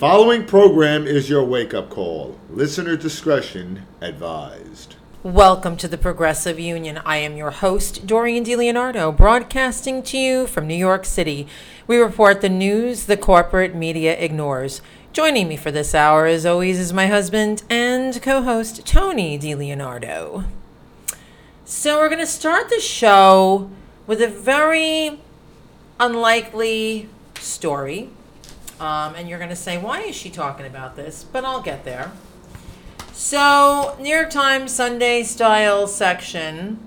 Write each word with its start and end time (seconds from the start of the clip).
following 0.00 0.46
program 0.46 1.06
is 1.06 1.28
your 1.28 1.44
wake 1.44 1.74
up 1.74 1.90
call. 1.90 2.34
Listener 2.48 2.96
discretion 2.96 3.82
advised. 4.00 4.96
Welcome 5.22 5.76
to 5.76 5.88
the 5.88 5.98
Progressive 5.98 6.58
Union. 6.58 6.96
I 7.04 7.18
am 7.18 7.36
your 7.36 7.50
host, 7.50 8.06
Doreen 8.06 8.42
DiLeonardo, 8.42 9.14
broadcasting 9.14 10.02
to 10.04 10.16
you 10.16 10.46
from 10.46 10.66
New 10.66 10.74
York 10.74 11.04
City. 11.04 11.46
We 11.86 11.98
report 11.98 12.40
the 12.40 12.48
news 12.48 13.04
the 13.04 13.18
corporate 13.18 13.74
media 13.74 14.16
ignores. 14.18 14.80
Joining 15.12 15.48
me 15.48 15.58
for 15.58 15.70
this 15.70 15.94
hour, 15.94 16.24
as 16.24 16.46
always, 16.46 16.78
is 16.78 16.94
my 16.94 17.06
husband 17.08 17.62
and 17.68 18.22
co 18.22 18.40
host, 18.40 18.86
Tony 18.86 19.38
DiLeonardo. 19.38 20.46
So, 21.66 21.98
we're 21.98 22.08
going 22.08 22.20
to 22.20 22.26
start 22.26 22.70
the 22.70 22.80
show 22.80 23.70
with 24.06 24.22
a 24.22 24.28
very 24.28 25.20
unlikely 25.98 27.10
story. 27.38 28.08
Um, 28.80 29.14
and 29.14 29.28
you're 29.28 29.38
going 29.38 29.50
to 29.50 29.56
say, 29.56 29.76
why 29.76 30.00
is 30.00 30.16
she 30.16 30.30
talking 30.30 30.66
about 30.66 30.96
this? 30.96 31.22
But 31.22 31.44
I'll 31.44 31.60
get 31.60 31.84
there. 31.84 32.12
So, 33.12 33.96
New 34.00 34.08
York 34.08 34.30
Times 34.30 34.72
Sunday 34.72 35.22
style 35.22 35.86
section 35.86 36.86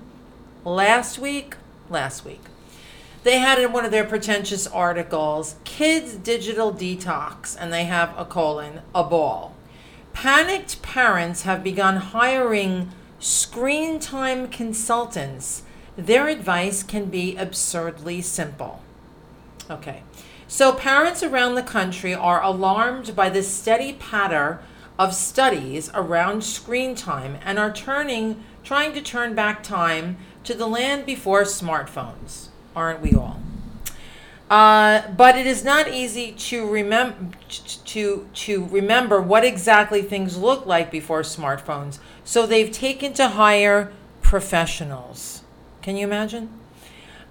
last 0.64 1.18
week, 1.18 1.54
last 1.88 2.24
week, 2.24 2.40
they 3.22 3.38
had 3.38 3.60
in 3.60 3.72
one 3.72 3.84
of 3.84 3.92
their 3.92 4.04
pretentious 4.04 4.66
articles 4.66 5.54
kids 5.62 6.16
digital 6.16 6.72
detox, 6.72 7.56
and 7.58 7.72
they 7.72 7.84
have 7.84 8.12
a 8.18 8.24
colon, 8.24 8.80
a 8.94 9.04
ball. 9.04 9.54
Panicked 10.12 10.82
parents 10.82 11.42
have 11.42 11.62
begun 11.62 11.96
hiring 11.96 12.90
screen 13.20 14.00
time 14.00 14.48
consultants. 14.48 15.62
Their 15.96 16.28
advice 16.28 16.82
can 16.82 17.06
be 17.06 17.36
absurdly 17.36 18.20
simple. 18.20 18.82
Okay. 19.70 20.02
So, 20.46 20.72
parents 20.72 21.22
around 21.22 21.54
the 21.54 21.62
country 21.62 22.14
are 22.14 22.42
alarmed 22.42 23.16
by 23.16 23.30
the 23.30 23.42
steady 23.42 23.94
patter 23.94 24.60
of 24.98 25.14
studies 25.14 25.90
around 25.94 26.44
screen 26.44 26.94
time 26.94 27.38
and 27.44 27.58
are 27.58 27.72
turning 27.72 28.44
trying 28.62 28.92
to 28.94 29.00
turn 29.00 29.34
back 29.34 29.62
time 29.62 30.16
to 30.44 30.54
the 30.54 30.66
land 30.66 31.04
before 31.04 31.42
smartphones 31.42 32.48
aren't 32.74 33.00
we 33.00 33.14
all? 33.14 33.40
Uh, 34.50 35.08
but 35.12 35.36
it 35.36 35.46
is 35.46 35.64
not 35.64 35.88
easy 35.88 36.32
to 36.32 36.68
remember 36.68 37.36
to 37.86 38.28
to 38.34 38.66
remember 38.66 39.20
what 39.20 39.44
exactly 39.44 40.02
things 40.02 40.36
looked 40.36 40.66
like 40.66 40.90
before 40.90 41.22
smartphones. 41.22 41.98
So 42.24 42.46
they've 42.46 42.70
taken 42.70 43.14
to 43.14 43.28
hire 43.28 43.92
professionals. 44.20 45.42
Can 45.82 45.96
you 45.96 46.06
imagine 46.06 46.50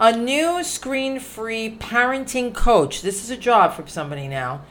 a 0.04 0.16
new 0.18 0.62
screen-free 0.62 1.78
parenting 1.80 2.54
coach 2.54 3.02
this 3.02 3.24
is 3.24 3.30
a 3.30 3.38
job 3.38 3.74
for 3.74 3.88
somebody 3.88 4.28
now 4.28 4.62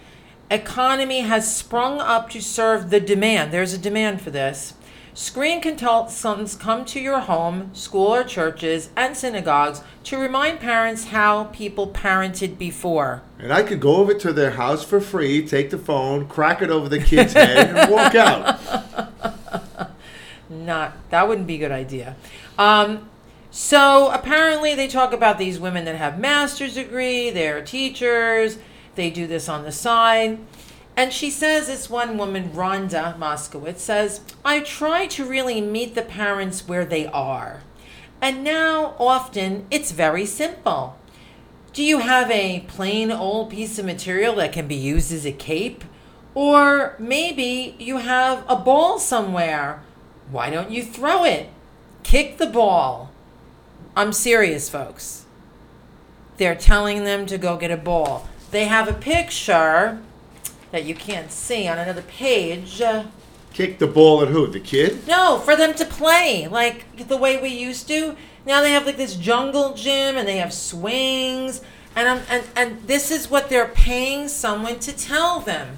economy 0.53 1.21
has 1.21 1.57
sprung 1.57 1.99
up 2.01 2.29
to 2.31 2.43
serve 2.43 2.91
the 2.91 3.01
demand. 3.01 3.53
There's 3.53 3.73
a 3.73 3.79
demand 3.79 4.21
for 4.21 4.31
this. 4.31 4.75
Screen 5.15 5.61
consultants 5.61 6.55
come 6.55 6.85
to 6.87 7.01
your 7.01 7.21
home, 7.21 7.75
school, 7.75 8.15
or 8.15 8.25
churches 8.25 8.91
and 8.97 9.17
synagogues 9.17 9.83
to 10.05 10.19
remind 10.19 10.61
parents 10.61 11.07
how 11.07 11.45
people 11.45 11.87
parented 11.89 12.57
before. 12.57 13.23
And 13.39 13.53
I 13.53 13.63
could 13.63 13.81
go 13.81 13.97
over 13.97 14.15
to 14.15 14.33
their 14.33 14.53
house 14.53 14.85
for 14.85 15.01
free, 15.01 15.47
take 15.47 15.71
the 15.71 15.79
phone, 15.79 16.29
crack 16.29 16.63
it 16.63 16.71
over 16.71 16.89
the 16.89 16.99
kid's 16.99 17.35
head, 17.35 17.77
and 17.77 17.91
walk 17.93 18.15
out. 18.15 18.59
Not 20.49 20.93
that 21.11 21.29
wouldn't 21.29 21.47
be 21.47 21.57
a 21.57 21.59
good 21.59 21.73
idea. 21.73 22.17
Um, 22.59 23.09
so 23.53 24.11
apparently, 24.11 24.75
they 24.75 24.89
talk 24.89 25.13
about 25.13 25.39
these 25.39 25.61
women 25.61 25.85
that 25.85 25.95
have 25.95 26.19
master's 26.19 26.75
degree, 26.75 27.31
they're 27.31 27.63
teachers 27.63 28.59
they 28.95 29.11
do 29.11 29.27
this 29.27 29.49
on 29.49 29.65
the 29.65 29.73
side. 29.73 30.39
And 30.97 31.13
she 31.13 31.31
says, 31.31 31.69
this 31.69 31.89
one 31.89 32.19
woman, 32.19 32.51
Rhonda 32.51 33.17
Moskowitz, 33.19 33.79
says, 33.79 34.21
I 34.45 34.61
try 34.61 35.07
to 35.07 35.25
really 35.25 35.61
meet 35.61 35.95
the 35.95 36.03
parents 36.03 36.69
where 36.69 36.85
they 36.85 37.07
are. 37.07 37.63
And 38.21 38.45
now, 38.45 38.95
often, 38.99 39.67
it's 39.71 39.91
very 39.93 40.27
simple. 40.27 40.99
Do 41.73 41.83
you 41.83 42.01
have 42.01 42.31
a 42.31 42.67
plain 42.69 43.11
old 43.11 43.51
piece 43.51 43.79
of 43.79 43.87
material 43.87 44.35
that 44.37 44.53
can 44.53 44.69
be 44.69 44.75
used 44.75 45.13
as 45.13 45.25
a 45.25 45.33
cape? 45.33 45.85
Or 46.35 46.95
maybe 46.99 47.75
you 47.79 47.99
have 47.99 48.45
a 48.47 48.57
ball 48.57 48.99
somewhere. 48.99 49.83
Why 50.31 50.51
don't 50.51 50.71
you 50.71 50.83
throw 50.83 51.25
it? 51.25 51.49
Kick 52.03 52.37
the 52.37 52.47
ball. 52.47 53.12
I'm 53.95 54.13
serious, 54.13 54.69
folks. 54.69 55.27
They're 56.39 56.55
telling 56.55 57.05
them 57.05 57.27
to 57.27 57.37
go 57.37 57.57
get 57.57 57.71
a 57.71 57.77
ball. 57.77 58.29
They 58.51 58.65
have 58.65 58.89
a 58.89 58.95
picture 58.95 60.01
that 60.71 60.85
you 60.85 60.95
can't 60.95 61.31
see 61.31 61.69
on 61.69 61.79
another 61.79 62.03
page. 62.03 62.81
Kick 63.53 63.79
the 63.79 63.87
ball 63.87 64.23
at 64.23 64.29
who? 64.29 64.47
The 64.47 64.61
kid? 64.61 65.07
No, 65.07 65.39
for 65.45 65.57
them 65.57 65.75
to 65.75 65.85
play 65.85 66.49
like 66.49 67.07
the 67.09 67.19
way 67.19 67.41
we 67.41 67.51
used 67.51 67.87
to. 67.89 68.17
Now 68.47 68.63
they 68.63 68.73
have 68.73 68.87
like 68.87 68.97
this 68.97 69.15
jungle 69.15 69.75
gym 69.75 70.17
and 70.17 70.27
they 70.27 70.39
have 70.39 70.55
swings 70.55 71.61
and 71.95 72.09
um, 72.09 72.21
and 72.31 72.45
and 72.57 72.83
this 72.87 73.11
is 73.11 73.31
what 73.31 73.51
they're 73.51 73.69
paying 73.69 74.29
someone 74.29 74.79
to 74.81 74.93
tell 74.93 75.41
them. 75.41 75.77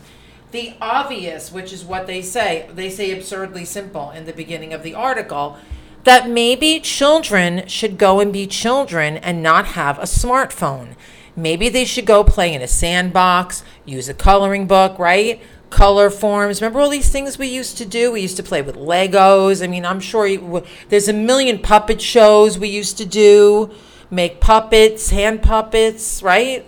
The 0.52 0.74
obvious, 0.80 1.50
which 1.50 1.72
is 1.72 1.84
what 1.84 2.06
they 2.06 2.22
say. 2.22 2.70
They 2.72 2.88
say 2.88 3.10
absurdly 3.10 3.64
simple 3.64 4.12
in 4.12 4.24
the 4.24 4.32
beginning 4.32 4.72
of 4.72 4.84
the 4.84 4.94
article 4.94 5.58
that 6.04 6.28
maybe 6.28 6.80
children 6.80 7.66
should 7.66 7.98
go 7.98 8.20
and 8.20 8.32
be 8.32 8.46
children 8.46 9.16
and 9.16 9.42
not 9.42 9.68
have 9.68 9.98
a 9.98 10.02
smartphone. 10.02 10.94
Maybe 11.34 11.68
they 11.68 11.84
should 11.84 12.06
go 12.06 12.22
play 12.22 12.54
in 12.54 12.62
a 12.62 12.68
sandbox, 12.68 13.64
use 13.84 14.08
a 14.08 14.14
coloring 14.14 14.66
book, 14.66 14.98
right? 14.98 15.40
Color 15.70 16.10
forms. 16.10 16.60
Remember 16.60 16.80
all 16.80 16.90
these 16.90 17.10
things 17.10 17.38
we 17.38 17.48
used 17.48 17.76
to 17.78 17.84
do? 17.84 18.12
We 18.12 18.20
used 18.20 18.36
to 18.36 18.42
play 18.42 18.62
with 18.62 18.76
Legos. 18.76 19.62
I 19.62 19.66
mean, 19.66 19.84
I'm 19.84 19.98
sure 19.98 20.26
you, 20.26 20.62
there's 20.90 21.08
a 21.08 21.12
million 21.12 21.58
puppet 21.58 22.00
shows 22.00 22.58
we 22.58 22.68
used 22.68 22.96
to 22.98 23.04
do, 23.04 23.74
make 24.10 24.40
puppets, 24.40 25.10
hand 25.10 25.42
puppets, 25.42 26.22
right? 26.22 26.64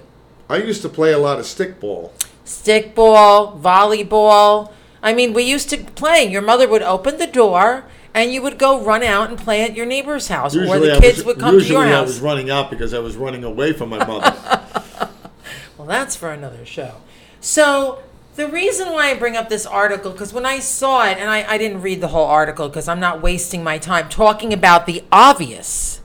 I 0.49 0.57
used 0.57 0.83
to 0.83 0.89
play 0.89 1.13
a 1.13 1.19
lot 1.19 1.39
of 1.39 1.45
stickball. 1.45 2.11
Stickball, 2.45 3.61
volleyball. 3.61 4.73
I 5.03 5.13
mean, 5.13 5.35
we 5.35 5.45
used 5.45 5.71
to 5.71 5.77
play. 5.77 6.25
Your 6.25 6.43
mother 6.43 6.67
would 6.67 6.83
open 6.83 7.19
the 7.19 7.27
door 7.27 7.85
and 8.17 8.33
you 8.33 8.41
would 8.41 8.59
go 8.59 8.83
run 8.83 9.03
out 9.03 9.29
and 9.29 9.39
play 9.39 9.63
at 9.63 9.77
your 9.77 9.85
neighbor's 9.85 10.29
house, 10.29 10.55
usually 10.55 10.89
or 10.89 10.95
the 10.95 11.01
kids 11.01 11.19
was, 11.19 11.27
would 11.27 11.39
come 11.39 11.59
to 11.59 11.65
your 11.65 11.85
house. 11.85 11.95
I 11.95 12.01
was 12.01 12.21
running 12.21 12.49
out 12.49 12.71
because 12.71 12.95
I 12.95 12.99
was 12.99 13.15
running 13.15 13.45
away 13.45 13.75
from 13.75 13.91
my 13.91 13.99
mother. 13.99 14.35
well, 15.77 15.87
that's 15.87 16.17
for 16.17 16.33
another 16.33 16.65
show. 16.65 17.03
So 17.43 18.03
the 18.35 18.49
reason 18.49 18.91
why 18.91 19.11
I 19.11 19.15
bring 19.15 19.37
up 19.37 19.51
this 19.51 19.67
article, 19.67 20.13
because 20.13 20.33
when 20.33 20.47
I 20.47 20.61
saw 20.61 21.07
it, 21.07 21.19
and 21.19 21.29
I, 21.29 21.45
I 21.45 21.59
didn't 21.59 21.83
read 21.83 22.01
the 22.01 22.09
whole 22.09 22.25
article 22.25 22.69
because 22.71 22.89
I'm 22.89 23.01
not 23.01 23.21
wasting 23.21 23.63
my 23.63 23.77
time 23.77 24.09
talking 24.09 24.55
about 24.55 24.87
the 24.87 25.05
obvious. 25.13 26.01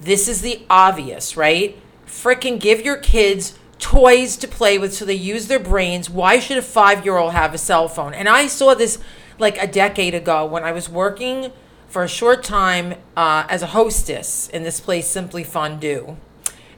This 0.00 0.28
is 0.28 0.40
the 0.40 0.62
obvious, 0.70 1.36
right? 1.36 1.78
Frickin' 2.06 2.58
give 2.58 2.80
your 2.80 2.96
kids 2.96 3.58
toys 3.78 4.38
to 4.38 4.48
play 4.48 4.78
with 4.78 4.94
so 4.94 5.04
they 5.04 5.12
use 5.12 5.48
their 5.48 5.58
brains. 5.58 6.08
Why 6.08 6.38
should 6.38 6.56
a 6.56 6.62
five 6.62 7.04
year 7.04 7.18
old 7.18 7.34
have 7.34 7.52
a 7.52 7.58
cell 7.58 7.86
phone? 7.86 8.14
And 8.14 8.30
I 8.30 8.46
saw 8.46 8.72
this 8.72 8.98
like 9.38 9.62
a 9.62 9.66
decade 9.66 10.14
ago 10.14 10.46
when 10.46 10.64
I 10.64 10.72
was 10.72 10.88
working 10.88 11.52
for 11.88 12.02
a 12.02 12.08
short 12.08 12.42
time 12.42 12.94
uh, 13.16 13.46
as 13.48 13.62
a 13.62 13.68
hostess 13.68 14.48
in 14.48 14.62
this 14.64 14.80
place, 14.80 15.06
Simply 15.06 15.44
Fondue. 15.44 16.16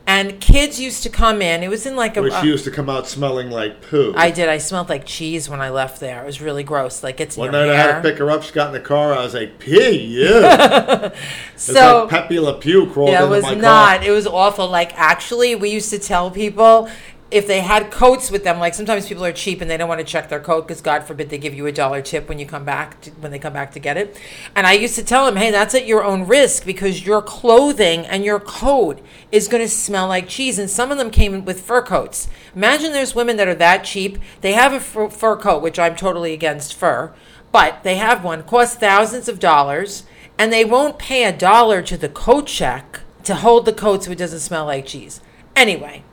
And 0.08 0.40
kids 0.40 0.78
used 0.78 1.02
to 1.02 1.10
come 1.10 1.42
in. 1.42 1.64
It 1.64 1.68
was 1.68 1.84
in 1.84 1.96
like 1.96 2.16
a. 2.16 2.22
Which 2.22 2.40
used 2.44 2.62
to 2.64 2.70
come 2.70 2.88
out 2.88 3.08
smelling 3.08 3.50
like 3.50 3.82
poo. 3.82 4.14
I 4.16 4.30
did. 4.30 4.48
I 4.48 4.58
smelled 4.58 4.88
like 4.88 5.04
cheese 5.04 5.48
when 5.48 5.60
I 5.60 5.70
left 5.70 5.98
there. 5.98 6.22
It 6.22 6.26
was 6.26 6.40
really 6.40 6.62
gross. 6.62 7.02
Like 7.02 7.18
it's. 7.18 7.36
One 7.36 7.50
night. 7.50 7.68
I 7.68 7.74
had 7.74 8.02
to 8.02 8.08
pick 8.08 8.18
her 8.18 8.30
up. 8.30 8.44
She 8.44 8.52
got 8.52 8.68
in 8.68 8.72
the 8.72 8.86
car. 8.86 9.12
I 9.14 9.24
was 9.24 9.34
like, 9.34 9.58
"Pee, 9.58 10.04
yeah." 10.22 11.12
so 11.56 12.02
like 12.02 12.10
Pepe 12.10 12.38
Le 12.38 12.56
Pew 12.60 12.88
crawled 12.92 13.10
yeah, 13.10 13.24
it 13.24 13.28
was 13.28 13.56
not. 13.56 14.04
It 14.04 14.12
was 14.12 14.28
awful. 14.28 14.68
Like 14.68 14.96
actually, 14.96 15.56
we 15.56 15.70
used 15.70 15.90
to 15.90 15.98
tell 15.98 16.30
people 16.30 16.88
if 17.28 17.48
they 17.48 17.60
had 17.60 17.90
coats 17.90 18.30
with 18.30 18.44
them, 18.44 18.60
like 18.60 18.72
sometimes 18.72 19.08
people 19.08 19.24
are 19.24 19.32
cheap 19.32 19.60
and 19.60 19.68
they 19.68 19.76
don't 19.76 19.88
want 19.88 19.98
to 19.98 20.06
check 20.06 20.28
their 20.28 20.40
coat 20.40 20.62
because 20.68 20.80
God 20.80 21.02
forbid 21.02 21.28
they 21.28 21.38
give 21.38 21.54
you 21.54 21.66
a 21.66 21.72
dollar 21.72 22.00
tip 22.00 22.28
when 22.28 22.38
you 22.38 22.46
come 22.46 22.64
back 22.64 23.00
to, 23.00 23.10
when 23.12 23.32
they 23.32 23.38
come 23.40 23.52
back 23.52 23.72
to 23.72 23.80
get 23.80 23.96
it. 23.96 24.16
And 24.54 24.64
I 24.64 24.74
used 24.74 24.94
to 24.94 25.02
tell 25.04 25.26
them, 25.26 25.34
hey, 25.34 25.50
that's 25.50 25.74
at 25.74 25.86
your 25.86 26.04
own 26.04 26.28
risk 26.28 26.64
because 26.64 27.04
your 27.04 27.20
clothing 27.20 28.06
and 28.06 28.24
your 28.24 28.38
coat 28.38 29.00
is 29.32 29.48
going 29.48 29.62
to 29.62 29.68
smell 29.68 30.06
like 30.06 30.28
cheese. 30.28 30.56
And 30.56 30.70
some 30.70 30.92
of 30.92 30.98
them 30.98 31.10
came 31.10 31.44
with 31.44 31.62
fur 31.62 31.82
coats. 31.82 32.28
Imagine 32.54 32.92
there's 32.92 33.16
women 33.16 33.36
that 33.38 33.48
are 33.48 33.54
that 33.56 33.82
cheap. 33.82 34.18
They 34.40 34.52
have 34.52 34.72
a 34.72 34.78
fur, 34.78 35.10
fur 35.10 35.36
coat, 35.36 35.62
which 35.62 35.80
I'm 35.80 35.96
totally 35.96 36.32
against 36.32 36.74
fur, 36.74 37.12
but 37.50 37.82
they 37.82 37.96
have 37.96 38.22
one 38.22 38.44
costs 38.44 38.76
thousands 38.76 39.28
of 39.28 39.40
dollars, 39.40 40.04
and 40.38 40.52
they 40.52 40.64
won't 40.64 40.98
pay 40.98 41.24
a 41.24 41.36
dollar 41.36 41.82
to 41.82 41.96
the 41.96 42.08
coat 42.08 42.46
check 42.46 43.00
to 43.24 43.34
hold 43.34 43.64
the 43.64 43.72
coat 43.72 44.04
so 44.04 44.12
it 44.12 44.18
doesn't 44.18 44.38
smell 44.38 44.66
like 44.66 44.86
cheese. 44.86 45.20
Anyway, 45.56 46.04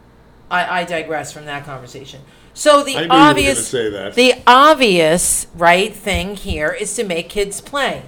I, 0.54 0.82
I 0.82 0.84
digress 0.86 1.34
from 1.34 1.46
that 1.46 1.66
conversation. 1.66 2.22
So 2.54 2.84
the 2.84 3.08
obvious, 3.10 3.72
the 3.72 4.36
obvious 4.46 5.48
right 5.56 5.92
thing 5.92 6.36
here 6.36 6.72
is 6.72 6.96
to 6.96 7.04
make 7.04 7.28
kids 7.28 7.60
play. 7.60 8.04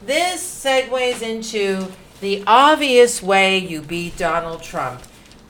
This 0.00 0.40
segues 0.64 1.20
into 1.20 1.88
the 2.20 2.44
obvious 2.46 3.20
way 3.20 3.58
you 3.58 3.82
beat 3.82 4.16
Donald 4.16 4.62
Trump. 4.62 5.02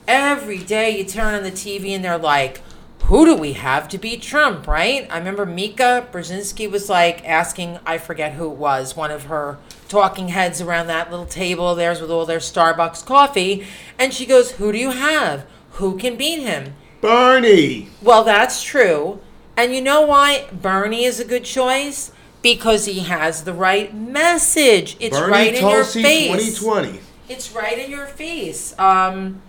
Every 0.08 0.58
day 0.58 0.96
you 0.96 1.04
turn 1.04 1.34
on 1.34 1.42
the 1.42 1.50
TV 1.50 1.90
and 1.90 2.02
they're 2.02 2.16
like, 2.16 2.62
who 3.04 3.26
do 3.26 3.34
we 3.34 3.52
have 3.52 3.88
to 3.88 3.98
beat 3.98 4.22
Trump, 4.22 4.66
right? 4.66 5.06
I 5.10 5.18
remember 5.18 5.44
Mika 5.44 6.08
Brzezinski 6.10 6.70
was 6.70 6.88
like 6.88 7.28
asking, 7.28 7.78
I 7.84 7.98
forget 7.98 8.32
who 8.32 8.50
it 8.50 8.56
was, 8.56 8.96
one 8.96 9.10
of 9.10 9.24
her 9.24 9.58
talking 9.88 10.28
heads 10.28 10.60
around 10.60 10.86
that 10.86 11.10
little 11.10 11.26
table 11.26 11.74
there's 11.74 12.00
with 12.00 12.10
all 12.10 12.24
their 12.24 12.38
Starbucks 12.38 13.04
coffee. 13.04 13.66
And 13.98 14.14
she 14.14 14.24
goes, 14.24 14.52
Who 14.52 14.72
do 14.72 14.78
you 14.78 14.92
have? 14.92 15.44
Who 15.72 15.96
can 15.96 16.16
beat 16.16 16.40
him? 16.40 16.74
Bernie. 17.00 17.88
Well, 18.02 18.24
that's 18.24 18.62
true. 18.62 19.20
And 19.56 19.74
you 19.74 19.80
know 19.80 20.02
why 20.02 20.46
Bernie 20.52 21.04
is 21.04 21.20
a 21.20 21.24
good 21.24 21.44
choice? 21.44 22.12
Because 22.42 22.86
he 22.86 23.00
has 23.00 23.44
the 23.44 23.52
right 23.52 23.94
message. 23.94 24.96
It's 25.00 25.18
Bernie 25.18 25.32
right 25.32 25.54
in 25.54 25.68
your 25.68 25.84
face. 25.84 26.58
2020. 26.58 27.00
It's 27.28 27.52
right 27.52 27.78
in 27.78 27.90
your 27.90 28.06
face. 28.06 28.78
Um, 28.78 29.42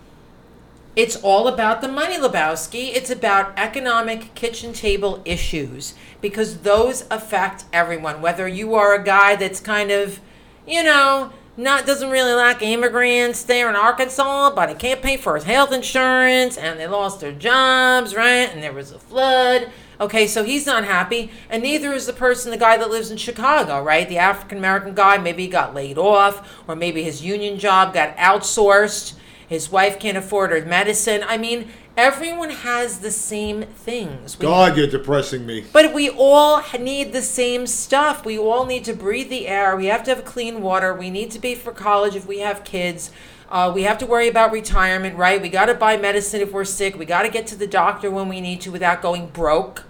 it's 0.96 1.16
all 1.16 1.48
about 1.48 1.82
the 1.82 1.88
money, 1.88 2.18
Lebowski. 2.18 2.94
It's 2.94 3.10
about 3.10 3.54
economic 3.58 4.36
kitchen 4.36 4.74
table 4.74 5.22
issues 5.24 5.96
because 6.20 6.60
those 6.60 7.06
affect 7.10 7.64
everyone. 7.72 8.22
Whether 8.22 8.48
you 8.48 8.76
are 8.76 8.94
a 8.94 9.04
guy 9.04 9.36
that's 9.36 9.62
kind 9.62 9.90
of, 9.90 10.20
you 10.68 10.84
know, 10.84 11.32
not 11.62 11.86
doesn't 11.86 12.10
really 12.10 12.34
like 12.34 12.62
immigrants 12.62 13.44
there 13.44 13.70
in 13.70 13.76
Arkansas, 13.76 14.52
but 14.56 14.70
he 14.70 14.76
can't 14.76 15.02
pay 15.02 15.18
for 15.18 15.36
his 15.36 15.44
health 15.44 15.72
insurance, 15.72 16.58
and 16.58 16.80
they 16.80 16.88
lost 16.88 17.20
their 17.20 17.32
jobs, 17.32 18.16
right? 18.16 18.50
And 18.52 18.62
there 18.62 18.74
was 18.74 18.92
a 18.92 19.00
flood. 19.00 19.70
Okay, 20.00 20.26
so 20.26 20.44
he's 20.44 20.66
not 20.66 20.84
happy, 20.84 21.30
and 21.48 21.62
neither 21.62 21.94
is 21.94 22.08
the 22.08 22.14
person, 22.14 22.50
the 22.50 22.58
guy 22.58 22.76
that 22.76 22.90
lives 22.90 23.12
in 23.12 23.18
Chicago, 23.18 23.84
right? 23.84 24.10
The 24.10 24.18
African 24.18 24.58
American 24.58 24.96
guy, 24.96 25.20
maybe 25.20 25.44
he 25.44 25.50
got 25.50 25.76
laid 25.76 26.00
off, 26.00 26.66
or 26.68 26.76
maybe 26.76 27.04
his 27.04 27.24
union 27.24 27.60
job 27.60 27.94
got 27.94 28.18
outsourced. 28.18 29.14
His 29.48 29.70
wife 29.70 30.00
can't 30.00 30.18
afford 30.18 30.52
her 30.52 30.66
medicine. 30.66 31.24
I 31.28 31.38
mean, 31.38 31.70
everyone 31.98 32.50
has 32.50 33.00
the 33.00 33.12
same 33.12 33.64
things. 33.64 34.38
We- 34.40 34.44
God, 34.44 34.78
you're 34.78 34.88
depressing 34.88 35.46
me. 35.46 35.66
but 35.74 35.94
we 35.94 36.10
all 36.10 36.64
need 36.80 37.14
the 37.14 37.22
same 37.22 37.68
stuff. 37.68 38.26
We 38.26 38.38
all 38.38 38.66
need 38.66 38.84
to 38.86 38.94
breathe 38.94 39.30
the 39.30 39.48
air. 39.48 39.76
We 39.76 39.88
have 39.88 40.04
to 40.04 40.16
have 40.16 40.26
clean 40.26 40.62
water. 40.62 40.94
We 40.94 41.10
need 41.10 41.32
to 41.32 41.40
pay 41.40 41.56
for 41.56 41.72
college 41.72 42.16
if 42.16 42.26
we 42.28 42.40
have 42.40 42.64
kids. 42.64 43.12
Uh, 43.50 43.70
we 43.74 43.84
have 43.84 43.98
to 43.98 44.06
worry 44.06 44.30
about 44.30 44.52
retirement, 44.52 45.18
right? 45.18 45.42
We 45.42 45.50
got 45.50 45.66
to 45.66 45.74
buy 45.74 45.98
medicine 45.98 46.40
if 46.40 46.54
we're 46.54 46.64
sick. 46.64 46.98
We 46.98 47.06
got 47.06 47.24
to 47.24 47.30
get 47.30 47.48
to 47.48 47.56
the 47.56 47.68
doctor 47.68 48.10
when 48.10 48.30
we 48.30 48.40
need 48.40 48.62
to 48.62 48.72
without 48.72 49.02
going 49.02 49.28
broke, 49.28 49.84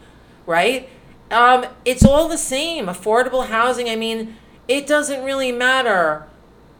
right? 0.48 0.90
Um, 1.30 1.68
it's 1.86 2.04
all 2.04 2.28
the 2.28 2.40
same. 2.40 2.88
Affordable 2.88 3.48
housing. 3.48 3.88
I 3.88 3.96
mean, 3.96 4.38
it 4.68 4.88
doesn't 4.88 5.24
really 5.24 5.52
matter 5.52 6.28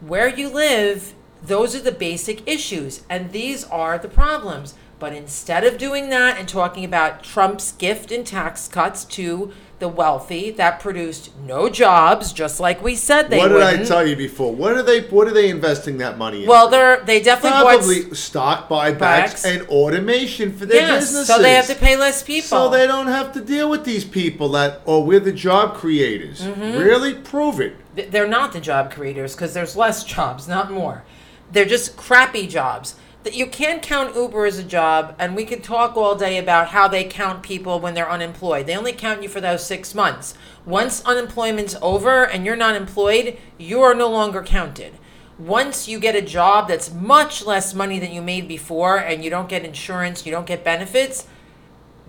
where 0.00 0.28
you 0.28 0.48
live. 0.48 1.14
Those 1.40 1.74
are 1.74 1.80
the 1.80 1.92
basic 1.92 2.46
issues, 2.48 3.02
and 3.08 3.32
these 3.32 3.64
are 3.64 3.96
the 3.98 4.08
problems. 4.08 4.74
But 5.02 5.14
instead 5.14 5.64
of 5.64 5.78
doing 5.78 6.10
that 6.10 6.38
and 6.38 6.48
talking 6.48 6.84
about 6.84 7.24
Trump's 7.24 7.72
gift 7.72 8.12
and 8.12 8.24
tax 8.24 8.68
cuts 8.68 9.04
to 9.06 9.50
the 9.80 9.88
wealthy 9.88 10.52
that 10.52 10.78
produced 10.78 11.36
no 11.44 11.68
jobs, 11.68 12.32
just 12.32 12.60
like 12.60 12.80
we 12.84 12.94
said 12.94 13.28
they 13.28 13.38
what 13.38 13.48
did 13.48 13.54
wouldn't. 13.54 13.80
I 13.80 13.84
tell 13.84 14.06
you 14.06 14.14
before? 14.14 14.54
What 14.54 14.74
are 14.76 14.82
they? 14.84 15.00
What 15.08 15.26
are 15.26 15.32
they 15.32 15.50
investing 15.50 15.98
that 15.98 16.18
money 16.18 16.44
in? 16.44 16.48
Well, 16.48 16.68
they're 16.68 17.00
they 17.04 17.20
definitely 17.20 17.60
probably 17.62 18.02
bought. 18.04 18.16
stock 18.16 18.68
buybacks 18.68 18.98
Backs. 19.00 19.44
and 19.44 19.62
automation 19.62 20.52
for 20.56 20.66
their 20.66 20.82
Yes, 20.82 21.06
businesses. 21.06 21.26
so 21.26 21.42
they 21.42 21.54
have 21.54 21.66
to 21.66 21.74
pay 21.74 21.96
less 21.96 22.22
people. 22.22 22.46
So 22.46 22.70
they 22.70 22.86
don't 22.86 23.08
have 23.08 23.32
to 23.32 23.40
deal 23.40 23.68
with 23.68 23.84
these 23.84 24.04
people 24.04 24.50
that, 24.50 24.82
or 24.84 25.04
we're 25.04 25.18
the 25.18 25.32
job 25.32 25.74
creators. 25.74 26.42
Mm-hmm. 26.42 26.78
Really, 26.78 27.14
prove 27.14 27.58
it. 27.60 27.74
They're 28.12 28.28
not 28.28 28.52
the 28.52 28.60
job 28.60 28.92
creators 28.92 29.34
because 29.34 29.52
there's 29.52 29.74
less 29.74 30.04
jobs, 30.04 30.46
not 30.46 30.70
more. 30.70 31.02
They're 31.50 31.64
just 31.64 31.96
crappy 31.96 32.46
jobs. 32.46 32.94
That 33.22 33.34
you 33.36 33.46
can't 33.46 33.82
count 33.82 34.16
Uber 34.16 34.46
as 34.46 34.58
a 34.58 34.64
job, 34.64 35.14
and 35.16 35.36
we 35.36 35.44
could 35.44 35.62
talk 35.62 35.96
all 35.96 36.16
day 36.16 36.38
about 36.38 36.68
how 36.68 36.88
they 36.88 37.04
count 37.04 37.44
people 37.44 37.78
when 37.78 37.94
they're 37.94 38.10
unemployed. 38.10 38.66
They 38.66 38.76
only 38.76 38.92
count 38.92 39.22
you 39.22 39.28
for 39.28 39.40
those 39.40 39.64
six 39.64 39.94
months. 39.94 40.34
Once 40.66 41.04
unemployment's 41.04 41.76
over 41.80 42.24
and 42.24 42.44
you're 42.44 42.56
not 42.56 42.74
employed, 42.74 43.38
you 43.58 43.80
are 43.80 43.94
no 43.94 44.10
longer 44.10 44.42
counted. 44.42 44.98
Once 45.38 45.86
you 45.86 46.00
get 46.00 46.16
a 46.16 46.22
job 46.22 46.66
that's 46.66 46.92
much 46.92 47.44
less 47.44 47.74
money 47.74 48.00
than 48.00 48.12
you 48.12 48.20
made 48.20 48.48
before, 48.48 48.98
and 48.98 49.22
you 49.22 49.30
don't 49.30 49.48
get 49.48 49.64
insurance, 49.64 50.26
you 50.26 50.32
don't 50.32 50.46
get 50.46 50.64
benefits, 50.64 51.28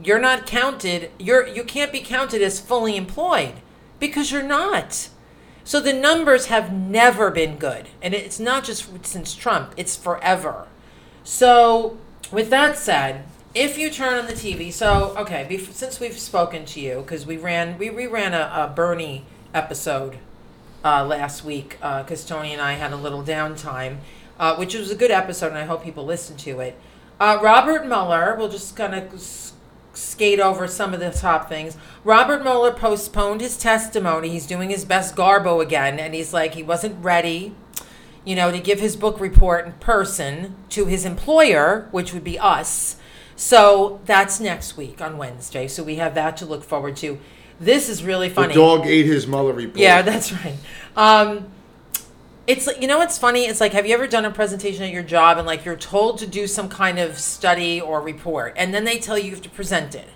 you're 0.04 0.20
not 0.20 0.48
counted. 0.48 1.12
You're 1.20 1.48
you 1.48 1.64
can't 1.64 1.92
be 1.92 2.00
counted 2.00 2.42
as 2.42 2.60
fully 2.60 2.98
employed 2.98 3.54
because 4.00 4.32
you're 4.32 4.42
not. 4.42 5.10
So 5.64 5.80
the 5.80 5.94
numbers 5.94 6.48
have 6.48 6.74
never 6.74 7.30
been 7.30 7.58
good, 7.58 7.90
and 8.02 8.16
it's 8.16 8.40
not 8.40 8.64
just 8.64 9.06
since 9.06 9.36
Trump; 9.36 9.74
it's 9.78 9.96
forever. 9.96 10.68
So, 11.24 11.98
with 12.32 12.50
that 12.50 12.78
said, 12.78 13.24
if 13.56 13.78
you 13.78 13.90
turn 13.90 14.18
on 14.20 14.26
the 14.26 14.34
TV, 14.34 14.72
so 14.74 15.16
okay, 15.18 15.46
bef- 15.50 15.72
since 15.74 16.00
we've 16.00 16.18
spoken 16.18 16.66
to 16.66 16.80
you, 16.80 17.02
because 17.02 17.26
we 17.26 17.38
ran 17.38 17.78
we 17.78 17.90
reran 17.90 18.34
a, 18.34 18.64
a 18.64 18.74
Bernie 18.76 19.26
episode 19.54 20.18
uh, 20.84 21.06
last 21.06 21.46
week, 21.46 21.78
because 21.80 22.26
Tony 22.26 22.52
and 22.52 22.62
I 22.62 22.74
had 22.74 22.92
a 22.92 22.98
little 22.98 23.24
downtime, 23.24 23.98
uh, 24.40 24.56
which 24.56 24.74
was 24.76 24.92
a 24.92 24.96
good 24.96 25.12
episode, 25.12 25.48
and 25.48 25.58
I 25.58 25.66
hope 25.66 25.84
people 25.84 26.06
listen 26.06 26.36
to 26.38 26.60
it. 26.60 26.78
Uh, 27.20 27.40
Robert 27.42 27.86
Mueller, 27.86 28.36
we'll 28.38 28.50
just 28.50 28.76
kind 28.76 28.94
of 28.96 29.14
s- 29.14 29.54
skate 29.94 30.40
over 30.40 30.68
some 30.68 30.94
of 30.94 31.00
the 31.00 31.12
top 31.12 31.48
things. 31.48 31.78
Robert 32.04 32.42
Mueller 32.44 32.72
postponed 32.74 33.40
his 33.40 33.56
testimony. 33.56 34.30
He's 34.30 34.48
doing 34.48 34.72
his 34.72 34.84
best 34.84 35.16
Garbo 35.16 35.62
again, 35.62 36.00
and 36.00 36.14
he's 36.16 36.34
like, 36.34 36.56
he 36.56 36.64
wasn't 36.64 37.02
ready, 37.04 37.54
you 38.26 38.36
know, 38.36 38.52
to 38.52 38.60
give 38.60 38.80
his 38.80 38.96
book 38.96 39.20
report 39.20 39.66
in 39.66 39.74
person 39.74 40.56
to 40.70 40.86
his 40.86 41.06
employer, 41.06 41.88
which 41.92 42.14
would 42.14 42.24
be 42.24 42.40
us. 42.40 42.98
So 43.36 44.00
that's 44.06 44.40
next 44.40 44.78
week 44.78 45.02
on 45.02 45.18
Wednesday. 45.18 45.68
So 45.68 45.84
we 45.84 45.96
have 45.96 46.16
that 46.16 46.38
to 46.38 46.46
look 46.46 46.64
forward 46.64 46.96
to. 46.98 47.20
This 47.60 47.90
is 47.90 48.04
really 48.04 48.30
funny. 48.30 48.54
The 48.54 48.60
dog 48.60 48.86
ate 48.86 49.06
his 49.06 49.28
Mueller 49.28 49.54
report. 49.54 49.78
Yeah, 49.78 50.02
that's 50.02 50.32
right. 50.32 50.58
Um, 50.96 51.48
it's 52.46 52.68
like 52.68 52.82
you 52.82 52.88
know 52.88 52.98
what's 52.98 53.18
funny? 53.18 53.46
It's 53.46 53.62
like 53.62 53.72
have 53.72 53.86
you 53.86 53.94
ever 53.94 54.08
done 54.08 54.26
a 54.26 54.32
presentation 54.32 54.84
at 54.84 54.92
your 54.92 55.04
job 55.04 55.38
and 55.38 55.48
like 55.48 55.64
you're 55.64 55.78
told 55.78 56.18
to 56.20 56.28
do 56.28 56.46
some 56.46 56.68
kind 56.68 57.00
of 57.00 57.18
study 57.18 57.80
or 57.80 58.02
report, 58.02 58.54
and 58.58 58.74
then 58.74 58.84
they 58.84 59.00
tell 59.00 59.18
you 59.18 59.26
you 59.26 59.32
have 59.32 59.42
to 59.42 59.50
present 59.50 59.96
it. 59.96 60.10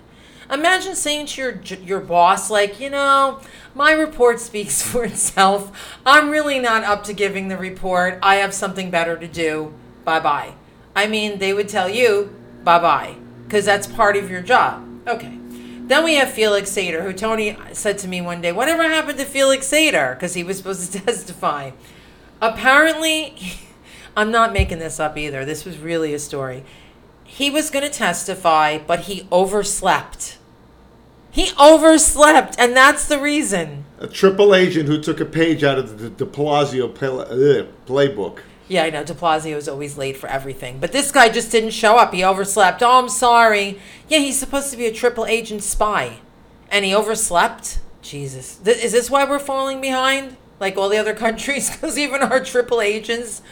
Imagine 0.50 0.94
saying 0.94 1.26
to 1.26 1.42
your 1.42 1.60
your 1.82 2.00
boss 2.00 2.50
like, 2.50 2.80
you 2.80 2.90
know, 2.90 3.40
my 3.74 3.92
report 3.92 4.40
speaks 4.40 4.82
for 4.90 5.04
itself. 5.04 5.98
I'm 6.06 6.30
really 6.30 6.58
not 6.58 6.84
up 6.84 7.04
to 7.04 7.12
giving 7.12 7.48
the 7.48 7.56
report. 7.56 8.18
I 8.22 8.36
have 8.36 8.54
something 8.54 8.90
better 8.90 9.16
to 9.16 9.28
do. 9.28 9.74
Bye 10.04 10.20
bye. 10.20 10.54
I 10.96 11.06
mean, 11.06 11.38
they 11.38 11.52
would 11.52 11.68
tell 11.68 11.88
you 11.88 12.34
bye 12.64 12.78
bye 12.78 13.16
because 13.44 13.64
that's 13.64 13.86
part 13.86 14.16
of 14.16 14.30
your 14.30 14.42
job. 14.42 14.86
Okay. 15.06 15.38
Then 15.88 16.04
we 16.04 16.16
have 16.16 16.30
Felix 16.30 16.70
Sater, 16.70 17.02
who 17.02 17.14
Tony 17.14 17.56
said 17.72 17.96
to 17.98 18.08
me 18.08 18.20
one 18.20 18.42
day, 18.42 18.52
Whatever 18.52 18.82
happened 18.82 19.18
to 19.18 19.24
Felix 19.24 19.66
Sater? 19.66 20.14
Because 20.14 20.34
he 20.34 20.44
was 20.44 20.58
supposed 20.58 20.92
to 20.92 21.00
testify. 21.06 21.70
Apparently, 22.42 23.34
I'm 24.16 24.30
not 24.30 24.52
making 24.52 24.80
this 24.80 25.00
up 25.00 25.16
either. 25.16 25.44
This 25.44 25.64
was 25.64 25.78
really 25.78 26.12
a 26.12 26.18
story. 26.18 26.64
He 27.24 27.50
was 27.50 27.70
going 27.70 27.84
to 27.84 27.90
testify, 27.90 28.78
but 28.78 29.00
he 29.00 29.28
overslept. 29.30 30.37
He 31.38 31.52
overslept, 31.56 32.56
and 32.58 32.76
that's 32.76 33.04
the 33.06 33.20
reason. 33.20 33.84
A 34.00 34.08
triple 34.08 34.56
agent 34.56 34.88
who 34.88 35.00
took 35.00 35.20
a 35.20 35.24
page 35.24 35.62
out 35.62 35.78
of 35.78 36.00
the 36.00 36.10
De 36.10 36.26
Blasio 36.26 36.90
uh, 36.90 37.66
playbook. 37.86 38.40
Yeah, 38.66 38.82
I 38.82 38.90
know. 38.90 39.04
De 39.04 39.14
Blasio 39.14 39.54
is 39.54 39.68
always 39.68 39.96
late 39.96 40.16
for 40.16 40.26
everything. 40.26 40.80
But 40.80 40.90
this 40.90 41.12
guy 41.12 41.28
just 41.28 41.52
didn't 41.52 41.70
show 41.70 41.96
up. 41.96 42.12
He 42.12 42.24
overslept. 42.24 42.82
Oh, 42.82 42.98
I'm 42.98 43.08
sorry. 43.08 43.78
Yeah, 44.08 44.18
he's 44.18 44.36
supposed 44.36 44.72
to 44.72 44.76
be 44.76 44.86
a 44.86 44.92
triple 44.92 45.26
agent 45.26 45.62
spy. 45.62 46.18
And 46.72 46.84
he 46.84 46.92
overslept? 46.92 47.78
Jesus. 48.02 48.56
Th- 48.56 48.76
is 48.76 48.90
this 48.90 49.08
why 49.08 49.24
we're 49.24 49.38
falling 49.38 49.80
behind? 49.80 50.36
Like 50.58 50.76
all 50.76 50.88
the 50.88 50.98
other 50.98 51.14
countries? 51.14 51.70
Because 51.76 51.96
even 51.96 52.20
our 52.20 52.42
triple 52.42 52.80
agents 52.80 53.42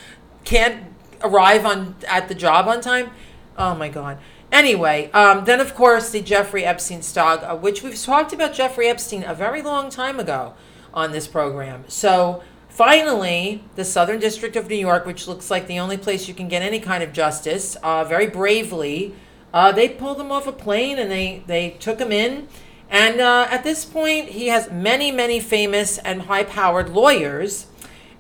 can't 0.43 0.87
arrive 1.23 1.65
on 1.65 1.95
at 2.09 2.27
the 2.27 2.35
job 2.35 2.67
on 2.67 2.81
time? 2.81 3.11
Oh, 3.57 3.77
my 3.77 3.89
God. 3.89 4.19
Anyway, 4.53 5.11
um, 5.13 5.45
then 5.45 5.61
of 5.61 5.75
course 5.75 6.11
the 6.11 6.21
Jeffrey 6.21 6.65
Epstein 6.65 7.01
stog, 7.01 7.43
uh, 7.43 7.57
which 7.57 7.83
we've 7.83 8.01
talked 8.01 8.33
about 8.33 8.55
Jeffrey 8.55 8.89
Epstein 8.89 9.23
a 9.25 9.35
very 9.35 9.61
long 9.61 9.91
time 9.91 10.19
ago 10.21 10.55
on 10.95 11.13
this 11.13 11.27
program. 11.27 11.85
So 11.89 12.43
finally, 12.69 13.65
the 13.75 13.85
Southern 13.85 14.19
District 14.19 14.57
of 14.57 14.69
New 14.69 14.77
York, 14.77 15.05
which 15.05 15.29
looks 15.29 15.51
like 15.51 15.67
the 15.67 15.79
only 15.79 15.97
place 15.97 16.29
you 16.29 16.35
can 16.35 16.49
get 16.49 16.63
any 16.63 16.81
kind 16.81 17.03
of 17.03 17.13
justice, 17.13 17.77
uh, 17.83 18.05
very 18.05 18.27
bravely, 18.27 19.15
uh, 19.53 19.73
they 19.73 19.89
pulled 19.89 20.21
him 20.21 20.31
off 20.33 20.47
a 20.47 20.53
plane 20.53 20.99
and 20.99 21.11
they 21.11 21.43
they 21.47 21.71
took 21.71 21.99
him 21.99 22.13
in. 22.13 22.49
And 22.89 23.21
uh, 23.21 23.49
at 23.51 23.65
this 23.65 23.85
point, 23.85 24.29
he 24.29 24.47
has 24.47 24.71
many, 24.71 25.11
many 25.11 25.41
famous 25.41 25.99
and 25.99 26.23
high-powered 26.23 26.91
lawyers, 26.91 27.67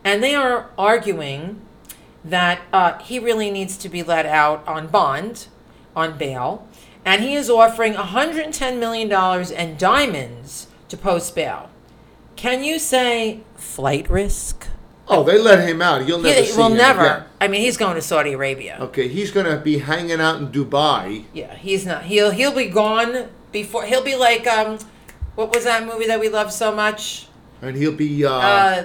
and 0.02 0.22
they 0.22 0.34
are 0.34 0.70
arguing 0.76 1.60
that 2.24 2.62
uh, 2.72 2.98
he 2.98 3.20
really 3.20 3.50
needs 3.50 3.76
to 3.76 3.88
be 3.88 4.02
let 4.02 4.26
out 4.26 4.66
on 4.66 4.88
bond, 4.88 5.46
on 5.96 6.18
bail, 6.18 6.68
and 7.04 7.22
he 7.22 7.34
is 7.34 7.48
offering 7.48 7.94
$110 7.94 8.78
million 8.78 9.10
in 9.52 9.76
diamonds 9.78 10.68
to 10.88 10.96
post 10.96 11.34
bail. 11.34 11.70
Can 12.36 12.62
you 12.62 12.78
say 12.78 13.40
flight 13.56 14.08
risk? 14.10 14.68
Oh, 15.08 15.22
they 15.22 15.38
let 15.38 15.66
him 15.66 15.80
out. 15.80 16.06
You'll 16.06 16.20
never 16.20 16.40
He 16.40 16.46
see 16.46 16.58
will 16.58 16.66
him 16.66 16.76
never. 16.76 17.00
again. 17.04 17.24
I 17.40 17.48
mean, 17.48 17.62
he's 17.62 17.76
going 17.76 17.94
to 17.94 18.02
Saudi 18.02 18.32
Arabia. 18.32 18.76
Okay, 18.80 19.08
he's 19.08 19.30
gonna 19.30 19.56
be 19.56 19.78
hanging 19.78 20.20
out 20.20 20.36
in 20.40 20.48
Dubai. 20.48 21.24
Yeah, 21.32 21.54
he's 21.54 21.86
not. 21.86 22.04
He'll 22.04 22.32
he'll 22.32 22.52
be 22.54 22.66
gone 22.66 23.28
before. 23.52 23.84
He'll 23.84 24.02
be 24.02 24.16
like 24.16 24.46
um, 24.48 24.78
what 25.36 25.54
was 25.54 25.62
that 25.64 25.86
movie 25.86 26.08
that 26.08 26.18
we 26.18 26.28
love 26.28 26.52
so 26.52 26.74
much? 26.74 27.28
And 27.62 27.76
he'll 27.76 27.92
be 27.92 28.24
uh, 28.26 28.30
Uh, 28.32 28.84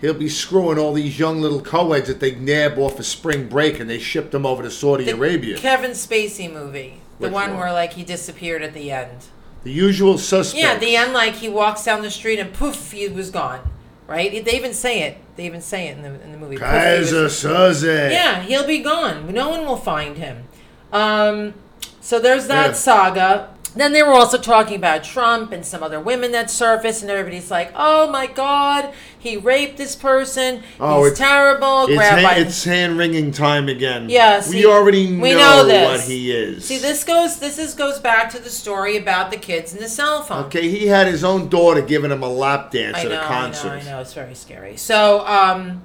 he'll 0.00 0.14
be 0.14 0.28
screwing 0.28 0.78
all 0.78 0.92
these 0.92 1.18
young 1.18 1.40
little 1.40 1.60
co-eds 1.60 2.08
that 2.08 2.20
they 2.20 2.34
nab 2.34 2.78
off 2.78 2.98
of 2.98 3.06
spring 3.06 3.48
break 3.48 3.80
and 3.80 3.88
they 3.90 3.98
shipped 3.98 4.32
them 4.32 4.46
over 4.46 4.62
to 4.62 4.70
Saudi 4.70 5.04
the 5.04 5.12
Arabia. 5.12 5.56
Kevin 5.58 5.92
Spacey 5.92 6.52
movie, 6.52 7.00
the 7.18 7.24
Which 7.26 7.32
one, 7.32 7.50
one? 7.50 7.58
where 7.60 7.72
like 7.72 7.94
he 7.94 8.04
disappeared 8.04 8.62
at 8.62 8.74
the 8.74 8.90
end. 8.90 9.26
the 9.64 9.72
usual 9.72 10.18
suspects. 10.18 10.62
Yeah, 10.62 10.78
the 10.78 10.96
end, 10.96 11.12
like 11.12 11.34
he 11.34 11.48
walks 11.48 11.84
down 11.84 12.02
the 12.02 12.10
street 12.10 12.38
and 12.38 12.52
poof, 12.52 12.92
he 12.92 13.08
was 13.08 13.30
gone. 13.30 13.60
Right? 14.06 14.42
They 14.44 14.52
even 14.56 14.72
say 14.72 15.02
it. 15.02 15.18
They 15.36 15.44
even 15.44 15.60
say 15.60 15.88
it 15.88 15.98
in 15.98 16.02
the 16.02 16.22
in 16.24 16.32
the 16.32 16.38
movie. 16.38 16.56
Poof, 16.56 16.66
he 16.66 16.74
was- 17.00 17.12
Keyser 17.12 17.26
Söze. 17.26 18.10
Yeah, 18.10 18.40
he'll 18.42 18.66
be 18.66 18.78
gone. 18.78 19.30
No 19.34 19.50
one 19.50 19.66
will 19.66 19.76
find 19.76 20.16
him. 20.16 20.44
Um, 20.92 21.52
so 22.00 22.18
there's 22.18 22.46
that 22.46 22.68
Yeah. 22.68 22.72
saga. 22.72 23.48
Then 23.76 23.92
they 23.92 24.02
were 24.02 24.14
also 24.14 24.38
talking 24.38 24.76
about 24.76 25.04
Trump 25.04 25.52
and 25.52 25.64
some 25.64 25.82
other 25.82 26.00
women 26.00 26.32
that 26.32 26.50
surfaced, 26.50 27.02
and 27.02 27.10
everybody's 27.10 27.50
like, 27.50 27.70
"Oh 27.76 28.10
my 28.10 28.26
God, 28.26 28.88
he 29.18 29.36
raped 29.36 29.76
this 29.76 29.96
person. 29.96 30.62
Oh, 30.80 31.02
He's 31.04 31.12
it's- 31.12 31.18
terrible." 31.18 31.84
It's, 31.86 31.94
Grab 31.96 32.18
ha- 32.20 32.28
by- 32.28 32.36
it's 32.36 32.64
hand 32.64 32.98
wringing 32.98 33.32
time 33.32 33.68
again. 33.68 34.08
Yeah, 34.08 34.42
we 34.48 34.64
already 34.66 35.08
know, 35.10 35.22
we 35.22 35.34
know 35.34 35.64
what 35.66 36.00
he 36.00 36.30
is. 36.32 36.64
See, 36.64 36.78
this 36.78 37.04
goes. 37.04 37.38
This 37.38 37.58
is 37.58 37.74
goes 37.74 37.98
back 37.98 38.30
to 38.30 38.38
the 38.38 38.50
story 38.50 38.96
about 38.96 39.30
the 39.30 39.36
kids 39.36 39.72
and 39.72 39.82
the 39.82 39.88
cell 39.88 40.22
phone. 40.22 40.44
Okay, 40.44 40.68
he 40.68 40.86
had 40.86 41.06
his 41.06 41.24
own 41.24 41.48
daughter 41.48 41.82
giving 41.82 42.10
him 42.10 42.22
a 42.22 42.28
lap 42.28 42.70
dance 42.70 42.96
I 42.96 43.02
at 43.02 43.08
know, 43.08 43.20
a 43.20 43.24
I 43.24 43.26
concert, 43.26 43.68
know, 43.68 43.74
I 43.74 43.82
know. 43.84 44.00
It's 44.00 44.14
very 44.14 44.34
scary. 44.34 44.76
So, 44.76 45.26
um, 45.26 45.82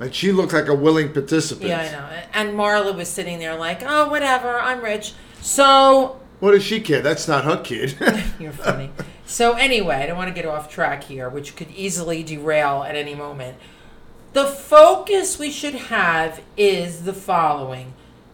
and 0.00 0.14
she 0.14 0.30
looked 0.32 0.52
like 0.52 0.68
a 0.68 0.74
willing 0.74 1.12
participant. 1.12 1.68
yeah, 1.68 1.80
I 1.80 1.90
know. 1.90 2.22
And 2.34 2.56
Marla 2.58 2.94
was 2.94 3.08
sitting 3.08 3.38
there 3.40 3.56
like, 3.56 3.82
"Oh, 3.84 4.08
whatever. 4.08 4.58
I'm 4.60 4.80
rich." 4.82 5.12
So 5.40 6.20
What 6.40 6.52
does 6.52 6.62
she 6.62 6.80
care? 6.80 7.00
That's 7.00 7.26
not 7.26 7.44
her 7.44 7.56
kid. 7.62 7.96
You're 8.38 8.52
funny. 8.52 8.90
So 9.28 9.52
anyway, 9.52 9.96
I 9.96 10.06
don't 10.06 10.16
want 10.16 10.28
to 10.28 10.34
get 10.34 10.46
off 10.46 10.70
track 10.70 11.04
here, 11.04 11.28
which 11.28 11.54
could 11.54 11.70
easily 11.72 12.22
derail 12.22 12.82
at 12.82 12.96
any 12.96 13.14
moment. 13.14 13.58
The 14.32 14.46
focus 14.46 15.38
we 15.38 15.50
should 15.50 15.74
have 15.74 16.40
is 16.56 17.04
the 17.04 17.12
following. 17.12 17.92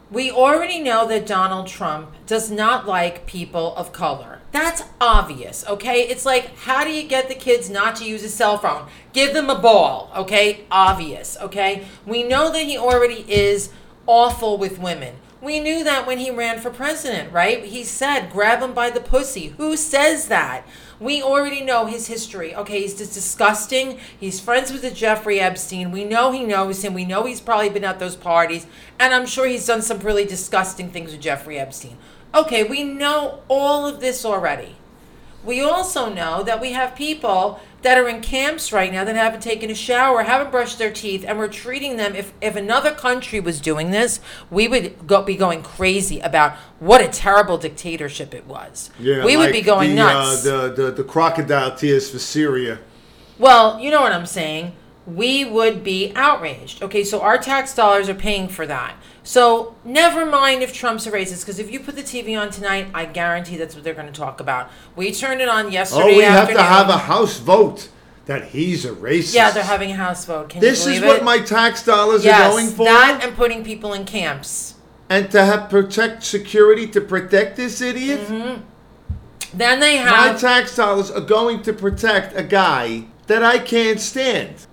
We 0.09 0.31
already 0.31 0.79
know 0.79 1.05
that 1.09 1.27
Donald 1.27 1.67
Trump 1.67 2.15
does 2.29 2.49
not 2.49 2.87
like 2.87 3.27
people 3.27 3.75
of 3.75 3.93
color. 3.93 4.41
That's 4.53 4.85
obvious, 5.01 5.67
okay? 5.67 6.03
It's 6.03 6.25
like, 6.25 6.57
how 6.59 6.85
do 6.85 6.91
you 6.91 7.03
get 7.03 7.27
the 7.27 7.35
kids 7.35 7.69
not 7.69 7.97
to 7.97 8.05
use 8.05 8.23
a 8.23 8.29
cell 8.29 8.57
phone? 8.57 8.87
Give 9.13 9.35
them 9.35 9.51
a 9.51 9.59
ball, 9.59 10.13
okay? 10.15 10.65
Obvious, 10.71 11.37
okay? 11.41 11.87
We 12.07 12.23
know 12.23 12.53
that 12.53 12.63
he 12.63 12.79
already 12.79 13.25
is 13.29 13.71
awful 14.07 14.59
with 14.59 14.79
women. 14.79 15.17
We 15.45 15.61
knew 15.61 15.85
that 15.85 16.07
when 16.07 16.19
he 16.19 16.31
ran 16.31 16.59
for 16.59 16.71
president, 16.71 17.31
right? 17.31 17.63
He 17.63 17.85
said, 17.85 18.33
grab 18.33 18.63
him 18.63 18.73
by 18.73 18.89
the 18.89 19.01
pussy. 19.01 19.49
Who 19.59 19.77
says 19.77 20.29
that? 20.29 20.67
We 20.99 21.23
already 21.23 21.61
know 21.61 21.85
his 21.85 22.07
history. 22.07 22.55
Okay, 22.55 22.81
he's 22.81 22.97
just 22.97 23.13
disgusting. 23.13 23.99
He's 24.19 24.41
friends 24.41 24.73
with 24.73 24.81
the 24.81 24.91
Jeffrey 24.91 25.41
Epstein. 25.41 25.93
We 25.93 26.05
know 26.05 26.33
he 26.33 26.45
knows 26.45 26.83
him. 26.83 26.95
We 26.95 27.05
know 27.05 27.27
he's 27.27 27.43
probably 27.43 27.69
been 27.69 27.85
at 27.85 27.99
those 27.99 28.17
parties. 28.17 28.67
And 28.99 29.13
I'm 29.13 29.27
sure 29.27 29.47
he's 29.47 29.67
done 29.67 29.83
some 29.83 29.99
really 29.99 30.25
disgusting 30.25 30.91
things 30.91 31.13
with 31.13 31.21
Jeffrey 31.21 31.59
Epstein. 31.59 31.99
Okay, 32.35 32.65
we 32.65 32.83
know 32.83 33.43
all 33.49 33.87
of 33.87 34.01
this 34.01 34.25
already. 34.25 34.77
We 35.45 35.61
also 35.61 36.09
know 36.09 36.43
that 36.43 36.61
we 36.61 36.73
have 36.73 36.97
people 36.97 37.61
that 37.85 37.99
are 37.99 38.09
in 38.09 38.23
camps 38.23 38.73
right 38.73 38.91
now 38.91 39.05
that 39.05 39.15
haven't 39.15 39.43
taken 39.43 39.71
a 39.71 39.75
shower, 39.75 40.23
haven't 40.23 40.51
brushed 40.51 40.79
their 40.79 40.91
teeth, 40.91 41.23
and 41.27 41.39
we're 41.39 41.49
treating 41.49 41.99
them. 41.99 42.17
If, 42.17 42.33
if 42.41 42.57
another 42.57 42.93
country 42.93 43.41
was 43.41 43.61
doing 43.61 43.91
this, 43.91 44.21
we 44.51 44.67
would 44.67 45.07
go, 45.07 45.23
be 45.23 45.37
going 45.37 45.63
crazy 45.63 46.19
about 46.21 46.57
what 46.81 47.03
a 47.03 47.09
terrible 47.09 47.59
dictatorship 47.59 48.35
it 48.35 48.47
was. 48.47 48.91
yeah, 48.99 49.25
we 49.25 49.37
would 49.37 49.45
like 49.45 49.53
be 49.53 49.61
going 49.61 49.91
the, 49.91 49.97
nuts. 49.97 50.47
Uh, 50.47 50.69
the, 50.69 50.83
the 50.83 50.91
the 50.93 51.05
crocodile 51.05 51.77
tears 51.77 52.11
for 52.11 52.19
Syria. 52.19 52.81
Well, 53.39 53.79
you 53.79 53.91
know 53.91 54.01
what 54.01 54.13
I'm 54.13 54.27
saying. 54.27 54.75
We 55.07 55.45
would 55.45 55.85
be 55.85 56.13
outraged. 56.17 56.83
Okay, 56.83 57.05
so 57.05 57.21
our 57.21 57.37
tax 57.37 57.75
dollars 57.75 58.09
are 58.09 58.15
paying 58.15 58.49
for 58.49 58.67
that. 58.67 58.97
So 59.25 59.75
never 59.85 60.27
mind 60.27 60.63
if 60.63 60.73
Trump's 60.75 61.07
a 61.07 61.11
racist, 61.11 61.41
because 61.41 61.59
if 61.59 61.73
you 61.73 61.81
put 61.81 61.97
the 61.97 62.03
TV 62.03 62.39
on 62.39 62.51
tonight, 62.51 62.89
I 62.95 63.07
guarantee 63.07 63.57
that's 63.57 63.75
what 63.75 63.83
they're 63.83 63.95
going 63.95 64.07
to 64.07 64.13
talk 64.13 64.39
about. 64.39 64.71
We 64.95 65.13
turned 65.13 65.41
it 65.41 65.49
on 65.49 65.73
yesterday. 65.73 66.03
Oh, 66.03 66.07
we 66.09 66.23
have 66.23 66.49
to 66.51 66.63
have 66.63 66.91
a 66.91 66.99
House 66.99 67.39
vote 67.39 67.89
that 68.27 68.45
he's 68.49 68.85
a 68.85 68.93
racist. 68.93 69.35
Yeah, 69.35 69.51
they're 69.51 69.65
having 69.65 69.91
a 69.91 69.97
House 69.97 70.27
vote. 70.27 70.51
Can 70.51 70.61
This 70.61 70.87
is 70.87 71.01
what 71.01 71.19
it? 71.19 71.25
my 71.25 71.39
tax 71.41 71.83
dollars 71.85 72.23
yes, 72.25 72.39
are 72.41 72.51
going 72.51 72.69
for, 72.69 72.85
that 72.85 73.21
and 73.25 73.35
putting 73.35 73.65
people 73.65 73.95
in 73.95 74.05
camps. 74.05 74.75
and 75.09 75.31
to 75.31 75.43
have 75.45 75.71
protect 75.71 76.23
security 76.23 76.87
to 76.89 77.01
protect 77.01 77.57
this 77.57 77.81
idiot. 77.81 78.21
Mm-hmm. 78.21 78.61
Then 79.57 79.81
they 79.81 79.97
have 79.97 80.35
My 80.35 80.39
tax 80.39 80.77
dollars 80.77 81.11
are 81.11 81.21
going 81.21 81.63
to 81.63 81.73
protect 81.73 82.37
a 82.37 82.43
guy 82.43 83.05
that 83.27 83.43
I 83.43 83.59
can't 83.59 84.01
stand. 84.01 84.67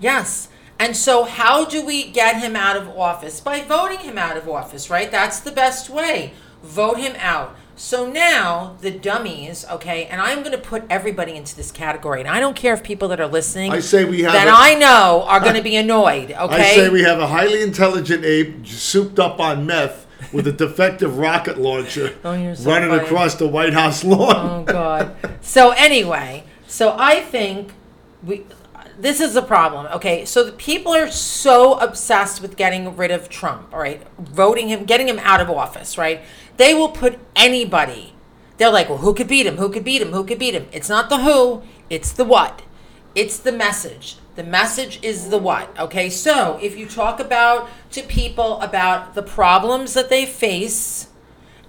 Yes. 0.00 0.48
And 0.82 0.96
so, 0.96 1.22
how 1.22 1.64
do 1.64 1.86
we 1.86 2.10
get 2.10 2.42
him 2.42 2.56
out 2.56 2.76
of 2.76 2.88
office? 2.88 3.38
By 3.38 3.60
voting 3.60 4.00
him 4.00 4.18
out 4.18 4.36
of 4.36 4.48
office, 4.48 4.90
right? 4.90 5.08
That's 5.12 5.38
the 5.38 5.52
best 5.52 5.88
way. 5.88 6.32
Vote 6.64 6.98
him 6.98 7.12
out. 7.20 7.54
So 7.76 8.04
now, 8.10 8.76
the 8.80 8.90
dummies, 8.90 9.64
okay, 9.70 10.06
and 10.06 10.20
I'm 10.20 10.40
going 10.40 10.50
to 10.50 10.58
put 10.58 10.82
everybody 10.90 11.36
into 11.36 11.54
this 11.54 11.70
category. 11.70 12.18
And 12.18 12.28
I 12.28 12.40
don't 12.40 12.56
care 12.56 12.74
if 12.74 12.82
people 12.82 13.06
that 13.08 13.20
are 13.20 13.28
listening 13.28 13.70
I 13.70 13.78
say 13.78 14.04
we 14.04 14.22
have 14.22 14.32
that 14.32 14.48
a- 14.48 14.52
I 14.54 14.74
know 14.74 15.24
are 15.28 15.38
going 15.38 15.54
to 15.62 15.62
be 15.62 15.76
annoyed, 15.76 16.32
okay? 16.32 16.72
I 16.72 16.74
say 16.74 16.88
we 16.88 17.02
have 17.02 17.20
a 17.20 17.28
highly 17.28 17.62
intelligent 17.62 18.24
ape 18.24 18.66
souped 18.66 19.20
up 19.20 19.38
on 19.38 19.64
meth 19.64 20.06
with 20.32 20.48
a 20.48 20.52
defective 20.52 21.16
rocket 21.16 21.58
launcher 21.58 22.12
Oh, 22.24 22.54
so 22.54 22.68
running 22.70 22.90
funny. 22.90 23.04
across 23.04 23.36
the 23.36 23.46
White 23.46 23.72
House 23.72 24.02
lawn. 24.02 24.34
Oh 24.36 24.64
God. 24.64 25.14
So 25.42 25.70
anyway, 25.70 26.42
so 26.66 26.94
I 26.98 27.20
think 27.20 27.72
we 28.24 28.44
this 29.02 29.20
is 29.20 29.34
the 29.34 29.42
problem. 29.42 29.86
Okay, 29.92 30.24
so 30.24 30.42
the 30.42 30.52
people 30.52 30.94
are 30.94 31.10
so 31.10 31.74
obsessed 31.78 32.40
with 32.40 32.56
getting 32.56 32.96
rid 32.96 33.10
of 33.10 33.28
Trump, 33.28 33.72
all 33.72 33.80
right? 33.80 34.00
Voting 34.18 34.68
him, 34.68 34.84
getting 34.84 35.08
him 35.08 35.18
out 35.18 35.40
of 35.40 35.50
office, 35.50 35.98
right? 35.98 36.22
They 36.56 36.72
will 36.72 36.88
put 36.88 37.18
anybody. 37.36 38.14
They're 38.56 38.70
like, 38.70 38.88
well, 38.88 38.98
who 38.98 39.12
could 39.12 39.28
beat 39.28 39.46
him? 39.46 39.56
Who 39.56 39.68
could 39.68 39.84
beat 39.84 40.00
him? 40.00 40.12
Who 40.12 40.24
could 40.24 40.38
beat 40.38 40.54
him? 40.54 40.68
It's 40.72 40.88
not 40.88 41.10
the 41.10 41.18
who, 41.18 41.62
it's 41.90 42.12
the 42.12 42.24
what. 42.24 42.62
It's 43.14 43.38
the 43.38 43.52
message. 43.52 44.16
The 44.36 44.44
message 44.44 44.98
is 45.02 45.28
the 45.28 45.38
what. 45.38 45.78
Okay, 45.78 46.08
so 46.08 46.58
if 46.62 46.78
you 46.78 46.86
talk 46.86 47.20
about 47.20 47.68
to 47.90 48.02
people 48.02 48.60
about 48.60 49.14
the 49.14 49.22
problems 49.22 49.94
that 49.94 50.08
they 50.08 50.24
face, 50.24 51.08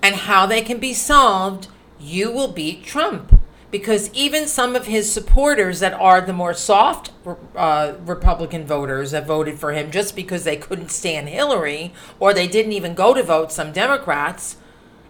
and 0.03 0.15
how 0.15 0.45
they 0.45 0.61
can 0.61 0.77
be 0.77 0.93
solved, 0.93 1.69
you 1.97 2.29
will 2.29 2.49
beat 2.49 2.83
Trump. 2.83 3.39
Because 3.73 4.13
even 4.13 4.47
some 4.47 4.75
of 4.75 4.85
his 4.85 5.11
supporters 5.11 5.79
that 5.79 5.93
are 5.93 6.21
the 6.21 6.31
more 6.31 6.53
soft 6.53 7.09
uh, 7.55 7.93
Republican 8.05 8.67
voters 8.67 9.09
that 9.11 9.25
voted 9.25 9.57
for 9.57 9.71
him 9.73 9.89
just 9.89 10.15
because 10.15 10.43
they 10.43 10.57
couldn't 10.57 10.91
stand 10.91 11.27
Hillary 11.27 11.91
or 12.19 12.35
they 12.35 12.45
didn't 12.45 12.73
even 12.73 12.93
go 12.93 13.15
to 13.15 13.23
vote, 13.23 13.51
some 13.51 13.71
Democrats, 13.71 14.57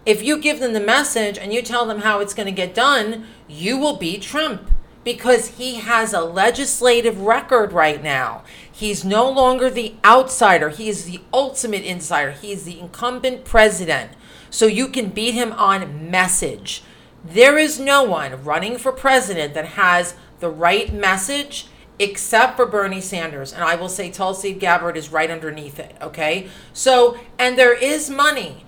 if 0.05 0.24
you 0.24 0.38
give 0.38 0.62
them 0.62 0.72
the 0.72 0.79
message 0.79 1.38
and 1.38 1.53
you 1.53 1.62
tell 1.62 1.86
them 1.86 2.00
how 2.00 2.22
it's 2.22 2.34
going 2.34 2.46
to 2.46 2.53
get 2.53 2.74
done, 2.74 3.25
you 3.50 3.77
will 3.77 3.98
beat 3.98 4.22
Trump 4.22 4.72
because 5.03 5.58
he 5.58 5.75
has 5.75 6.13
a 6.13 6.22
legislative 6.22 7.20
record 7.20 7.74
right 7.74 8.01
now. 8.01 8.46
He's 8.72 9.03
no 9.03 9.29
longer 9.29 9.70
the 9.70 9.96
outsider, 10.05 10.70
he 10.70 10.88
is 10.88 11.03
the 11.03 11.20
ultimate 11.34 11.84
insider. 11.84 12.32
He 12.32 12.53
is 12.53 12.63
the 12.63 12.79
incumbent 12.79 13.43
president. 13.43 14.12
So 14.50 14.67
you 14.67 14.88
can 14.88 15.10
beat 15.10 15.34
him 15.34 15.51
on 15.51 16.10
message. 16.10 16.82
There 17.24 17.58
is 17.58 17.80
no 17.80 18.03
one 18.03 18.44
running 18.44 18.77
for 18.77 18.92
president 18.92 19.53
that 19.53 19.65
has 19.65 20.15
the 20.39 20.50
right 20.50 20.94
message 20.94 21.68
except 22.00 22.58
for 22.58 22.65
Bernie 22.65 23.00
Sanders. 23.01 23.53
And 23.53 23.63
I 23.63 23.75
will 23.75 23.89
say 23.89 24.12
Tulsi 24.12 24.53
Gabbard 24.53 24.98
is 24.98 25.12
right 25.12 25.32
underneath 25.32 25.80
it, 25.80 25.96
okay? 26.01 26.50
So, 26.74 27.18
and 27.38 27.58
there 27.58 27.75
is 27.75 28.10
money 28.10 28.65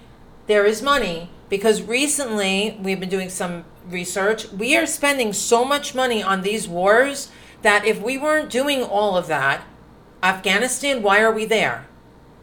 there 0.48 0.66
is 0.66 0.82
money 0.82 1.30
because 1.50 1.82
recently 1.82 2.78
we've 2.82 3.00
been 3.00 3.10
doing 3.10 3.30
some 3.30 3.66
research. 3.88 4.52
We 4.52 4.76
are 4.78 4.86
spending 4.86 5.34
so 5.34 5.66
much 5.66 5.96
money 5.96 6.22
on 6.22 6.42
these 6.42 6.68
wars 6.68 7.32
that 7.62 7.86
if 7.86 8.02
we 8.02 8.18
weren't 8.18 8.50
doing 8.50 8.84
all 8.84 9.18
of 9.18 9.28
that, 9.28 9.64
Afghanistan, 10.22 11.02
why 11.02 11.22
are 11.22 11.32
we 11.32 11.46
there? 11.46 11.88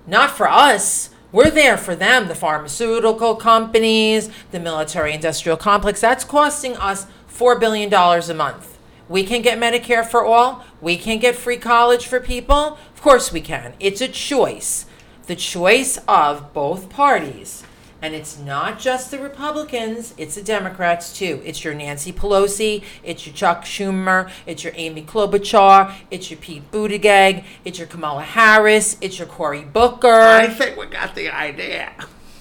Not 0.06 0.30
for 0.30 0.48
us. 0.48 1.10
We're 1.32 1.50
there 1.50 1.78
for 1.78 1.96
them, 1.96 2.28
the 2.28 2.34
pharmaceutical 2.34 3.36
companies, 3.36 4.28
the 4.50 4.60
military 4.60 5.14
industrial 5.14 5.56
complex. 5.56 6.02
That's 6.02 6.24
costing 6.24 6.76
us 6.76 7.06
$4 7.34 7.58
billion 7.58 7.92
a 7.92 8.34
month. 8.34 8.76
We 9.08 9.24
can 9.24 9.40
get 9.40 9.58
Medicare 9.58 10.04
for 10.04 10.26
all. 10.26 10.62
We 10.82 10.98
can 10.98 11.18
get 11.18 11.34
free 11.34 11.56
college 11.56 12.06
for 12.06 12.20
people. 12.20 12.78
Of 12.94 13.00
course 13.00 13.32
we 13.32 13.40
can. 13.40 13.72
It's 13.80 14.02
a 14.02 14.08
choice. 14.08 14.84
The 15.26 15.34
choice 15.34 15.98
of 16.06 16.52
both 16.52 16.90
parties. 16.90 17.64
And 18.02 18.14
it's 18.16 18.36
not 18.36 18.80
just 18.80 19.12
the 19.12 19.18
Republicans, 19.20 20.12
it's 20.18 20.34
the 20.34 20.42
Democrats 20.42 21.16
too. 21.16 21.40
It's 21.44 21.62
your 21.62 21.72
Nancy 21.72 22.12
Pelosi, 22.12 22.82
it's 23.04 23.24
your 23.26 23.34
Chuck 23.34 23.64
Schumer, 23.64 24.28
it's 24.44 24.64
your 24.64 24.72
Amy 24.74 25.02
Klobuchar, 25.02 25.94
it's 26.10 26.28
your 26.28 26.40
Pete 26.40 26.68
Buttigieg, 26.72 27.44
it's 27.64 27.78
your 27.78 27.86
Kamala 27.86 28.22
Harris, 28.22 28.96
it's 29.00 29.20
your 29.20 29.28
Cory 29.28 29.62
Booker. 29.62 30.08
I 30.08 30.48
think 30.48 30.76
we 30.76 30.86
got 30.86 31.14
the 31.14 31.30
idea. 31.30 31.92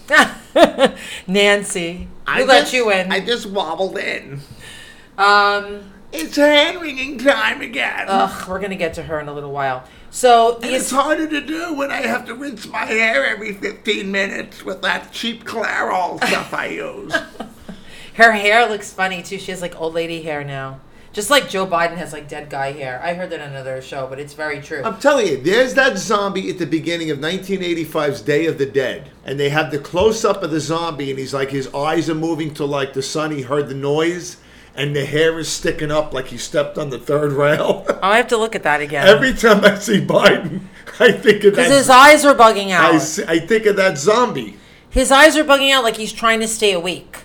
Nancy, 1.28 2.08
I 2.26 2.42
who 2.42 2.48
let 2.48 2.74
you 2.74 2.92
in? 2.92 3.12
I 3.12 3.20
just 3.20 3.46
wobbled 3.46 4.00
in. 4.00 4.40
um, 5.20 5.91
It's 6.14 6.36
hand 6.36 6.82
wringing 6.82 7.18
time 7.18 7.62
again. 7.62 8.06
ugh, 8.08 8.48
we're 8.48 8.60
gonna 8.60 8.76
get 8.76 8.94
to 8.96 9.04
her 9.04 9.20
in 9.20 9.28
a 9.28 9.34
little 9.34 9.52
while. 9.52 9.84
So 10.10 10.56
and 10.56 10.64
the 10.64 10.76
it's 10.76 10.92
harder 10.92 11.28
to 11.28 11.42
do 11.42 11.74
when 11.74 11.90
I 11.90 12.02
have 12.02 12.26
to 12.26 12.36
rinse 12.36 12.68
my 12.68 12.86
hair 12.86 13.26
every 13.26 13.54
15 13.54 14.12
minutes 14.12 14.66
with 14.66 14.82
that 14.82 15.12
cheap 15.14 15.46
Clairol 15.46 16.18
stuff 16.18 16.54
I 16.54 16.68
use. 16.68 17.14
her 18.16 18.32
hair 18.34 18.68
looks 18.68 18.92
funny 18.92 19.24
too. 19.24 19.40
She 19.40 19.52
has 19.52 19.62
like 19.62 19.80
old 19.80 19.94
lady 19.94 20.22
hair 20.22 20.44
now, 20.44 20.82
just 21.14 21.30
like 21.30 21.50
Joe 21.50 21.66
Biden 21.66 21.96
has 21.96 22.12
like 22.12 22.28
dead 22.28 22.50
guy 22.50 22.74
hair. 22.74 23.02
I 23.02 23.14
heard 23.14 23.30
that 23.30 23.40
on 23.40 23.50
another 23.52 23.82
show, 23.82 24.06
but 24.08 24.20
it's 24.20 24.34
very 24.34 24.60
true. 24.60 24.82
I'm 24.84 25.00
telling 25.00 25.28
you, 25.28 25.38
there's 25.38 25.74
that 25.76 25.98
zombie 25.98 26.50
at 26.50 26.58
the 26.58 26.66
beginning 26.66 27.10
of 27.10 27.20
1985's 27.20 28.22
Day 28.22 28.48
of 28.48 28.58
the 28.58 28.66
Dead. 28.66 29.10
And 29.24 29.40
they 29.40 29.50
have 29.50 29.72
the 29.72 29.80
close 29.80 30.26
up 30.26 30.44
of 30.44 30.52
the 30.52 30.60
zombie, 30.60 31.10
and 31.10 31.18
he's 31.18 31.34
like, 31.34 31.52
his 31.52 31.74
eyes 31.74 32.10
are 32.10 32.16
moving 32.16 32.54
to 32.56 32.66
like 32.66 32.94
the 32.94 33.02
sun. 33.02 33.32
He 33.32 33.44
heard 33.44 33.70
the 33.70 33.76
noise, 33.76 34.38
and 34.76 34.96
the 34.96 35.06
hair 35.06 35.38
is 35.40 35.50
sticking 35.50 35.92
up 35.92 36.14
like 36.14 36.28
he 36.28 36.38
stepped 36.38 36.78
on 36.78 36.90
the 36.90 37.00
third 37.00 37.34
rail. 37.34 37.86
I 38.02 38.18
have 38.18 38.28
to 38.30 38.38
look 38.38 38.56
at 38.56 38.64
that 38.64 38.82
again. 38.82 39.08
Every 39.08 39.34
time 39.34 39.64
I 39.66 39.76
see 39.78 40.00
Biden, 40.00 40.62
I 41.00 41.12
think 41.12 41.44
of 41.44 41.56
that. 41.56 41.64
Because 41.64 41.70
his 41.70 41.90
eyes 41.90 42.26
are 42.26 42.36
bugging 42.36 42.72
out. 42.72 42.94
I, 42.94 42.98
see- 42.98 43.26
I 43.28 43.40
think 43.40 43.66
of 43.66 43.76
that 43.76 43.98
zombie. 43.98 44.58
His 44.90 45.12
eyes 45.12 45.38
are 45.38 45.44
bugging 45.44 45.72
out 45.72 45.84
like 45.84 45.98
he's 45.98 46.14
trying 46.14 46.40
to 46.42 46.48
stay 46.48 46.74
awake. 46.74 47.24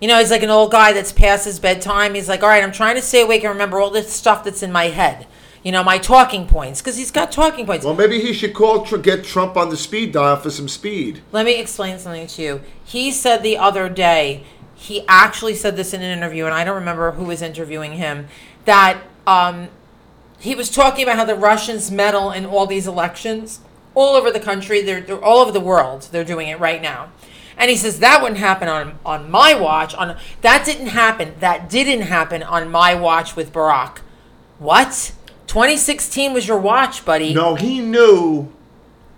You 0.00 0.08
know, 0.08 0.18
he's 0.18 0.30
like 0.32 0.42
an 0.42 0.50
old 0.50 0.72
guy 0.72 0.92
that's 0.92 1.12
past 1.12 1.44
his 1.44 1.60
bedtime. 1.60 2.14
He's 2.14 2.28
like, 2.28 2.42
all 2.42 2.48
right, 2.48 2.62
I'm 2.62 2.72
trying 2.72 2.96
to 2.96 3.02
stay 3.02 3.22
awake 3.22 3.42
and 3.44 3.52
remember 3.52 3.80
all 3.80 3.90
this 3.90 4.12
stuff 4.12 4.42
that's 4.42 4.62
in 4.62 4.72
my 4.72 4.86
head. 4.86 5.26
You 5.62 5.70
know, 5.70 5.84
my 5.84 5.98
talking 5.98 6.48
points. 6.48 6.80
Because 6.80 6.96
he's 6.96 7.12
got 7.12 7.30
talking 7.30 7.66
points. 7.66 7.84
Well, 7.84 7.94
maybe 7.94 8.20
he 8.20 8.32
should 8.32 8.52
call 8.52 8.84
Tr- 8.84 8.96
get 8.96 9.22
Trump 9.22 9.56
on 9.56 9.68
the 9.68 9.76
speed 9.76 10.10
dial 10.12 10.36
for 10.36 10.50
some 10.50 10.66
speed. 10.68 11.22
Let 11.30 11.46
me 11.46 11.60
explain 11.60 12.00
something 12.00 12.26
to 12.26 12.42
you. 12.42 12.60
He 12.84 13.12
said 13.12 13.44
the 13.44 13.56
other 13.58 13.88
day, 13.88 14.44
he 14.82 15.04
actually 15.06 15.54
said 15.54 15.76
this 15.76 15.94
in 15.94 16.02
an 16.02 16.18
interview, 16.18 16.44
and 16.44 16.52
I 16.52 16.64
don't 16.64 16.74
remember 16.74 17.12
who 17.12 17.24
was 17.24 17.40
interviewing 17.40 17.92
him, 17.92 18.26
that 18.64 19.00
um, 19.28 19.68
he 20.40 20.56
was 20.56 20.70
talking 20.70 21.04
about 21.04 21.16
how 21.16 21.24
the 21.24 21.36
Russians 21.36 21.92
meddle 21.92 22.32
in 22.32 22.44
all 22.44 22.66
these 22.66 22.88
elections 22.88 23.60
all 23.94 24.16
over 24.16 24.32
the 24.32 24.40
country. 24.40 24.82
They're, 24.82 25.00
they're 25.00 25.24
all 25.24 25.38
over 25.38 25.52
the 25.52 25.60
world. 25.60 26.08
They're 26.10 26.24
doing 26.24 26.48
it 26.48 26.58
right 26.58 26.82
now. 26.82 27.12
And 27.56 27.70
he 27.70 27.76
says 27.76 28.00
that 28.00 28.22
wouldn't 28.22 28.40
happen 28.40 28.66
on 28.66 28.98
on 29.06 29.30
my 29.30 29.54
watch. 29.54 29.94
On 29.94 30.16
that 30.40 30.64
didn't 30.64 30.88
happen. 30.88 31.34
That 31.38 31.68
didn't 31.68 32.02
happen 32.02 32.42
on 32.42 32.70
my 32.70 32.94
watch 32.94 33.36
with 33.36 33.52
Barack. 33.52 33.98
What? 34.58 35.12
2016 35.46 36.32
was 36.32 36.48
your 36.48 36.58
watch, 36.58 37.04
buddy. 37.04 37.34
No, 37.34 37.54
he 37.54 37.78
knew. 37.80 38.50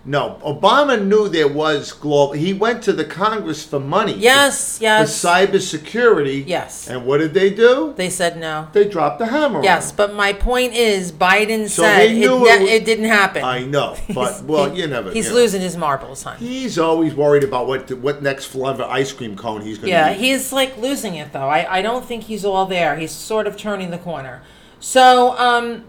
No, 0.07 0.39
Obama 0.45 1.03
knew 1.03 1.27
there 1.27 1.47
was 1.47 1.91
global. 1.91 2.33
He 2.33 2.53
went 2.53 2.83
to 2.83 2.93
the 2.93 3.05
Congress 3.05 3.65
for 3.65 3.79
money. 3.79 4.13
Yes, 4.13 4.77
For 4.77 4.83
yes. 4.83 5.19
For 5.21 5.27
cybersecurity. 5.27 6.43
Yes. 6.47 6.87
And 6.87 7.05
what 7.07 7.17
did 7.17 7.33
they 7.33 7.49
do? 7.49 7.93
They 7.95 8.11
said 8.11 8.37
no. 8.39 8.67
They 8.71 8.87
dropped 8.87 9.17
the 9.19 9.25
hammer. 9.25 9.63
Yes, 9.63 9.91
but 9.91 10.13
my 10.13 10.31
point 10.33 10.73
is, 10.73 11.11
Biden 11.11 11.67
So 11.69 11.81
said 11.81 12.11
it, 12.11 12.17
it 12.21 12.29
was- 12.29 12.45
it 12.69 12.85
didn't 12.85 13.05
happen. 13.05 13.43
I 13.43 13.63
know, 13.63 13.95
but 14.13 14.43
well, 14.43 14.75
you 14.77 14.85
never. 14.87 15.11
He's 15.11 15.25
you 15.25 15.31
know. 15.31 15.37
losing 15.37 15.61
his 15.61 15.75
marbles, 15.75 16.21
hon. 16.23 16.37
He's 16.37 16.77
always 16.77 17.15
worried 17.15 17.43
about 17.43 17.65
what 17.67 17.91
what 17.93 18.21
next 18.21 18.45
flavor 18.45 18.83
ice 18.83 19.11
cream 19.11 19.35
cone 19.35 19.61
he's 19.61 19.77
going 19.77 19.87
to 19.87 19.91
Yeah, 19.91 20.11
eat. 20.13 20.19
he's 20.19 20.53
like 20.53 20.77
losing 20.77 21.15
it 21.15 21.33
though. 21.33 21.47
I, 21.49 21.79
I 21.79 21.81
don't 21.81 22.05
think 22.05 22.25
he's 22.25 22.45
all 22.45 22.67
there. 22.67 22.95
He's 22.97 23.11
sort 23.11 23.47
of 23.47 23.57
turning 23.57 23.89
the 23.89 23.97
corner. 23.97 24.43
So, 24.79 25.35
um, 25.39 25.85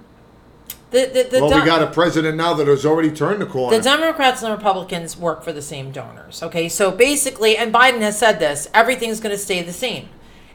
the 0.91 1.07
the 1.07 1.29
the, 1.31 1.41
well, 1.45 1.61
we 1.61 1.67
got 1.67 1.83
a 1.83 1.89
president 1.89 2.37
now 2.37 2.55
that 2.55 2.69
has 2.69 2.87
already 2.87 3.11
turned 3.11 3.41
the 3.43 3.47
corner. 3.47 3.77
the 3.77 3.83
Democrats 3.83 4.43
and 4.43 4.53
the 4.53 4.57
Republicans 4.57 5.17
work 5.17 5.43
for 5.43 5.53
the 5.53 5.63
same 5.63 5.91
donors. 5.91 6.43
Okay, 6.43 6.69
so 6.69 6.91
basically, 6.91 7.57
and 7.57 7.73
Biden 7.75 8.01
has 8.01 8.19
said 8.19 8.39
this: 8.39 8.69
everything's 8.73 9.21
going 9.21 9.35
to 9.35 9.41
stay 9.41 9.63
the 9.63 9.73
same. 9.73 10.09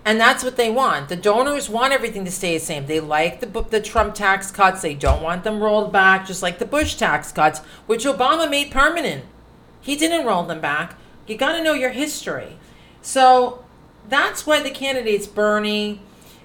And 0.04 0.20
that's 0.20 0.44
what 0.44 0.58
they 0.58 0.72
want. 0.72 1.10
The 1.10 1.16
donors 1.16 1.70
want 1.70 1.94
everything 1.94 2.26
to 2.26 2.32
stay 2.32 2.58
the 2.58 2.66
same. 2.66 2.88
They 2.88 3.00
like 3.00 3.40
the 3.40 3.62
the 3.70 3.82
Trump 3.82 4.16
tax 4.16 4.50
cuts. 4.50 4.82
They 4.82 4.96
don't 4.96 5.22
want 5.22 5.44
them 5.44 5.62
rolled 5.62 5.92
back, 5.92 6.26
just 6.26 6.42
like 6.42 6.58
the 6.58 6.66
Bush 6.66 6.96
tax 6.96 7.32
cuts, 7.32 7.60
which 7.86 8.06
Obama 8.06 8.50
made 8.50 8.72
permanent. 8.72 9.26
He 9.80 9.96
didn't 9.96 10.26
roll 10.26 10.44
them 10.44 10.62
back. 10.62 10.98
You 11.28 11.38
got 11.38 11.54
to 11.54 11.64
know 11.64 11.74
your 11.74 11.92
history. 11.92 12.58
So 13.02 13.64
that's 14.10 14.48
why 14.48 14.62
the 14.62 14.72
candidates 14.72 15.28
Bernie 15.28 16.02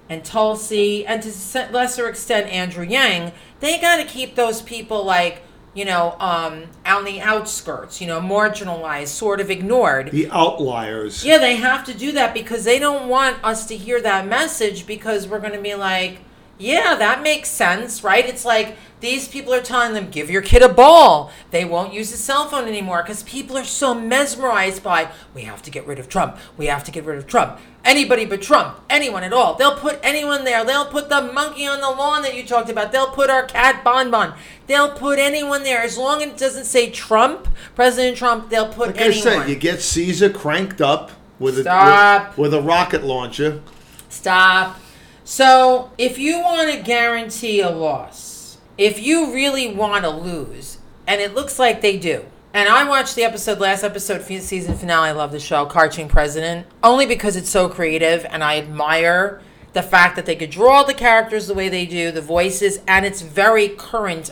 and 0.08 0.24
Tulsi, 0.24 1.04
and 1.06 1.22
to 1.22 1.30
a 1.30 1.72
lesser 1.72 2.08
extent 2.08 2.48
Andrew 2.48 2.84
Yang, 2.84 3.32
they 3.60 3.80
got 3.80 3.96
to 3.96 4.04
keep 4.04 4.34
those 4.34 4.62
people 4.62 5.04
like 5.04 5.42
you 5.74 5.84
know 5.84 6.16
um, 6.18 6.64
on 6.84 7.04
the 7.04 7.20
outskirts, 7.20 8.00
you 8.00 8.06
know, 8.06 8.20
marginalized, 8.20 9.08
sort 9.08 9.40
of 9.40 9.50
ignored. 9.50 10.10
the 10.10 10.30
outliers. 10.30 11.24
Yeah, 11.24 11.38
they 11.38 11.56
have 11.56 11.84
to 11.84 11.94
do 11.94 12.12
that 12.12 12.34
because 12.34 12.64
they 12.64 12.78
don't 12.78 13.08
want 13.08 13.42
us 13.44 13.66
to 13.66 13.76
hear 13.76 14.00
that 14.00 14.26
message 14.26 14.86
because 14.86 15.28
we're 15.28 15.40
going 15.40 15.52
to 15.52 15.62
be 15.62 15.74
like, 15.74 16.20
yeah, 16.58 16.94
that 16.96 17.22
makes 17.22 17.50
sense, 17.50 18.02
right? 18.02 18.26
It's 18.26 18.44
like 18.44 18.76
these 19.00 19.28
people 19.28 19.52
are 19.52 19.60
telling 19.60 19.92
them, 19.92 20.10
give 20.10 20.30
your 20.30 20.42
kid 20.42 20.62
a 20.62 20.68
ball. 20.68 21.30
They 21.50 21.64
won't 21.64 21.92
use 21.92 22.12
a 22.12 22.16
cell 22.16 22.48
phone 22.48 22.66
anymore 22.66 23.02
because 23.02 23.22
people 23.24 23.56
are 23.58 23.64
so 23.64 23.94
mesmerized 23.94 24.82
by, 24.82 25.10
we 25.34 25.42
have 25.42 25.62
to 25.62 25.70
get 25.70 25.86
rid 25.86 25.98
of 25.98 26.08
Trump. 26.08 26.38
We 26.56 26.66
have 26.66 26.82
to 26.84 26.90
get 26.90 27.04
rid 27.04 27.18
of 27.18 27.26
Trump. 27.26 27.58
Anybody 27.84 28.24
but 28.24 28.42
Trump. 28.42 28.80
Anyone 28.90 29.22
at 29.22 29.32
all. 29.32 29.54
They'll 29.54 29.76
put 29.76 30.00
anyone 30.02 30.44
there. 30.44 30.64
They'll 30.64 30.86
put 30.86 31.08
the 31.08 31.20
monkey 31.20 31.66
on 31.66 31.80
the 31.80 31.90
lawn 31.90 32.22
that 32.22 32.34
you 32.34 32.44
talked 32.44 32.70
about. 32.70 32.90
They'll 32.90 33.10
put 33.10 33.30
our 33.30 33.44
cat 33.44 33.84
Bonbon. 33.84 34.32
They'll 34.66 34.90
put 34.92 35.18
anyone 35.18 35.62
there. 35.62 35.82
As 35.82 35.96
long 35.96 36.22
as 36.22 36.28
it 36.30 36.36
doesn't 36.38 36.64
say 36.64 36.90
Trump, 36.90 37.48
President 37.74 38.16
Trump, 38.16 38.48
they'll 38.50 38.72
put 38.72 38.88
Like 38.88 38.98
I 38.98 39.04
anyone. 39.04 39.22
said, 39.22 39.48
you 39.48 39.56
get 39.56 39.80
Caesar 39.82 40.30
cranked 40.30 40.80
up 40.80 41.12
with 41.38 41.58
a 41.66 42.28
with, 42.36 42.38
with 42.38 42.54
a 42.54 42.62
rocket 42.62 43.04
launcher. 43.04 43.60
Stop. 44.08 44.80
So, 45.24 45.90
if 45.98 46.18
you 46.18 46.38
want 46.40 46.72
to 46.72 46.80
guarantee 46.82 47.60
a 47.60 47.70
loss, 47.70 48.35
if 48.78 49.00
you 49.02 49.32
really 49.32 49.72
want 49.72 50.04
to 50.04 50.10
lose, 50.10 50.78
and 51.06 51.20
it 51.20 51.34
looks 51.34 51.58
like 51.58 51.80
they 51.80 51.96
do, 51.96 52.24
and 52.52 52.68
I 52.68 52.88
watched 52.88 53.16
the 53.16 53.24
episode, 53.24 53.58
last 53.58 53.84
episode, 53.84 54.22
season 54.22 54.76
finale, 54.76 55.08
I 55.08 55.12
love 55.12 55.32
the 55.32 55.38
show, 55.38 55.66
Cartoon 55.66 56.08
President, 56.08 56.66
only 56.82 57.04
because 57.04 57.36
it's 57.36 57.50
so 57.50 57.68
creative 57.68 58.24
and 58.30 58.42
I 58.42 58.56
admire 58.56 59.42
the 59.74 59.82
fact 59.82 60.16
that 60.16 60.24
they 60.24 60.36
could 60.36 60.50
draw 60.50 60.82
the 60.82 60.94
characters 60.94 61.46
the 61.48 61.54
way 61.54 61.68
they 61.68 61.84
do, 61.84 62.10
the 62.10 62.22
voices, 62.22 62.80
and 62.88 63.04
it's 63.04 63.20
very 63.20 63.68
current 63.68 64.30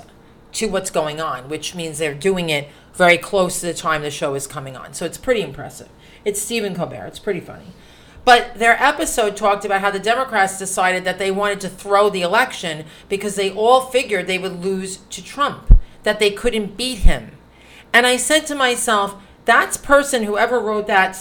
to 0.53 0.69
what's 0.69 0.91
going 0.91 1.21
on, 1.21 1.51
which 1.51 1.75
means 1.75 1.99
they're 1.99 2.15
doing 2.15 2.49
it 2.49 2.69
very 2.95 3.19
close 3.19 3.61
to 3.61 3.67
the 3.67 3.75
time 3.75 4.01
the 4.01 4.11
show 4.11 4.35
is 4.35 4.47
coming 4.47 4.77
on. 4.77 4.95
So 4.95 5.05
it's 5.05 5.19
pretty 5.19 5.43
impressive. 5.43 5.89
It's 6.25 6.41
Stephen 6.41 6.75
Colbert. 6.75 7.07
It's 7.09 7.19
pretty 7.19 7.41
funny. 7.41 7.67
But 8.25 8.55
their 8.55 8.83
episode 8.83 9.37
talked 9.37 9.65
about 9.65 9.83
how 9.83 9.91
the 9.91 9.99
Democrats 9.99 10.59
decided 10.59 11.05
that 11.05 11.19
they 11.19 11.31
wanted 11.31 11.61
to 11.63 11.69
throw 11.69 12.09
the 12.09 12.23
election 12.23 12.87
because 13.09 13.35
they 13.37 13.51
all 13.51 13.83
figured 13.83 14.27
they 14.27 14.39
would 14.39 14.65
lose 14.65 14.99
to 15.11 15.23
Trump, 15.23 15.79
that 16.05 16.19
they 16.19 16.31
couldn't 16.31 16.77
beat 16.77 16.99
him. 16.99 17.33
And 17.93 18.07
I 18.07 18.17
said 18.17 18.47
to 18.47 18.55
myself, 18.55 19.17
that 19.45 19.79
person, 19.83 20.23
whoever 20.23 20.59
wrote 20.59 20.87
that 20.87 21.15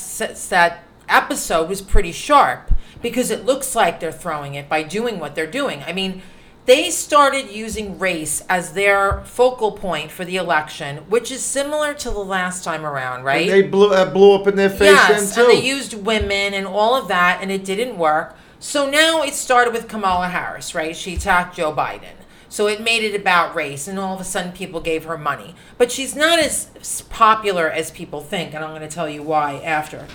that 0.50 0.84
episode, 1.10 1.70
was 1.70 1.82
pretty 1.82 2.14
sharp 2.14 2.72
because 3.02 3.30
it 3.30 3.46
looks 3.46 3.76
like 3.76 4.00
they're 4.00 4.12
throwing 4.12 4.56
it 4.56 4.70
by 4.70 4.82
doing 4.82 5.20
what 5.20 5.36
they're 5.36 5.46
doing. 5.46 5.84
I 5.84 5.92
mean, 5.92 6.22
they 6.66 6.90
started 6.90 7.50
using 7.50 8.00
race 8.00 8.42
as 8.48 8.74
their 8.74 9.22
focal 9.26 9.74
point 9.74 10.12
for 10.12 10.24
the 10.24 10.38
election, 10.38 10.98
which 11.10 11.32
is 11.32 11.44
similar 11.44 11.94
to 11.96 12.10
the 12.10 12.20
last 12.20 12.64
time 12.64 12.86
around, 12.86 13.24
right? 13.24 13.50
And 13.50 13.52
they 13.52 13.68
blew 13.68 13.92
uh, 13.92 14.12
blew 14.12 14.34
up 14.34 14.48
in 14.48 14.56
their 14.56 14.70
face 14.70 14.92
yes, 14.92 15.36
then 15.36 15.46
and 15.46 15.58
they 15.58 15.66
used 15.66 15.94
women 15.94 16.54
and 16.54 16.66
all 16.66 16.96
of 16.96 17.08
that, 17.10 17.40
and 17.42 17.52
it 17.52 17.66
didn't 17.66 17.98
work. 17.98 18.38
So 18.60 18.90
now 18.90 19.24
it 19.24 19.34
started 19.34 19.74
with 19.74 19.90
Kamala 19.90 20.30
Harris, 20.30 20.74
right? 20.74 20.96
She 20.96 21.16
attacked 21.16 21.58
Joe 21.58 21.74
Biden. 21.74 22.16
So 22.48 22.68
it 22.68 22.82
made 22.82 23.04
it 23.04 23.20
about 23.20 23.56
race, 23.56 23.88
and 23.88 24.00
all 24.00 24.14
of 24.14 24.22
a 24.22 24.24
sudden 24.24 24.52
people 24.52 24.80
gave 24.80 25.06
her 25.06 25.18
money. 25.18 25.56
But 25.78 25.92
she's 25.92 26.16
not 26.16 26.40
as 26.40 27.02
popular 27.10 27.70
as 27.70 27.92
people 27.92 28.22
think, 28.22 28.54
and 28.54 28.64
I'm 28.64 28.70
going 28.70 28.88
to 28.88 28.96
tell 28.96 29.10
you 29.10 29.24
why 29.24 29.56
after. 29.56 30.08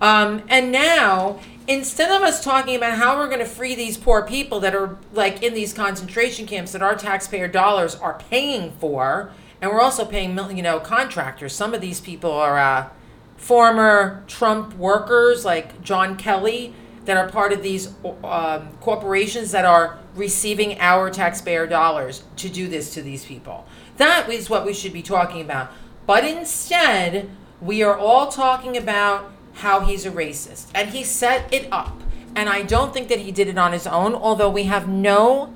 Um, 0.00 0.42
and 0.48 0.70
now, 0.70 1.40
instead 1.68 2.10
of 2.10 2.22
us 2.22 2.42
talking 2.42 2.74
about 2.74 2.96
how 2.96 3.16
we're 3.16 3.28
going 3.28 3.38
to 3.38 3.44
free 3.44 3.74
these 3.74 3.96
poor 3.98 4.22
people 4.26 4.58
that 4.60 4.74
are 4.74 4.98
like 5.12 5.42
in 5.42 5.54
these 5.54 5.72
concentration 5.72 6.46
camps 6.46 6.72
that 6.72 6.82
our 6.82 6.96
taxpayer 6.96 7.46
dollars 7.46 7.94
are 7.94 8.18
paying 8.30 8.72
for, 8.72 9.30
and 9.60 9.70
we're 9.70 9.80
also 9.80 10.04
paying, 10.04 10.36
you 10.56 10.62
know, 10.62 10.80
contractors. 10.80 11.52
Some 11.52 11.74
of 11.74 11.80
these 11.80 12.00
people 12.00 12.32
are 12.32 12.58
uh, 12.58 12.88
former 13.36 14.24
Trump 14.26 14.74
workers, 14.76 15.44
like 15.44 15.82
John 15.82 16.16
Kelly, 16.16 16.74
that 17.04 17.16
are 17.16 17.28
part 17.28 17.52
of 17.52 17.62
these 17.62 17.92
um, 18.24 18.72
corporations 18.80 19.50
that 19.52 19.64
are 19.64 19.98
receiving 20.14 20.78
our 20.80 21.10
taxpayer 21.10 21.66
dollars 21.66 22.24
to 22.36 22.48
do 22.48 22.66
this 22.68 22.94
to 22.94 23.02
these 23.02 23.24
people. 23.24 23.66
That 23.98 24.28
is 24.30 24.48
what 24.48 24.64
we 24.64 24.72
should 24.72 24.92
be 24.92 25.02
talking 25.02 25.40
about. 25.40 25.72
But 26.06 26.24
instead, 26.24 27.30
we 27.60 27.82
are 27.82 27.96
all 27.96 28.28
talking 28.28 28.76
about 28.76 29.32
how 29.58 29.80
he's 29.80 30.06
a 30.06 30.10
racist. 30.10 30.66
And 30.74 30.90
he 30.90 31.02
set 31.04 31.52
it 31.52 31.68
up. 31.72 32.00
And 32.34 32.48
I 32.48 32.62
don't 32.62 32.92
think 32.92 33.08
that 33.08 33.18
he 33.20 33.32
did 33.32 33.48
it 33.48 33.58
on 33.58 33.72
his 33.72 33.86
own, 33.86 34.14
although 34.14 34.50
we 34.50 34.64
have 34.64 34.88
no, 34.88 35.52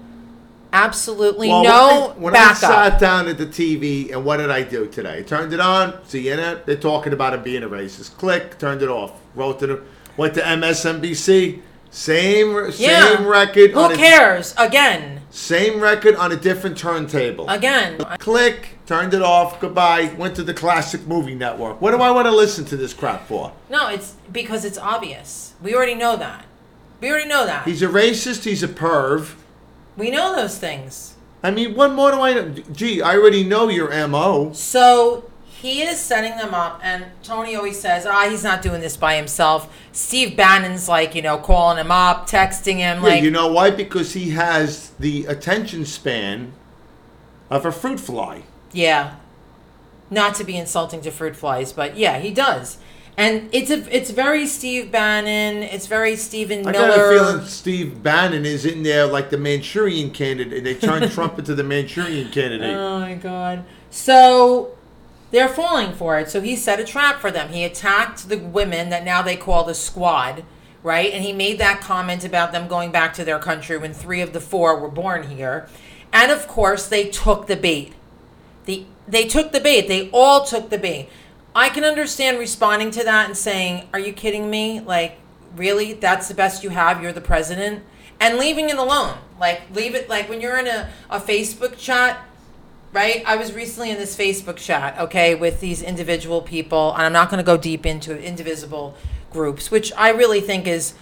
absolutely 0.72 1.48
Well, 1.48 1.62
no 1.62 2.14
when, 2.16 2.34
I, 2.34 2.36
when 2.36 2.36
I 2.36 2.52
sat 2.54 2.98
down 3.00 3.28
at 3.28 3.38
the 3.38 3.46
TV, 3.46 4.10
and 4.12 4.24
what 4.24 4.38
did 4.38 4.50
I 4.50 4.62
do 4.62 4.86
today? 4.88 5.18
I 5.18 5.22
turned 5.22 5.52
it 5.52 5.60
on, 5.60 5.92
CNN, 6.08 6.64
they're 6.64 6.76
talking 6.76 7.12
about 7.12 7.34
him 7.34 7.42
being 7.42 7.62
a 7.62 7.68
racist. 7.68 8.16
Click, 8.16 8.58
turned 8.58 8.82
it 8.82 8.88
off. 8.88 9.12
Wrote 9.34 9.60
to 9.60 9.66
them, 9.68 9.86
went 10.16 10.34
to 10.34 10.40
MSNBC, 10.40 11.60
same 11.90 12.72
same 12.72 12.72
Yeah. 12.90 13.24
record. 13.26 13.72
Who 13.72 13.78
on 13.80 13.92
a- 13.92 13.96
cares? 13.96 14.54
Again, 14.58 15.20
same 15.30 15.78
record 15.80 16.16
on 16.16 16.32
a 16.32 16.36
different 16.36 16.76
turntable. 16.76 17.48
again. 17.48 17.98
Click, 18.18 18.78
turned 18.86 19.14
it 19.14 19.22
off. 19.22 19.60
Goodbye. 19.60 20.14
Went 20.18 20.36
to 20.36 20.42
the 20.42 20.54
Classic 20.54 21.06
Movie 21.06 21.34
Network. 21.34 21.80
What 21.80 21.92
do 21.92 21.98
I 21.98 22.10
want 22.10 22.26
to 22.26 22.32
listen 22.32 22.64
to 22.66 22.76
this 22.76 22.92
crap 22.94 23.26
for? 23.26 23.52
No, 23.70 23.88
it's 23.88 24.14
because 24.30 24.64
it's 24.64 24.78
obvious. 24.78 25.54
We 25.62 25.74
already 25.74 25.94
know 25.94 26.16
that. 26.16 26.46
We 27.00 27.10
already 27.10 27.28
know 27.28 27.46
that. 27.46 27.64
He's 27.66 27.82
a 27.82 27.88
racist. 27.88 28.44
He's 28.44 28.62
a 28.62 28.68
perv. 28.68 29.34
we 29.96 30.10
know 30.10 30.34
those 30.36 30.58
things. 30.58 31.14
I 31.42 31.50
mean, 31.50 31.74
what 31.74 31.92
more 31.92 32.12
do 32.12 32.20
I 32.20 32.34
know? 32.34 32.48
Gee, 32.72 33.02
I 33.02 33.16
already 33.16 33.42
know 33.42 33.68
your 33.68 33.90
MO. 34.06 34.52
So 34.52 35.28
he 35.44 35.82
is 35.82 35.98
setting 35.98 36.36
them 36.36 36.54
up, 36.54 36.80
and 36.84 37.06
Tony 37.24 37.56
always 37.56 37.80
says, 37.80 38.06
"Ah, 38.06 38.28
he's 38.28 38.44
not 38.44 38.62
doing 38.62 38.80
this 38.80 38.96
by 38.96 39.16
himself." 39.16 39.68
Steve 39.90 40.36
Bannon's 40.36 40.88
like, 40.88 41.14
you 41.16 41.22
know, 41.22 41.38
calling 41.38 41.78
him 41.78 41.90
up, 41.90 42.28
texting 42.28 42.76
him, 42.76 42.98
Yeah, 42.98 43.08
like, 43.08 43.22
you 43.24 43.30
know 43.32 43.48
why? 43.48 43.70
Because 43.70 44.12
he 44.12 44.30
has 44.30 44.90
the 45.00 45.26
attention 45.26 45.84
span 45.84 46.52
of 47.50 47.66
a 47.66 47.72
fruit 47.72 47.98
fly. 48.00 48.42
Yeah. 48.72 49.16
Not 50.10 50.34
to 50.36 50.44
be 50.44 50.56
insulting 50.56 51.00
to 51.02 51.10
fruit 51.10 51.36
flies, 51.36 51.72
but 51.72 51.96
yeah, 51.96 52.18
he 52.18 52.32
does. 52.32 52.78
And 53.16 53.50
it's 53.52 53.70
a, 53.70 53.94
it's 53.94 54.10
very 54.10 54.46
Steve 54.46 54.90
Bannon. 54.90 55.62
It's 55.62 55.86
very 55.86 56.16
Stephen 56.16 56.62
Miller. 56.62 56.70
I 56.70 56.88
got 56.88 56.98
a 56.98 57.18
feeling 57.18 57.46
Steve 57.46 58.02
Bannon 58.02 58.46
is 58.46 58.64
in 58.64 58.82
there 58.82 59.06
like 59.06 59.30
the 59.30 59.36
Manchurian 59.36 60.10
candidate. 60.10 60.64
They 60.64 60.74
turned 60.74 61.10
Trump 61.12 61.38
into 61.38 61.54
the 61.54 61.64
Manchurian 61.64 62.30
candidate. 62.30 62.74
Oh 62.74 63.00
my 63.00 63.14
god. 63.14 63.64
So 63.90 64.76
they're 65.30 65.48
falling 65.48 65.92
for 65.92 66.18
it. 66.18 66.30
So 66.30 66.40
he 66.40 66.56
set 66.56 66.80
a 66.80 66.84
trap 66.84 67.20
for 67.20 67.30
them. 67.30 67.50
He 67.50 67.64
attacked 67.64 68.28
the 68.28 68.38
women 68.38 68.88
that 68.88 69.04
now 69.04 69.20
they 69.20 69.36
call 69.36 69.64
the 69.64 69.74
squad, 69.74 70.44
right? 70.82 71.12
And 71.12 71.22
he 71.22 71.32
made 71.34 71.58
that 71.58 71.82
comment 71.82 72.24
about 72.24 72.52
them 72.52 72.66
going 72.66 72.92
back 72.92 73.12
to 73.14 73.24
their 73.24 73.38
country 73.38 73.76
when 73.76 73.92
three 73.92 74.22
of 74.22 74.32
the 74.32 74.40
four 74.40 74.78
were 74.78 74.90
born 74.90 75.30
here. 75.30 75.68
And 76.14 76.30
of 76.30 76.48
course, 76.48 76.86
they 76.86 77.08
took 77.08 77.46
the 77.46 77.56
bait. 77.56 77.92
The 78.64 78.86
they 79.08 79.26
took 79.26 79.52
the 79.52 79.60
bait. 79.60 79.88
They 79.88 80.10
all 80.10 80.44
took 80.44 80.70
the 80.70 80.78
bait. 80.78 81.08
I 81.54 81.68
can 81.68 81.84
understand 81.84 82.38
responding 82.38 82.90
to 82.92 83.04
that 83.04 83.26
and 83.26 83.36
saying, 83.36 83.88
"Are 83.92 83.98
you 83.98 84.12
kidding 84.12 84.48
me? 84.50 84.80
Like, 84.80 85.18
really? 85.56 85.92
That's 85.92 86.28
the 86.28 86.34
best 86.34 86.64
you 86.64 86.70
have? 86.70 87.02
You're 87.02 87.12
the 87.12 87.20
president?" 87.20 87.84
And 88.20 88.38
leaving 88.38 88.68
it 88.68 88.78
alone. 88.78 89.18
Like, 89.40 89.62
leave 89.74 89.96
it 89.96 90.08
like 90.08 90.28
when 90.28 90.40
you're 90.40 90.56
in 90.56 90.68
a, 90.68 90.88
a 91.10 91.18
Facebook 91.18 91.76
chat, 91.76 92.24
right? 92.92 93.24
I 93.26 93.36
was 93.36 93.52
recently 93.52 93.90
in 93.90 93.96
this 93.96 94.16
Facebook 94.16 94.56
chat, 94.56 94.98
okay, 94.98 95.34
with 95.34 95.60
these 95.60 95.82
individual 95.82 96.40
people, 96.40 96.92
and 96.92 97.02
I'm 97.02 97.12
not 97.12 97.30
going 97.30 97.38
to 97.38 97.44
go 97.44 97.56
deep 97.56 97.84
into 97.84 98.14
it, 98.14 98.22
indivisible 98.22 98.94
groups, 99.32 99.70
which 99.70 99.92
I 99.96 100.10
really 100.10 100.40
think 100.40 100.66
is 100.66 100.94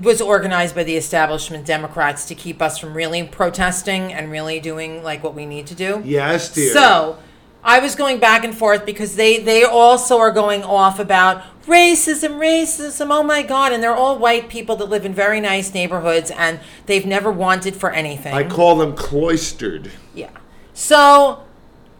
was 0.00 0.20
organized 0.20 0.74
by 0.74 0.84
the 0.84 0.96
establishment 0.96 1.66
Democrats 1.66 2.26
to 2.26 2.34
keep 2.34 2.62
us 2.62 2.78
from 2.78 2.94
really 2.94 3.24
protesting 3.24 4.12
and 4.12 4.30
really 4.30 4.60
doing 4.60 5.02
like 5.02 5.24
what 5.24 5.34
we 5.34 5.46
need 5.46 5.66
to 5.66 5.74
do. 5.74 6.02
Yes, 6.04 6.52
dear. 6.52 6.72
So 6.72 7.18
I 7.62 7.80
was 7.80 7.94
going 7.94 8.18
back 8.18 8.44
and 8.44 8.56
forth 8.56 8.86
because 8.86 9.16
they 9.16 9.38
they 9.38 9.64
also 9.64 10.18
are 10.18 10.30
going 10.30 10.62
off 10.62 10.98
about 10.98 11.42
racism, 11.66 12.38
racism. 12.38 13.08
Oh 13.10 13.22
my 13.22 13.42
god! 13.42 13.72
And 13.72 13.82
they're 13.82 13.94
all 13.94 14.18
white 14.18 14.48
people 14.48 14.76
that 14.76 14.86
live 14.86 15.04
in 15.04 15.12
very 15.12 15.40
nice 15.40 15.74
neighborhoods 15.74 16.30
and 16.30 16.60
they've 16.86 17.06
never 17.06 17.30
wanted 17.30 17.74
for 17.74 17.90
anything. 17.90 18.32
I 18.32 18.48
call 18.48 18.76
them 18.76 18.94
cloistered. 18.94 19.90
Yeah. 20.14 20.30
So 20.72 21.42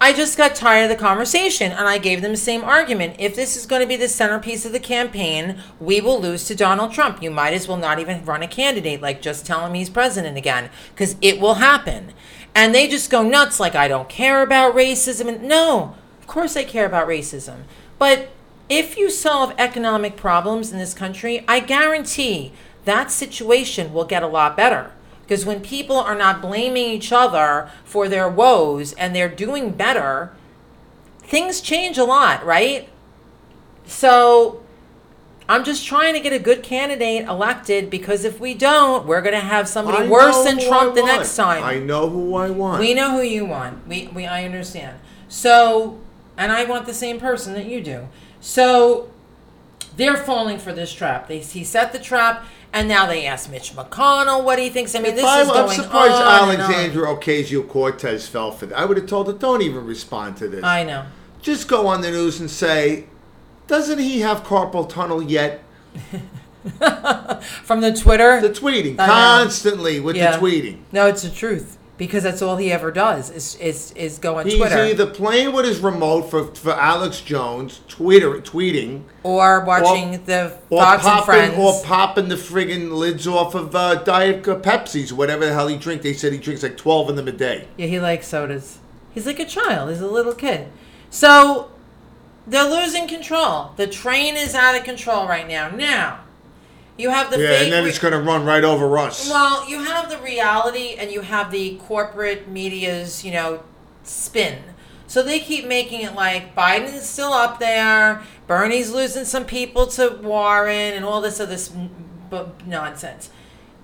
I 0.02 0.14
just 0.14 0.38
got 0.38 0.54
tired 0.54 0.84
of 0.84 0.88
the 0.88 0.96
conversation 0.96 1.72
and 1.72 1.86
I 1.86 1.98
gave 1.98 2.22
them 2.22 2.30
the 2.30 2.38
same 2.38 2.64
argument. 2.64 3.16
If 3.18 3.36
this 3.36 3.54
is 3.54 3.66
going 3.66 3.82
to 3.82 3.86
be 3.86 3.96
the 3.96 4.08
centerpiece 4.08 4.64
of 4.64 4.72
the 4.72 4.80
campaign, 4.80 5.60
we 5.78 6.00
will 6.00 6.18
lose 6.18 6.46
to 6.46 6.54
Donald 6.54 6.94
Trump. 6.94 7.22
You 7.22 7.30
might 7.30 7.52
as 7.52 7.68
well 7.68 7.76
not 7.76 7.98
even 7.98 8.24
run 8.24 8.42
a 8.42 8.48
candidate, 8.48 9.02
like 9.02 9.20
just 9.20 9.44
tell 9.44 9.66
him 9.66 9.74
he's 9.74 9.90
president 9.90 10.38
again, 10.38 10.70
because 10.94 11.16
it 11.20 11.38
will 11.38 11.56
happen. 11.56 12.14
And 12.54 12.74
they 12.74 12.88
just 12.88 13.10
go 13.10 13.22
nuts, 13.22 13.60
like, 13.60 13.74
I 13.74 13.88
don't 13.88 14.08
care 14.08 14.42
about 14.42 14.74
racism. 14.74 15.42
No, 15.42 15.96
of 16.18 16.26
course 16.26 16.56
I 16.56 16.64
care 16.64 16.86
about 16.86 17.06
racism. 17.06 17.64
But 17.98 18.30
if 18.70 18.96
you 18.96 19.10
solve 19.10 19.52
economic 19.58 20.16
problems 20.16 20.72
in 20.72 20.78
this 20.78 20.94
country, 20.94 21.44
I 21.46 21.60
guarantee 21.60 22.52
that 22.86 23.10
situation 23.10 23.92
will 23.92 24.06
get 24.06 24.22
a 24.22 24.28
lot 24.28 24.56
better. 24.56 24.92
Because 25.30 25.46
when 25.46 25.60
people 25.60 25.96
are 25.96 26.16
not 26.16 26.42
blaming 26.42 26.90
each 26.90 27.12
other 27.12 27.70
for 27.84 28.08
their 28.08 28.28
woes 28.28 28.94
and 28.94 29.14
they're 29.14 29.28
doing 29.28 29.70
better, 29.70 30.32
things 31.20 31.60
change 31.60 31.98
a 31.98 32.02
lot, 32.02 32.44
right? 32.44 32.88
So 33.86 34.60
I'm 35.48 35.62
just 35.62 35.86
trying 35.86 36.14
to 36.14 36.20
get 36.20 36.32
a 36.32 36.40
good 36.40 36.64
candidate 36.64 37.28
elected 37.28 37.90
because 37.90 38.24
if 38.24 38.40
we 38.40 38.54
don't, 38.54 39.06
we're 39.06 39.20
going 39.20 39.34
to 39.34 39.38
have 39.38 39.68
somebody 39.68 40.06
I 40.06 40.08
worse 40.08 40.42
than 40.42 40.58
Trump 40.58 40.96
the 40.96 41.04
next 41.04 41.36
time. 41.36 41.62
I 41.62 41.78
know 41.78 42.08
who 42.08 42.34
I 42.34 42.50
want. 42.50 42.80
We 42.80 42.92
know 42.92 43.12
who 43.12 43.22
you 43.22 43.44
want. 43.44 43.86
We, 43.86 44.08
we 44.08 44.26
I 44.26 44.44
understand. 44.44 44.98
So, 45.28 46.00
and 46.36 46.50
I 46.50 46.64
want 46.64 46.86
the 46.86 46.94
same 46.94 47.20
person 47.20 47.54
that 47.54 47.66
you 47.66 47.80
do. 47.80 48.08
So, 48.40 49.10
they're 49.96 50.16
falling 50.16 50.58
for 50.58 50.72
this 50.72 50.92
trap. 50.92 51.28
They 51.28 51.38
he 51.38 51.62
set 51.62 51.92
the 51.92 51.98
trap, 51.98 52.44
and 52.72 52.88
now 52.88 53.06
they 53.06 53.26
ask 53.26 53.50
Mitch 53.50 53.72
McConnell 53.74 54.44
what 54.44 54.59
he 54.59 54.68
thinks. 54.68 54.94
I 54.94 55.00
mean, 55.00 55.14
this 55.16 55.24
I, 55.24 55.42
is 55.42 55.48
I'm 55.48 55.54
going 55.54 55.80
surprised 55.80 56.12
on. 56.14 56.50
Alexandria 56.50 57.06
Ocasio 57.06 57.68
Cortez 57.68 58.28
fell 58.28 58.52
for 58.52 58.66
that. 58.66 58.78
I 58.78 58.85
would 58.85 58.96
have 58.96 59.06
told 59.06 59.26
her, 59.26 59.33
don't 59.33 59.62
even 59.62 59.85
respond 59.85 60.37
to 60.38 60.48
this. 60.48 60.62
I 60.64 60.85
know. 60.85 61.04
Just 61.42 61.68
go 61.68 61.87
on 61.87 62.00
the 62.00 62.11
news 62.11 62.38
and 62.40 62.50
say, 62.50 63.06
doesn't 63.66 63.98
he 63.98 64.20
have 64.20 64.44
carpal 64.44 64.88
tunnel 64.88 65.22
yet? 65.22 65.62
From 67.64 67.80
the 67.80 67.92
Twitter. 67.92 68.40
The 68.40 68.50
tweeting, 68.50 68.98
I 68.98 69.06
know. 69.06 69.12
constantly 69.12 69.98
with 70.00 70.16
Yeah. 70.16 70.37
the 70.37 70.46
tweeting. 70.46 70.78
no, 70.92 71.06
it's 71.06 71.22
the 71.22 71.30
truth 71.30 71.78
because 72.00 72.22
that's 72.22 72.40
all 72.40 72.56
he 72.56 72.72
ever 72.72 72.90
does 72.90 73.28
is 73.30 73.56
is 73.56 73.92
is 73.92 74.18
go 74.18 74.38
on 74.38 74.46
He's 74.46 74.56
Twitter 74.56 74.86
either 74.86 75.06
playing 75.06 75.52
with 75.52 75.66
his 75.66 75.80
remote 75.80 76.30
for, 76.30 76.46
for 76.54 76.72
Alex 76.72 77.20
Jones, 77.20 77.82
Twitter, 77.88 78.40
tweeting, 78.40 79.02
or 79.22 79.62
watching 79.66 80.24
the 80.24 80.56
or 80.70 80.80
Fox 80.80 81.04
and 81.04 81.12
popping, 81.12 81.24
Friends. 81.26 81.58
or 81.58 81.84
popping 81.84 82.28
the 82.28 82.36
friggin' 82.36 82.90
lids 82.90 83.26
off 83.26 83.54
of 83.54 83.76
uh, 83.76 83.96
Diet 83.96 84.42
Pepsis, 84.42 85.12
whatever 85.12 85.44
the 85.44 85.52
hell 85.52 85.68
he 85.68 85.76
drinks. 85.76 86.02
They 86.02 86.14
said 86.14 86.32
he 86.32 86.38
drinks 86.38 86.62
like 86.62 86.78
12 86.78 87.10
of 87.10 87.16
them 87.16 87.28
a 87.28 87.32
day. 87.32 87.68
Yeah, 87.76 87.88
he 87.88 88.00
likes 88.00 88.28
sodas. 88.28 88.78
He's 89.12 89.26
like 89.26 89.38
a 89.38 89.44
child. 89.44 89.90
He's 89.90 90.00
a 90.00 90.08
little 90.08 90.34
kid. 90.34 90.68
So 91.10 91.70
they're 92.46 92.64
losing 92.64 93.08
control. 93.08 93.72
The 93.76 93.86
train 93.86 94.38
is 94.38 94.54
out 94.54 94.74
of 94.74 94.84
control 94.84 95.28
right 95.28 95.46
now. 95.46 95.68
Now 95.68 96.20
you 96.98 97.11
have 97.11 97.31
the 97.31 97.38
Yeah, 97.40 97.48
fake. 97.50 97.62
and 97.64 97.72
then 97.72 97.85
re- 97.85 97.90
it's 97.90 97.98
going 97.98 98.12
to 98.12 98.20
run 98.20 98.44
right 98.44 98.64
over 98.64 98.98
us. 98.98 99.29
well, 99.31 99.68
you 99.68 99.83
have 99.85 100.11
the 100.11 100.18
reality, 100.18 100.94
and 100.98 101.11
you 101.11 101.20
have 101.22 101.50
the 101.50 101.76
corporate 101.87 102.48
media's, 102.48 103.24
you 103.24 103.33
know, 103.33 103.62
spin. 104.03 104.59
So 105.07 105.22
they 105.22 105.40
keep 105.40 105.66
making 105.66 106.03
it 106.03 106.14
like 106.14 106.55
Biden's 106.55 107.09
still 107.09 107.33
up 107.33 107.59
there, 107.59 108.22
Bernie's 108.46 108.92
losing 108.92 109.24
some 109.24 109.44
people 109.44 109.87
to 109.88 110.18
Warren, 110.22 110.92
and 110.94 111.05
all 111.05 111.20
this 111.20 111.40
other 111.40 111.57
nonsense. 112.66 113.31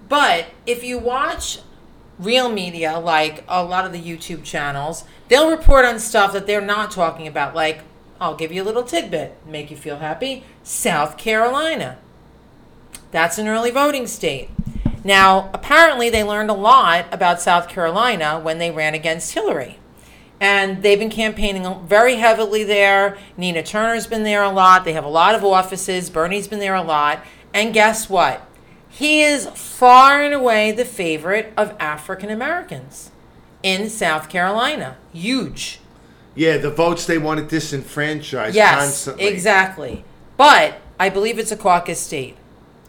But 0.08 0.46
if 0.66 0.84
you 0.84 0.98
watch 0.98 1.58
real 2.18 2.48
media, 2.48 2.98
like 2.98 3.44
a 3.48 3.64
lot 3.64 3.84
of 3.84 3.92
the 3.92 4.00
YouTube 4.00 4.44
channels, 4.44 5.04
they'll 5.28 5.50
report 5.50 5.84
on 5.84 5.98
stuff 5.98 6.32
that 6.32 6.46
they're 6.46 6.60
not 6.60 6.90
talking 6.92 7.26
about. 7.26 7.54
Like, 7.54 7.80
I'll 8.20 8.36
give 8.36 8.52
you 8.52 8.62
a 8.62 8.64
little 8.64 8.84
tidbit, 8.84 9.36
make 9.46 9.70
you 9.70 9.76
feel 9.76 9.96
happy. 9.96 10.44
South 10.62 11.18
Carolina. 11.18 11.98
That's 13.16 13.38
an 13.38 13.48
early 13.48 13.70
voting 13.70 14.06
state. 14.06 14.50
Now, 15.02 15.48
apparently, 15.54 16.10
they 16.10 16.22
learned 16.22 16.50
a 16.50 16.54
lot 16.54 17.06
about 17.10 17.40
South 17.40 17.66
Carolina 17.66 18.38
when 18.38 18.58
they 18.58 18.70
ran 18.70 18.92
against 18.92 19.32
Hillary. 19.32 19.78
And 20.38 20.82
they've 20.82 20.98
been 20.98 21.08
campaigning 21.08 21.86
very 21.86 22.16
heavily 22.16 22.62
there. 22.62 23.16
Nina 23.38 23.62
Turner's 23.62 24.06
been 24.06 24.22
there 24.22 24.42
a 24.42 24.50
lot. 24.50 24.84
They 24.84 24.92
have 24.92 25.04
a 25.06 25.08
lot 25.08 25.34
of 25.34 25.42
offices. 25.42 26.10
Bernie's 26.10 26.46
been 26.46 26.58
there 26.58 26.74
a 26.74 26.82
lot. 26.82 27.24
And 27.54 27.72
guess 27.72 28.10
what? 28.10 28.46
He 28.86 29.22
is 29.22 29.46
far 29.46 30.20
and 30.22 30.34
away 30.34 30.70
the 30.72 30.84
favorite 30.84 31.54
of 31.56 31.74
African 31.80 32.28
Americans 32.28 33.12
in 33.62 33.88
South 33.88 34.28
Carolina. 34.28 34.98
Huge. 35.14 35.80
yeah, 36.34 36.58
the 36.58 36.70
votes 36.70 37.06
they 37.06 37.16
want 37.16 37.48
to 37.48 37.56
disenfranchise 37.56 38.52
Yes, 38.52 38.74
constantly. 38.78 39.24
exactly. 39.28 40.04
But 40.36 40.80
I 41.00 41.08
believe 41.08 41.38
it's 41.38 41.50
a 41.52 41.56
caucus 41.56 41.98
state, 41.98 42.36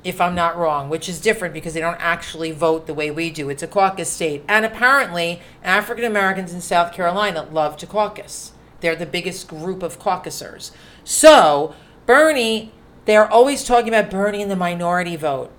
if 0.08 0.22
I'm 0.22 0.36
not 0.36 0.58
wrong, 0.58 0.90
which 0.90 1.08
is 1.10 1.20
different 1.20 1.54
because 1.54 1.74
they 1.74 1.82
don't 1.82 2.00
actually 2.00 2.52
vote 2.52 2.88
the 2.88 2.94
way 2.94 3.12
we 3.12 3.30
do. 3.30 3.50
It's 3.50 3.64
a 3.64 3.68
caucus 3.68 4.10
state. 4.10 4.44
And 4.48 4.66
apparently, 4.66 5.42
African 5.64 6.06
Americans 6.06 6.54
in 6.54 6.62
South 6.62 6.94
Carolina 6.94 7.48
love 7.52 7.78
to 7.78 7.88
caucus. 7.88 8.54
They're 8.80 8.96
the 8.96 9.06
biggest 9.06 9.48
group 9.48 9.84
of 9.84 10.00
caucusers. 10.00 10.72
So, 11.04 11.76
Bernie 12.06 12.72
they're 13.08 13.32
always 13.32 13.64
talking 13.64 13.88
about 13.88 14.12
Bernie 14.12 14.42
and 14.42 14.52
the 14.52 14.56
minority 14.58 15.16
vote. 15.16 15.50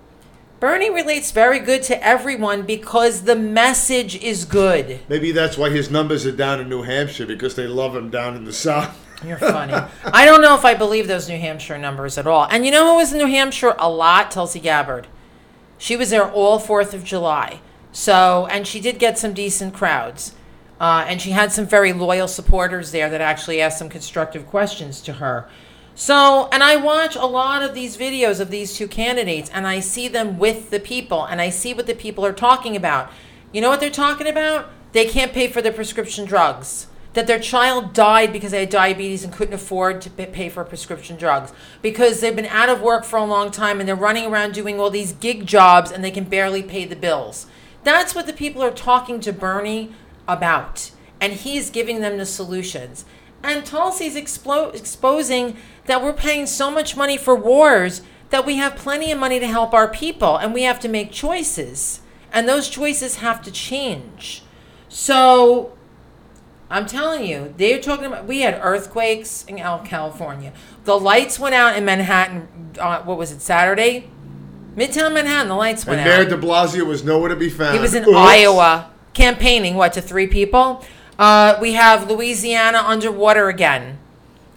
Bernie 0.59 0.91
relates 0.91 1.31
very 1.31 1.57
good 1.57 1.81
to 1.83 2.05
everyone 2.05 2.61
because 2.61 3.23
the 3.23 3.35
message 3.35 4.15
is 4.21 4.45
good. 4.45 4.99
Maybe 5.09 5.31
that's 5.31 5.57
why 5.57 5.71
his 5.71 5.89
numbers 5.89 6.27
are 6.27 6.31
down 6.31 6.59
in 6.59 6.69
New 6.69 6.83
Hampshire 6.83 7.25
because 7.25 7.55
they 7.55 7.65
love 7.65 7.95
him 7.95 8.11
down 8.11 8.35
in 8.35 8.43
the 8.43 8.53
South. 8.53 8.95
You're 9.25 9.37
funny. 9.37 9.73
I 10.05 10.25
don't 10.25 10.41
know 10.41 10.55
if 10.55 10.63
I 10.63 10.73
believe 10.73 11.07
those 11.07 11.27
New 11.27 11.37
Hampshire 11.37 11.77
numbers 11.77 12.17
at 12.17 12.27
all. 12.27 12.47
And 12.49 12.65
you 12.65 12.71
know 12.71 12.91
who 12.91 12.97
was 12.97 13.11
in 13.11 13.17
New 13.17 13.27
Hampshire 13.27 13.75
a 13.77 13.89
lot? 13.89 14.31
Tulsi 14.31 14.59
Gabbard. 14.59 15.07
She 15.77 15.95
was 15.95 16.09
there 16.09 16.29
all 16.29 16.59
4th 16.59 16.93
of 16.93 17.03
July. 17.03 17.61
So, 17.91 18.47
and 18.49 18.67
she 18.67 18.79
did 18.79 18.99
get 18.99 19.17
some 19.17 19.33
decent 19.33 19.73
crowds. 19.73 20.35
Uh, 20.79 21.05
and 21.07 21.21
she 21.21 21.31
had 21.31 21.51
some 21.51 21.65
very 21.65 21.91
loyal 21.91 22.27
supporters 22.27 22.91
there 22.91 23.09
that 23.09 23.19
actually 23.19 23.59
asked 23.59 23.79
some 23.79 23.89
constructive 23.89 24.47
questions 24.47 25.01
to 25.01 25.13
her. 25.13 25.49
So, 25.93 26.47
and 26.53 26.63
I 26.63 26.77
watch 26.77 27.17
a 27.17 27.25
lot 27.25 27.61
of 27.61 27.73
these 27.73 27.97
videos 27.97 28.39
of 28.39 28.49
these 28.49 28.77
two 28.77 28.87
candidates 28.87 29.49
and 29.53 29.67
I 29.67 29.81
see 29.81 30.07
them 30.07 30.39
with 30.39 30.69
the 30.69 30.79
people 30.79 31.25
and 31.25 31.41
I 31.41 31.49
see 31.49 31.73
what 31.73 31.87
the 31.87 31.95
people 31.95 32.25
are 32.25 32.31
talking 32.31 32.77
about. 32.77 33.11
You 33.51 33.59
know 33.59 33.69
what 33.69 33.81
they're 33.81 33.89
talking 33.89 34.27
about? 34.27 34.69
They 34.93 35.03
can't 35.03 35.33
pay 35.33 35.47
for 35.49 35.61
their 35.61 35.73
prescription 35.73 36.23
drugs. 36.23 36.87
That 37.13 37.25
their 37.25 37.39
child 37.39 37.93
died 37.93 38.31
because 38.31 38.51
they 38.51 38.59
had 38.59 38.69
diabetes 38.69 39.23
and 39.23 39.33
couldn't 39.33 39.55
afford 39.55 40.01
to 40.01 40.09
pay 40.09 40.49
for 40.49 40.63
prescription 40.63 41.17
drugs. 41.17 41.51
Because 41.81 42.21
they've 42.21 42.35
been 42.35 42.45
out 42.45 42.69
of 42.69 42.81
work 42.81 43.03
for 43.03 43.17
a 43.17 43.25
long 43.25 43.49
time 43.49 43.79
and 43.79 43.89
they're 43.89 43.95
running 43.95 44.27
around 44.31 44.53
doing 44.53 44.79
all 44.79 44.89
these 44.89 45.13
gig 45.13 45.45
jobs 45.45 45.91
and 45.91 46.03
they 46.03 46.11
can 46.11 46.25
barely 46.25 46.61
pay 46.61 46.85
the 46.85 46.95
bills. 46.95 47.47
That's 47.83 48.13
what 48.13 48.27
the 48.27 48.33
people 48.33 48.61
are 48.61 48.71
talking 48.71 49.19
to 49.21 49.33
Bernie 49.33 49.91
about. 50.27 50.91
And 51.19 51.33
he's 51.33 51.69
giving 51.69 52.01
them 52.01 52.17
the 52.17 52.25
solutions. 52.25 53.05
And 53.43 53.63
Tulsi's 53.63 54.15
explo- 54.15 54.75
exposing 54.75 55.57
that 55.85 56.03
we're 56.03 56.13
paying 56.13 56.45
so 56.45 56.69
much 56.69 56.95
money 56.95 57.17
for 57.17 57.35
wars 57.35 58.01
that 58.29 58.45
we 58.45 58.57
have 58.57 58.75
plenty 58.75 59.11
of 59.11 59.19
money 59.19 59.39
to 59.39 59.47
help 59.47 59.73
our 59.73 59.87
people 59.87 60.37
and 60.37 60.53
we 60.53 60.63
have 60.63 60.79
to 60.81 60.87
make 60.87 61.11
choices. 61.11 62.01
And 62.31 62.47
those 62.47 62.69
choices 62.69 63.17
have 63.17 63.41
to 63.43 63.51
change. 63.51 64.43
So 64.87 65.73
I'm 66.69 66.85
telling 66.85 67.25
you, 67.25 67.53
they're 67.57 67.79
talking 67.79 68.05
about. 68.05 68.25
We 68.25 68.41
had 68.41 68.59
earthquakes 68.61 69.43
in 69.47 69.57
California. 69.57 70.53
The 70.85 70.99
lights 70.99 71.39
went 71.39 71.55
out 71.55 71.75
in 71.75 71.83
Manhattan. 71.85 72.47
Uh, 72.79 73.01
what 73.01 73.17
was 73.17 73.31
it? 73.31 73.41
Saturday. 73.41 74.09
Midtown 74.75 75.13
Manhattan. 75.13 75.47
The 75.47 75.55
lights 75.55 75.85
went 75.85 75.99
And 75.99 76.09
Mayor 76.09 76.21
out. 76.21 76.29
De 76.29 76.37
Blasio 76.47 76.85
was 76.85 77.03
nowhere 77.03 77.29
to 77.29 77.35
be 77.35 77.49
found. 77.49 77.75
He 77.75 77.81
was 77.81 77.95
in 77.95 78.03
Oops. 78.03 78.15
Iowa 78.15 78.91
campaigning. 79.13 79.75
What 79.75 79.93
to 79.93 80.01
three 80.01 80.27
people? 80.27 80.85
Uh, 81.17 81.57
we 81.59 81.73
have 81.73 82.09
Louisiana 82.09 82.83
underwater 82.85 83.49
again. 83.49 83.97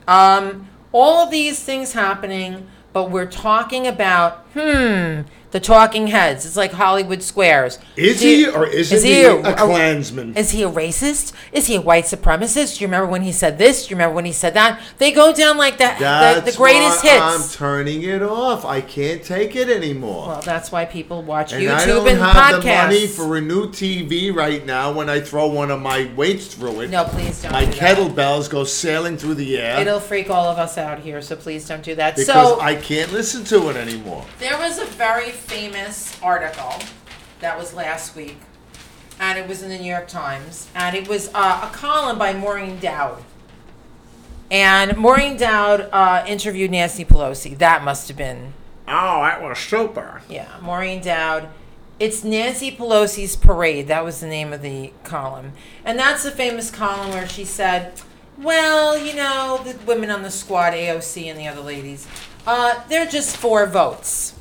Um, 0.07 0.68
all 0.92 1.25
of 1.25 1.31
these 1.31 1.61
things 1.64 1.94
happening, 1.94 2.68
but 2.92 3.11
we're 3.11 3.27
talking 3.27 3.87
about 3.87 4.44
hmm 4.55 5.22
the 5.53 5.61
talking 5.61 6.09
heads. 6.09 6.45
It's 6.45 6.57
like 6.57 6.73
Hollywood 6.73 7.23
squares. 7.23 7.79
Is 7.97 8.21
Do 8.21 8.27
he 8.27 8.49
or 8.49 8.67
isn't 8.67 8.97
is 8.97 9.03
he, 9.05 9.15
he 9.17 9.25
a, 9.25 9.37
a- 9.41 9.55
Klansman? 9.55 10.35
Is 10.37 10.51
he 10.51 10.62
a 10.65 10.71
racist? 10.71 11.33
Is 11.53 11.67
he 11.67 11.77
a 11.77 11.81
white 11.81 12.05
supremacist? 12.05 12.79
Do 12.79 12.85
you 12.85 12.88
remember 12.88 13.07
when 13.11 13.23
he 13.23 13.33
said 13.33 13.59
this? 13.59 13.87
Do 13.87 13.91
you 13.91 13.97
remember 13.97 14.15
when 14.17 14.25
he 14.25 14.33
said 14.33 14.55
that? 14.55 14.81
They 14.99 15.12
go 15.12 15.33
down 15.35 15.59
like 15.59 15.79
that. 15.79 15.99
The, 15.99 16.05
That's 16.41 16.53
the 16.53 16.57
greatest 16.59 17.05
why 17.05 17.19
I'm 17.23 17.41
hits. 17.41 17.55
turning 17.55 18.03
it 18.03 18.23
off. 18.23 18.65
I 18.65 18.81
can't 18.81 19.23
take 19.23 19.55
it 19.55 19.69
anymore. 19.69 20.29
well, 20.29 20.41
that's 20.43 20.73
why 20.73 20.85
people 20.87 21.23
watch 21.23 21.53
and 21.53 21.62
YouTube 21.62 21.71
I 21.71 21.87
don't 21.87 22.09
and 22.09 22.19
have 22.19 22.62
the 22.62 22.69
money 22.69 23.07
for 23.07 23.37
a 23.37 23.41
new 23.41 23.69
TV 23.69 24.35
right 24.35 24.65
now 24.65 24.91
when 24.93 25.09
I 25.11 25.21
throw 25.21 25.47
one 25.49 25.71
of 25.71 25.81
my 25.83 26.11
weights 26.17 26.47
through 26.55 26.81
it. 26.81 26.91
no, 26.91 27.05
please 27.05 27.43
don't. 27.43 27.53
my 27.53 27.67
do 27.67 27.73
kettlebells 27.73 28.49
go 28.49 28.65
sailing 28.65 29.17
through 29.19 29.35
the 29.35 29.59
air 29.59 29.81
It'll 29.81 30.01
freak 30.01 30.31
all 30.31 30.47
of 30.49 30.59
us 30.59 30.79
out 30.79 31.01
here, 31.01 31.21
so 31.21 31.37
please 31.37 31.69
don't 31.69 31.83
do 31.83 31.95
that. 31.97 32.17
because 32.17 32.27
so 32.33 32.59
I 32.61 32.75
can't 32.77 33.12
listen 33.12 33.45
to 33.45 33.69
it 33.69 33.77
anymore. 33.77 34.25
there 34.38 34.57
was 34.59 34.79
a 34.79 34.87
very 34.87 35.31
famous 35.42 36.20
article 36.22 36.74
that 37.40 37.59
was 37.59 37.74
last 37.74 38.14
week, 38.16 38.38
and 39.18 39.38
it 39.38 39.48
was 39.48 39.62
in 39.62 39.68
the 39.68 39.78
New 39.78 39.90
York 39.90 40.09
Times, 40.09 40.68
and 40.74 40.96
it 40.96 41.09
was 41.09 41.31
uh, 41.35 41.68
a 41.70 41.74
column 41.74 42.18
by 42.18 42.33
Maureen 42.33 42.78
Dowd. 42.78 43.22
And 44.50 44.96
Maureen 44.96 45.37
Dowd 45.37 45.88
uh, 45.92 46.24
interviewed 46.26 46.70
Nancy 46.70 47.05
Pelosi. 47.05 47.57
That 47.57 47.83
must 47.83 48.09
have 48.09 48.16
been 48.16 48.52
Oh, 48.88 49.22
that 49.22 49.42
was 49.42 49.59
super. 49.59 50.22
Yeah, 50.28 50.59
Maureen 50.61 51.00
Dowd. 51.02 51.48
It's 51.98 52.24
Nancy 52.24 52.70
Pelosi's 52.74 53.37
Parade. 53.37 53.87
That 53.88 54.05
was 54.05 54.20
the 54.20 54.26
name 54.26 54.52
of 54.52 54.61
the 54.61 54.92
column. 55.05 55.52
And 55.85 55.98
that's 55.98 56.24
the 56.24 56.31
famous 56.31 56.70
column 56.70 57.11
where 57.11 57.28
she 57.28 57.44
said, 57.44 57.92
well, 58.37 58.98
you 58.98 59.14
know, 59.14 59.61
the 59.64 59.76
women 59.87 60.11
on 60.11 60.22
the 60.22 60.31
squad, 60.31 60.72
AOC 60.72 61.26
and 61.26 61.38
the 61.38 61.46
other 61.46 61.61
ladies, 61.61 62.09
uh, 62.46 62.83
they're 62.88 63.07
just 63.07 63.37
four 63.37 63.66
votes. 63.66 64.35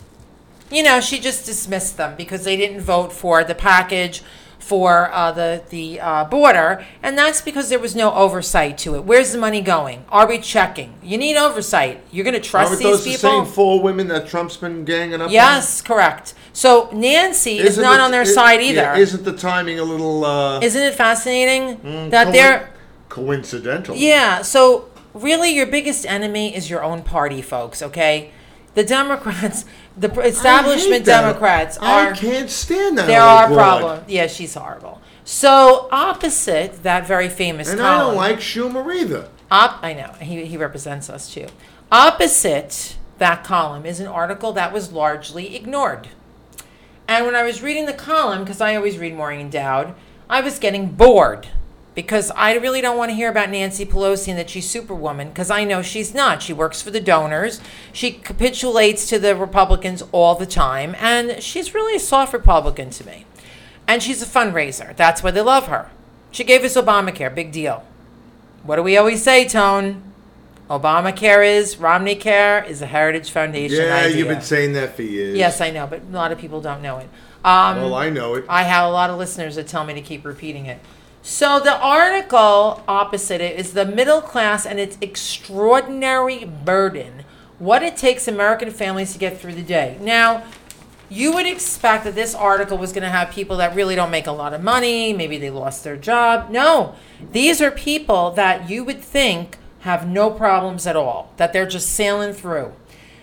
You 0.71 0.84
know, 0.84 1.01
she 1.01 1.19
just 1.19 1.45
dismissed 1.45 1.97
them 1.97 2.15
because 2.15 2.43
they 2.43 2.55
didn't 2.57 2.81
vote 2.81 3.12
for 3.12 3.43
the 3.43 3.55
package 3.55 4.23
for 4.60 5.12
uh, 5.12 5.31
the 5.31 5.63
the 5.69 5.99
uh, 5.99 6.23
border, 6.25 6.86
and 7.03 7.17
that's 7.17 7.41
because 7.41 7.69
there 7.69 7.79
was 7.79 7.95
no 7.95 8.13
oversight 8.13 8.77
to 8.79 8.95
it. 8.95 9.03
Where's 9.03 9.31
the 9.34 9.38
money 9.39 9.60
going? 9.60 10.05
Are 10.10 10.27
we 10.27 10.38
checking? 10.38 10.93
You 11.01 11.17
need 11.17 11.36
oversight. 11.36 12.01
You're 12.12 12.23
going 12.23 12.36
to 12.36 12.39
trust 12.39 12.69
Aren't 12.71 12.84
these 12.84 12.91
those 12.91 13.03
the 13.05 13.13
same 13.13 13.45
four 13.45 13.81
women 13.81 14.07
that 14.10 14.27
Trump's 14.27 14.57
been 14.57 14.86
ganging 14.86 15.15
up 15.15 15.27
on? 15.27 15.31
Yes, 15.31 15.81
correct. 15.81 16.36
So 16.53 16.89
Nancy 16.93 17.57
is 17.57 17.71
Isn't 17.71 17.84
not 17.84 17.95
it- 17.95 18.01
on 18.01 18.12
their 18.12 18.21
it- 18.21 18.27
side 18.27 18.62
yeah, 18.62 18.93
either. 18.93 19.01
isn't 19.01 19.23
the 19.25 19.34
timing 19.36 19.79
a 19.79 19.84
little 19.84 20.23
uh, 20.23 20.62
Isn't 20.62 20.84
it 20.84 20.93
fascinating 20.93 21.77
mm, 21.77 22.10
that 22.12 22.31
they're 22.31 22.71
coincidental? 23.10 23.95
yeah? 23.95 24.41
So 24.43 24.89
really, 25.13 25.49
your 25.53 25.65
biggest 25.65 26.05
enemy 26.05 26.55
is 26.55 26.69
your 26.69 26.84
own 26.84 27.01
party, 27.03 27.41
folks. 27.41 27.81
Okay, 27.81 28.31
the 28.75 28.84
Democrats, 28.84 29.65
the 29.97 30.10
pr- 30.10 30.21
I 30.21 30.23
hate 30.25 30.34
establishment 30.34 31.06
that. 31.06 31.21
Democrats 31.21 31.77
I 31.82 32.08
are 32.08 32.13
can't 32.13 32.49
stand 32.49 32.97
that. 32.97 33.08
there 33.08 33.21
are 33.21 33.47
problems. 33.47 34.10
Yeah, 34.10 34.27
she's 34.27 34.54
horrible. 34.54 35.01
So 35.23 35.88
opposite 35.91 36.84
that 36.84 37.06
very 37.08 37.30
famous 37.30 37.69
And 37.69 37.80
column. 37.80 37.99
I 37.99 38.04
don't 38.04 38.15
like 38.15 38.39
Schumer 38.39 38.93
either. 38.95 39.30
Op, 39.51 39.84
I 39.84 39.93
know 39.93 40.13
he, 40.19 40.45
he 40.45 40.58
represents 40.58 41.10
us 41.10 41.34
too. 41.34 41.47
Opposite 41.91 42.97
that 43.17 43.43
column 43.43 43.86
is 43.86 43.99
an 43.99 44.08
article 44.08 44.51
that 44.54 44.73
was 44.73 44.91
largely 44.91 45.56
ignored. 45.56 46.08
And 47.08 47.25
when 47.25 47.36
I 47.36 47.43
was 47.43 47.62
reading 47.62 47.86
the 47.86 47.93
column, 47.93 48.39
because 48.43 48.62
I 48.62 48.75
always 48.75 48.97
read 48.97 49.13
Maureen 49.13 49.49
Dowd, 49.49 49.93
I 50.30 50.41
was 50.41 50.58
getting 50.58 50.91
bored 50.91 51.49
because 51.93 52.32
I 52.32 52.54
really 52.56 52.80
don't 52.82 52.97
want 52.97 53.10
to 53.12 53.15
hear 53.15 53.30
about 53.30 53.49
Nancy 53.49 53.86
Pelosi 53.86 54.30
and 54.30 54.39
that 54.39 54.49
she's 54.49 54.69
superwoman 54.69 55.30
because 55.30 55.51
I 55.51 55.63
know 55.65 55.82
she's 55.82 56.13
not. 56.13 56.41
She 56.41 56.54
works 56.54 56.82
for 56.82 56.89
the 56.91 57.01
donors. 57.01 57.60
She 57.91 58.12
capitulates 58.12 59.08
to 59.10 59.19
the 59.19 59.36
Republicans 59.36 60.01
all 60.12 60.36
the 60.36 60.45
time, 60.45 60.95
and 60.99 61.41
she's 61.43 61.73
really 61.73 61.95
a 61.95 61.99
soft 61.99 62.34
Republican 62.34 62.89
to 62.91 63.06
me. 63.06 63.25
And 63.88 64.01
she's 64.01 64.21
a 64.21 64.25
fundraiser. 64.25 64.95
That's 64.95 65.21
why 65.21 65.32
they 65.32 65.41
love 65.41 65.67
her. 65.67 65.89
She 66.32 66.45
gave 66.45 66.63
us 66.63 66.77
Obamacare, 66.77 67.34
big 67.36 67.51
deal. 67.51 67.84
What 68.63 68.77
do 68.77 68.84
we 68.84 68.95
always 68.95 69.21
say, 69.21 69.45
Tone? 69.47 70.04
Obamacare 70.69 71.45
is, 71.58 71.77
Romney 71.77 72.15
Care 72.15 72.63
is 72.63 72.82
a 72.82 72.86
Heritage 72.86 73.30
Foundation 73.32 73.86
Yeah, 73.86 73.95
idea. 74.06 74.17
you've 74.17 74.30
been 74.30 74.39
saying 74.41 74.71
that 74.73 74.95
for 74.95 75.01
years. 75.01 75.38
Yes, 75.38 75.60
I 75.60 75.71
know, 75.71 75.86
but 75.88 76.01
a 76.10 76.15
lot 76.15 76.32
of 76.32 76.38
people 76.39 76.62
don't 76.62 76.82
know 76.82 76.99
it. 76.99 77.10
Um, 77.43 77.75
Well, 77.77 77.95
I 77.95 78.10
know 78.10 78.36
it. 78.36 78.45
I 78.47 78.63
have 78.63 78.88
a 78.88 78.91
lot 78.91 79.10
of 79.10 79.17
listeners 79.17 79.56
that 79.56 79.67
tell 79.67 79.84
me 79.84 79.93
to 79.95 80.01
keep 80.01 80.23
repeating 80.23 80.67
it. 80.67 80.80
So 81.23 81.60
the 81.60 81.77
article 81.77 82.84
opposite 82.88 83.41
it 83.41 83.60
is 83.60 83.73
the 83.73 83.86
middle 83.86 84.21
class 84.21 84.65
and 84.65 84.79
its 84.79 84.97
extraordinary 85.01 86.45
burden. 86.45 87.23
What 87.60 87.84
it 87.84 87.95
takes 87.95 88.27
American 88.27 88.71
families 88.71 89.13
to 89.13 89.19
get 89.19 89.39
through 89.39 89.53
the 89.53 89.62
day. 89.62 89.97
Now, 90.01 90.43
you 91.10 91.34
would 91.34 91.45
expect 91.45 92.05
that 92.05 92.15
this 92.15 92.34
article 92.34 92.77
was 92.77 92.93
going 92.93 93.03
to 93.03 93.10
have 93.10 93.31
people 93.31 93.57
that 93.57 93.75
really 93.75 93.95
don't 93.95 94.10
make 94.10 94.27
a 94.27 94.31
lot 94.31 94.53
of 94.53 94.63
money, 94.63 95.13
maybe 95.13 95.38
they 95.38 95.49
lost 95.49 95.84
their 95.84 95.97
job. 95.97 96.49
No, 96.49 96.95
these 97.31 97.62
are 97.62 97.69
people 97.69 98.31
that 98.31 98.69
you 98.69 98.84
would 98.84 99.01
think 99.01 99.57
have 99.81 100.07
no 100.07 100.31
problems 100.31 100.88
at 100.88 100.95
all, 100.95 101.34
that 101.38 101.53
they're 101.53 101.67
just 101.67 101.89
sailing 101.89 102.34
through. 102.34 102.71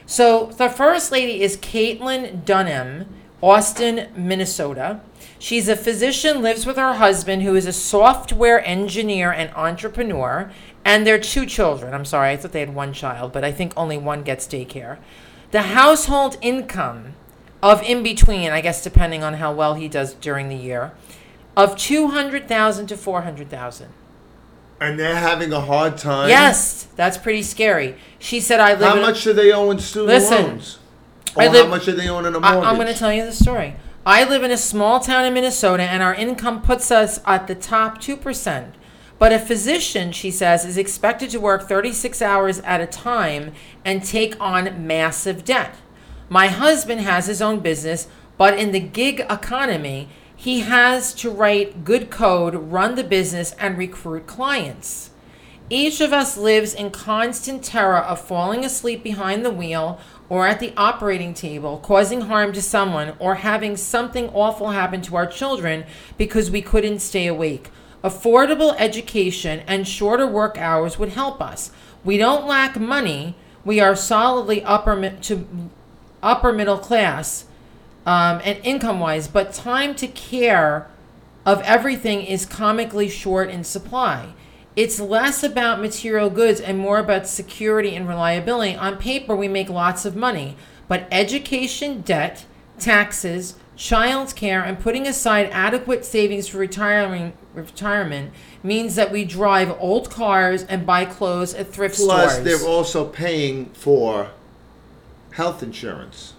So 0.05 0.47
the 0.47 0.69
first 0.69 1.11
lady 1.11 1.43
is 1.43 1.57
Caitlin 1.57 2.45
Dunham, 2.45 3.07
Austin, 3.43 4.09
Minnesota. 4.15 5.01
She's 5.39 5.69
a 5.69 5.77
physician, 5.77 6.43
lives 6.43 6.67
with 6.67 6.77
her 6.77 6.95
husband, 6.95 7.43
who 7.43 7.55
is 7.55 7.67
a 7.67 7.73
software 7.73 8.65
engineer 8.67 9.31
and 9.31 9.51
entrepreneur, 9.55 10.51
and 10.85 11.07
their 11.07 11.19
two 11.19 11.47
children. 11.47 11.95
I'm 11.95 12.05
sorry, 12.05 12.31
I 12.31 12.37
thought 12.37 12.53
they 12.53 12.61
had 12.61 12.75
one 12.75 12.93
child, 12.93 13.33
but 13.33 13.45
I 13.45 13.53
think 13.53 13.73
only 13.77 13.99
one 13.99 14.23
gets 14.23 14.47
daycare. 14.49 14.99
The 15.53 15.63
household 15.63 16.37
income 16.43 17.15
of 17.63 17.83
in 17.83 18.03
between, 18.03 18.51
I 18.51 18.61
guess 18.61 18.83
depending 18.83 19.23
on 19.23 19.35
how 19.35 19.53
well 19.53 19.75
he 19.75 19.89
does 19.89 20.15
during 20.15 20.49
the 20.49 20.57
year, 20.57 20.93
of 21.57 21.77
200,000 21.77 22.87
to 22.87 22.97
400,000. 22.97 23.89
And 24.81 24.99
they're 24.99 25.17
having 25.17 25.53
a 25.53 25.61
hard 25.61 25.99
time. 25.99 26.29
Yes, 26.29 26.85
that's 26.95 27.19
pretty 27.19 27.43
scary. 27.43 27.97
She 28.19 28.39
said 28.41 28.61
I 28.61 28.75
live 28.75 28.83
How 28.83 28.93
in 28.93 28.99
a- 28.99 29.03
much 29.03 29.25
do 29.25 29.33
they 29.33 29.53
owe 29.53 29.71
in 29.71 29.79
student 29.81 30.09
Listen, 30.09 30.43
loans? 30.45 30.79
Or 31.35 31.43
I 31.43 31.49
how 31.49 31.67
much 31.67 31.85
do 31.85 31.93
they 31.93 32.09
own 32.09 32.27
in 32.27 32.35
a 32.35 32.39
I, 32.39 32.53
mortgage? 32.53 32.69
I'm 32.69 32.75
going 32.77 32.87
to 32.87 32.95
tell 32.95 33.13
you 33.13 33.25
the 33.25 33.33
story. 33.33 33.75
I 34.07 34.25
live 34.25 34.43
in 34.43 34.51
a 34.51 34.57
small 34.57 35.01
town 35.01 35.25
in 35.25 35.35
Minnesota, 35.35 35.83
and 35.83 36.03
our 36.03 36.15
income 36.15 36.63
puts 36.63 36.91
us 36.91 37.21
at 37.27 37.47
the 37.47 37.55
top 37.55 37.99
2%. 37.99 38.73
But 39.19 39.33
a 39.33 39.39
physician, 39.39 40.13
she 40.13 40.31
says, 40.31 40.65
is 40.65 40.79
expected 40.79 41.31
to 41.31 41.41
work 41.41 41.69
36 41.69 42.23
hours 42.23 42.61
at 42.61 42.81
a 42.81 42.87
time 42.87 43.53
and 43.85 44.05
take 44.05 44.41
on 44.41 44.87
massive 44.87 45.45
debt. 45.45 45.75
My 46.29 46.47
husband 46.47 47.01
has 47.01 47.27
his 47.27 47.43
own 47.43 47.61
business, 47.61 48.07
but 48.37 48.59
in 48.59 48.71
the 48.73 48.81
gig 48.81 49.21
economy, 49.29 50.09
he 50.35 50.61
has 50.61 51.13
to 51.15 51.31
write 51.31 51.85
good 51.85 52.11
code, 52.11 52.55
run 52.55 52.95
the 52.95 53.03
business, 53.03 53.53
and 53.59 53.77
recruit 53.77 54.27
clients. 54.27 55.11
Each 55.69 56.01
of 56.01 56.13
us 56.13 56.39
lives 56.39 56.73
in 56.73 56.91
constant 56.91 57.65
terror 57.65 57.99
of 57.99 58.21
falling 58.21 58.65
asleep 58.65 59.03
behind 59.03 59.45
the 59.45 59.51
wheel 59.51 60.01
or 60.29 60.47
at 60.47 60.61
the 60.61 60.73
operating 60.77 61.33
table, 61.35 61.79
causing 61.79 62.23
harm 62.23 62.53
to 62.53 62.63
someone, 62.63 63.15
or 63.19 63.37
having 63.37 63.77
something 63.77 64.29
awful 64.31 64.71
happen 64.71 65.01
to 65.03 65.17
our 65.17 65.27
children 65.27 65.85
because 66.17 66.51
we 66.51 66.61
couldn't 66.61 67.01
stay 67.01 67.27
awake. 67.27 67.71
Affordable 68.05 68.75
education 68.79 69.61
and 69.67 69.89
shorter 69.89 70.27
work 70.27 70.59
hours 70.59 70.99
would 70.99 71.11
help 71.11 71.41
us. 71.41 71.73
We 72.05 72.17
don't 72.17 72.47
lack 72.47 72.79
money. 72.79 73.37
We 73.65 73.81
are 73.81 73.97
solidly 73.97 74.63
upper 74.63 74.95
mi- 74.95 75.17
to 75.23 75.47
upper 76.23 76.53
middle 76.53 76.79
class 76.79 77.47
um, 78.07 78.41
and 78.45 78.59
income 78.65 79.01
wise, 79.01 79.29
but 79.29 79.53
time 79.53 79.95
to 79.97 80.07
care 80.07 80.89
of 81.45 81.61
everything 81.63 82.23
is 82.23 82.47
comically 82.47 83.09
short 83.09 83.51
in 83.51 83.65
supply. 83.65 84.35
It's 84.79 85.01
less 85.01 85.43
about 85.43 85.81
material 85.81 86.31
goods 86.31 86.61
and 86.61 86.79
more 86.79 87.01
about 87.01 87.27
security 87.27 87.97
and 87.97 88.07
reliability. 88.07 88.77
On 88.77 88.97
paper, 88.97 89.35
we 89.35 89.49
make 89.49 89.69
lots 89.69 90.05
of 90.05 90.15
money, 90.15 90.57
but 90.87 91.09
education, 91.11 92.03
debt, 92.03 92.45
taxes, 92.79 93.57
child 93.75 94.37
care, 94.37 94.63
and 94.63 94.79
putting 94.79 95.05
aside 95.05 95.51
adequate 95.51 96.05
savings 96.05 96.47
for 96.47 96.59
retiring, 96.59 97.33
retirement 97.55 98.31
means 98.63 98.95
that 98.95 99.11
we 99.11 99.25
drive 99.25 99.77
old 99.81 100.11
cars 100.11 100.63
and 100.63 100.87
buy 100.87 101.05
clothes 101.05 101.55
at 101.55 101.73
thrift 101.73 101.97
stores. 101.97 102.13
Plus, 102.13 102.33
stores. 102.35 102.45
they're 102.61 102.69
also 102.69 103.05
paying 103.05 103.71
for 103.71 104.31
health 105.33 105.61
insurance. 105.61 106.35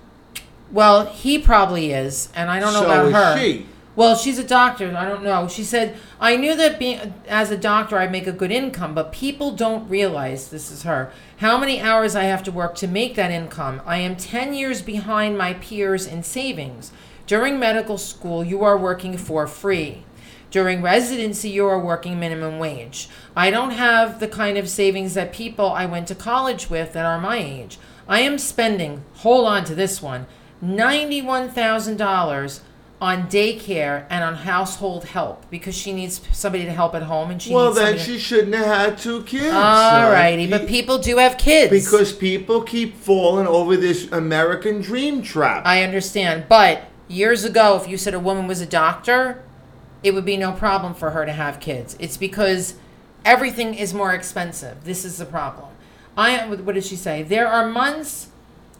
well, 0.71 1.07
he 1.07 1.37
probably 1.39 1.91
is, 1.91 2.29
and 2.33 2.49
I 2.49 2.61
don't 2.61 2.71
know 2.71 2.83
So 2.83 2.85
about 2.85 3.05
is 3.07 3.13
her. 3.13 3.37
she. 3.37 3.65
Well, 3.99 4.15
she's 4.15 4.39
a 4.39 4.45
doctor. 4.45 4.95
I 4.95 5.09
don't 5.09 5.25
know. 5.25 5.49
She 5.49 5.65
said, 5.65 5.97
I 6.21 6.37
knew 6.37 6.55
that 6.55 6.79
being 6.79 7.13
as 7.27 7.51
a 7.51 7.57
doctor, 7.57 7.97
I 7.97 8.07
make 8.07 8.27
a 8.27 8.31
good 8.31 8.49
income, 8.49 8.95
but 8.95 9.11
people 9.11 9.51
don't 9.51 9.89
realize 9.89 10.47
this 10.47 10.71
is 10.71 10.83
her 10.83 11.11
how 11.39 11.57
many 11.57 11.81
hours 11.81 12.15
I 12.15 12.23
have 12.23 12.41
to 12.43 12.51
work 12.51 12.75
to 12.75 12.87
make 12.87 13.15
that 13.15 13.29
income. 13.29 13.81
I 13.85 13.97
am 13.97 14.15
10 14.15 14.53
years 14.53 14.81
behind 14.81 15.37
my 15.37 15.55
peers 15.55 16.07
in 16.07 16.23
savings. 16.23 16.93
During 17.27 17.59
medical 17.59 17.97
school, 17.97 18.41
you 18.41 18.63
are 18.63 18.77
working 18.77 19.17
for 19.17 19.45
free. 19.47 20.05
During 20.49 20.81
residency, 20.81 21.49
you 21.49 21.65
are 21.65 21.77
working 21.77 22.17
minimum 22.17 22.57
wage. 22.57 23.09
I 23.35 23.51
don't 23.51 23.71
have 23.71 24.21
the 24.21 24.29
kind 24.29 24.57
of 24.57 24.69
savings 24.69 25.13
that 25.15 25.33
people 25.33 25.73
I 25.73 25.85
went 25.85 26.07
to 26.07 26.15
college 26.15 26.69
with 26.69 26.93
that 26.93 27.05
are 27.05 27.19
my 27.19 27.35
age. 27.35 27.77
I 28.07 28.21
am 28.21 28.37
spending, 28.37 29.03
hold 29.15 29.45
on 29.45 29.65
to 29.65 29.75
this 29.75 30.01
one, 30.01 30.25
$91,000 30.63 32.61
on 33.01 33.27
daycare 33.29 34.05
and 34.09 34.23
on 34.23 34.35
household 34.35 35.05
help 35.05 35.49
because 35.49 35.73
she 35.73 35.93
needs 35.93 36.19
somebody 36.33 36.65
to 36.65 36.71
help 36.71 36.93
at 36.93 37.03
home 37.03 37.31
and 37.31 37.41
she 37.41 37.53
Well, 37.53 37.67
needs 37.67 37.77
then 37.77 37.97
somebody 37.97 38.11
she 38.13 38.19
shouldn't 38.19 38.53
have 38.55 38.65
had 38.65 38.97
two 38.97 39.23
kids. 39.23 39.53
All 39.53 40.11
righty, 40.11 40.47
but 40.47 40.67
people 40.67 40.97
do 40.97 41.17
have 41.17 41.37
kids. 41.37 41.71
because 41.71 42.11
people 42.11 42.61
keep 42.61 42.97
falling 42.97 43.47
over 43.47 43.77
this 43.77 44.11
American 44.11 44.81
dream 44.81 45.21
trap. 45.21 45.65
I 45.65 45.83
understand. 45.83 46.45
But 46.49 46.83
years 47.07 47.45
ago, 47.45 47.77
if 47.77 47.87
you 47.87 47.97
said 47.97 48.13
a 48.13 48.19
woman 48.19 48.47
was 48.47 48.59
a 48.59 48.65
doctor, 48.65 49.43
it 50.03 50.13
would 50.13 50.25
be 50.25 50.35
no 50.35 50.51
problem 50.51 50.93
for 50.93 51.11
her 51.11 51.25
to 51.25 51.31
have 51.31 51.59
kids. 51.61 51.95
It's 51.99 52.17
because 52.17 52.73
everything 53.23 53.75
is 53.75 53.93
more 53.93 54.13
expensive. 54.13 54.83
This 54.83 55.05
is 55.05 55.17
the 55.17 55.25
problem. 55.25 55.67
I 56.17 56.45
what 56.47 56.75
did 56.75 56.83
she 56.83 56.97
say? 56.97 57.23
There 57.23 57.47
are 57.47 57.65
months 57.65 58.27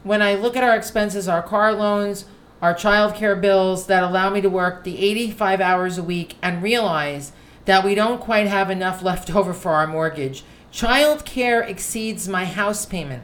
when 0.04 0.22
I 0.22 0.36
look 0.36 0.58
at 0.58 0.64
our 0.64 0.76
expenses, 0.76 1.28
our 1.30 1.42
car 1.42 1.74
loans, 1.74 2.26
our 2.62 2.74
childcare 2.74 3.40
bills 3.40 3.88
that 3.88 4.04
allow 4.04 4.30
me 4.30 4.42
to 4.42 4.50
work 4.50 4.84
the 4.84 5.00
85 5.00 5.62
hours 5.62 5.98
a 5.98 6.04
week 6.04 6.36
and 6.42 6.62
realize 6.62 7.32
that 7.66 7.86
we 7.86 7.96
don't 7.96 8.20
quite 8.20 8.48
have 8.48 8.70
enough 8.70 9.02
left 9.04 9.34
over 9.34 9.54
for 9.54 9.72
our 9.72 9.88
mortgage. 9.88 10.44
Childcare 10.72 11.68
exceeds 11.68 12.28
my 12.28 12.46
house 12.46 12.86
payment. 12.86 13.24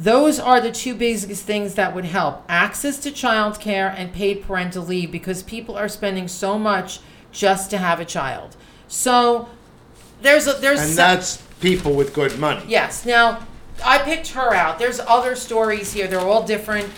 Those 0.00 0.38
are 0.38 0.60
the 0.60 0.70
two 0.70 0.94
biggest 0.94 1.44
things 1.44 1.74
that 1.74 1.94
would 1.94 2.04
help 2.04 2.44
access 2.48 2.98
to 2.98 3.10
childcare 3.10 3.92
and 3.96 4.12
paid 4.12 4.44
parental 4.44 4.84
leave 4.84 5.10
because 5.10 5.42
people 5.42 5.76
are 5.76 5.88
spending 5.88 6.28
so 6.28 6.56
much 6.56 7.00
just 7.32 7.70
to 7.70 7.78
have 7.78 7.98
a 7.98 8.04
child. 8.04 8.56
So 8.86 9.48
there's 10.22 10.46
a 10.46 10.52
there's 10.54 10.80
and 10.80 10.96
that's 10.96 11.38
people 11.60 11.94
with 11.94 12.14
good 12.14 12.38
money. 12.38 12.62
Yes. 12.68 13.04
Now, 13.04 13.46
I 13.84 13.98
picked 13.98 14.28
her 14.28 14.54
out. 14.54 14.78
There's 14.78 15.00
other 15.00 15.34
stories 15.34 15.92
here. 15.92 16.06
They're 16.06 16.20
all 16.20 16.44
different. 16.44 16.88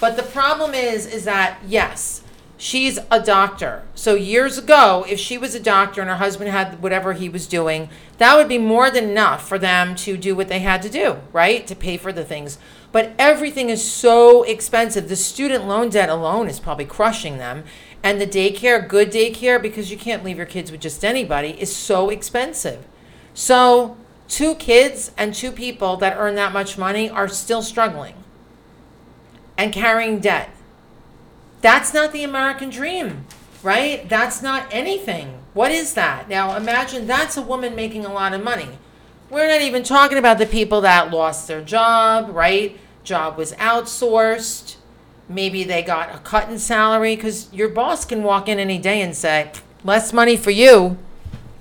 But 0.00 0.16
the 0.16 0.22
problem 0.22 0.74
is 0.74 1.06
is 1.06 1.24
that 1.26 1.58
yes, 1.66 2.22
she's 2.56 2.98
a 3.10 3.20
doctor. 3.20 3.82
So 3.94 4.14
years 4.14 4.56
ago, 4.56 5.04
if 5.08 5.20
she 5.20 5.36
was 5.36 5.54
a 5.54 5.60
doctor 5.60 6.00
and 6.00 6.08
her 6.08 6.16
husband 6.16 6.50
had 6.50 6.82
whatever 6.82 7.12
he 7.12 7.28
was 7.28 7.46
doing, 7.46 7.90
that 8.16 8.34
would 8.36 8.48
be 8.48 8.58
more 8.58 8.90
than 8.90 9.10
enough 9.10 9.46
for 9.46 9.58
them 9.58 9.94
to 9.96 10.16
do 10.16 10.34
what 10.34 10.48
they 10.48 10.60
had 10.60 10.80
to 10.82 10.88
do, 10.88 11.18
right? 11.32 11.66
To 11.66 11.76
pay 11.76 11.98
for 11.98 12.12
the 12.12 12.24
things. 12.24 12.58
But 12.92 13.12
everything 13.18 13.68
is 13.68 13.88
so 13.88 14.42
expensive. 14.42 15.08
The 15.08 15.16
student 15.16 15.68
loan 15.68 15.90
debt 15.90 16.08
alone 16.08 16.48
is 16.48 16.58
probably 16.58 16.86
crushing 16.86 17.36
them. 17.36 17.64
And 18.02 18.18
the 18.18 18.26
daycare, 18.26 18.88
good 18.88 19.12
daycare, 19.12 19.60
because 19.60 19.90
you 19.90 19.98
can't 19.98 20.24
leave 20.24 20.38
your 20.38 20.46
kids 20.46 20.72
with 20.72 20.80
just 20.80 21.04
anybody, 21.04 21.50
is 21.60 21.74
so 21.74 22.08
expensive. 22.08 22.86
So, 23.34 23.98
two 24.26 24.54
kids 24.54 25.12
and 25.18 25.34
two 25.34 25.52
people 25.52 25.98
that 25.98 26.16
earn 26.16 26.34
that 26.36 26.52
much 26.52 26.78
money 26.78 27.10
are 27.10 27.28
still 27.28 27.62
struggling 27.62 28.14
and 29.60 29.74
carrying 29.74 30.18
debt. 30.20 30.48
That's 31.60 31.92
not 31.92 32.12
the 32.12 32.24
American 32.24 32.70
dream, 32.70 33.26
right? 33.62 34.08
That's 34.08 34.40
not 34.40 34.66
anything. 34.70 35.38
What 35.52 35.70
is 35.70 35.92
that? 35.92 36.30
Now, 36.30 36.56
imagine 36.56 37.06
that's 37.06 37.36
a 37.36 37.42
woman 37.42 37.76
making 37.76 38.06
a 38.06 38.12
lot 38.12 38.32
of 38.32 38.42
money. 38.42 38.78
We're 39.28 39.48
not 39.48 39.60
even 39.60 39.82
talking 39.82 40.16
about 40.16 40.38
the 40.38 40.46
people 40.46 40.80
that 40.80 41.10
lost 41.10 41.46
their 41.46 41.60
job, 41.60 42.34
right? 42.34 42.78
Job 43.04 43.36
was 43.36 43.52
outsourced. 43.52 44.76
Maybe 45.28 45.62
they 45.62 45.82
got 45.82 46.14
a 46.14 46.18
cut 46.20 46.48
in 46.48 46.58
salary 46.58 47.14
because 47.14 47.52
your 47.52 47.68
boss 47.68 48.06
can 48.06 48.22
walk 48.22 48.48
in 48.48 48.58
any 48.58 48.78
day 48.78 49.02
and 49.02 49.14
say, 49.14 49.52
less 49.84 50.14
money 50.14 50.38
for 50.38 50.50
you 50.50 50.96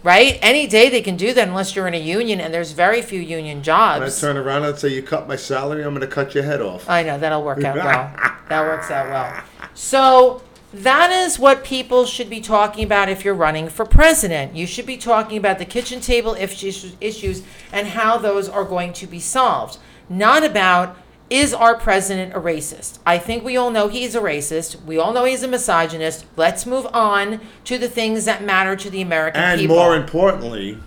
right? 0.03 0.39
Any 0.41 0.67
day 0.67 0.89
they 0.89 1.01
can 1.01 1.15
do 1.17 1.33
that 1.33 1.47
unless 1.47 1.75
you're 1.75 1.87
in 1.87 1.93
a 1.93 1.99
union, 1.99 2.39
and 2.39 2.53
there's 2.53 2.71
very 2.71 3.01
few 3.01 3.19
union 3.19 3.57
And 3.57 3.61
I 3.69 3.99
jobs. 3.99 4.19
turn 4.21 4.37
around 4.37 4.63
and 4.63 4.77
say, 4.77 4.89
"You 4.89 5.01
cut 5.03 5.27
my 5.27 5.35
salary, 5.35 5.83
I'm 5.83 5.89
going 5.93 6.01
to 6.01 6.07
cut 6.07 6.33
your 6.35 6.43
head 6.43 6.61
off." 6.61 6.89
I 6.89 7.03
know 7.03 7.17
that'll 7.17 7.43
work 7.43 7.63
out 7.63 7.75
well. 7.75 8.11
That 8.49 8.63
works 8.65 8.89
out 8.89 9.09
well. 9.09 9.43
So 9.75 10.41
that 10.73 11.11
is 11.11 11.37
what 11.37 11.63
people 11.63 12.05
should 12.07 12.31
be 12.31 12.41
talking 12.41 12.83
about 12.83 13.07
if 13.07 13.23
you're 13.23 13.35
running 13.35 13.69
for 13.69 13.85
president. 13.85 14.55
You 14.55 14.65
should 14.65 14.87
be 14.87 14.97
talking 14.97 15.37
about 15.37 15.59
the 15.59 15.65
kitchen 15.65 16.01
table 16.01 16.33
issues 16.33 16.95
issues 16.99 17.43
and 17.71 17.87
how 17.89 18.17
those 18.17 18.49
are 18.49 18.63
going 18.65 18.93
to 18.93 19.05
be 19.05 19.19
solved, 19.19 19.77
not 20.09 20.43
about 20.43 20.97
is 21.29 21.53
our 21.53 21.75
president 21.75 22.33
a 22.33 22.39
racist? 22.39 22.99
I 23.05 23.17
think 23.17 23.43
we 23.43 23.55
all 23.55 23.71
know 23.71 23.87
he's 23.87 24.15
a 24.15 24.21
racist. 24.21 24.83
We 24.83 24.97
all 24.97 25.13
know 25.13 25.25
he's 25.25 25.43
a 25.43 25.47
misogynist. 25.47 26.25
Let's 26.35 26.65
move 26.65 26.87
on 26.93 27.41
to 27.65 27.77
the 27.77 27.89
things 27.89 28.25
that 28.25 28.43
matter 28.43 28.75
to 28.75 28.89
the 28.89 29.01
American 29.01 29.41
And 29.41 29.59
people. 29.59 29.77
And 29.77 29.85
more 29.85 29.95
importantly, 29.95 30.77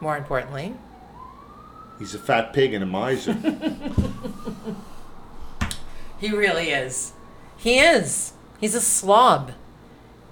more 0.00 0.16
importantly, 0.16 0.74
he's 1.98 2.14
a 2.14 2.18
fat 2.18 2.52
pig 2.52 2.74
and 2.74 2.82
a 2.82 2.86
miser. 2.86 3.36
He 6.20 6.30
really 6.30 6.70
is. 6.70 7.14
He 7.56 7.78
is. 7.78 8.34
He's 8.60 8.74
a 8.74 8.80
slob. 8.80 9.52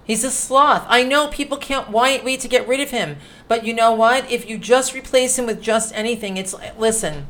He's 0.04 0.22
a 0.22 0.30
sloth. 0.30 0.84
I 0.86 1.02
know 1.02 1.28
people 1.28 1.56
can't 1.56 1.90
wait, 1.90 2.24
wait 2.24 2.40
to 2.40 2.48
get 2.48 2.68
rid 2.68 2.80
of 2.80 2.90
him. 2.90 3.16
But 3.48 3.64
you 3.64 3.72
know 3.72 3.92
what? 3.92 4.30
If 4.30 4.48
you 4.48 4.58
just 4.58 4.94
replace 4.94 5.38
him 5.38 5.46
with 5.46 5.62
just 5.62 5.94
anything, 5.94 6.36
it's 6.36 6.54
listen. 6.78 7.28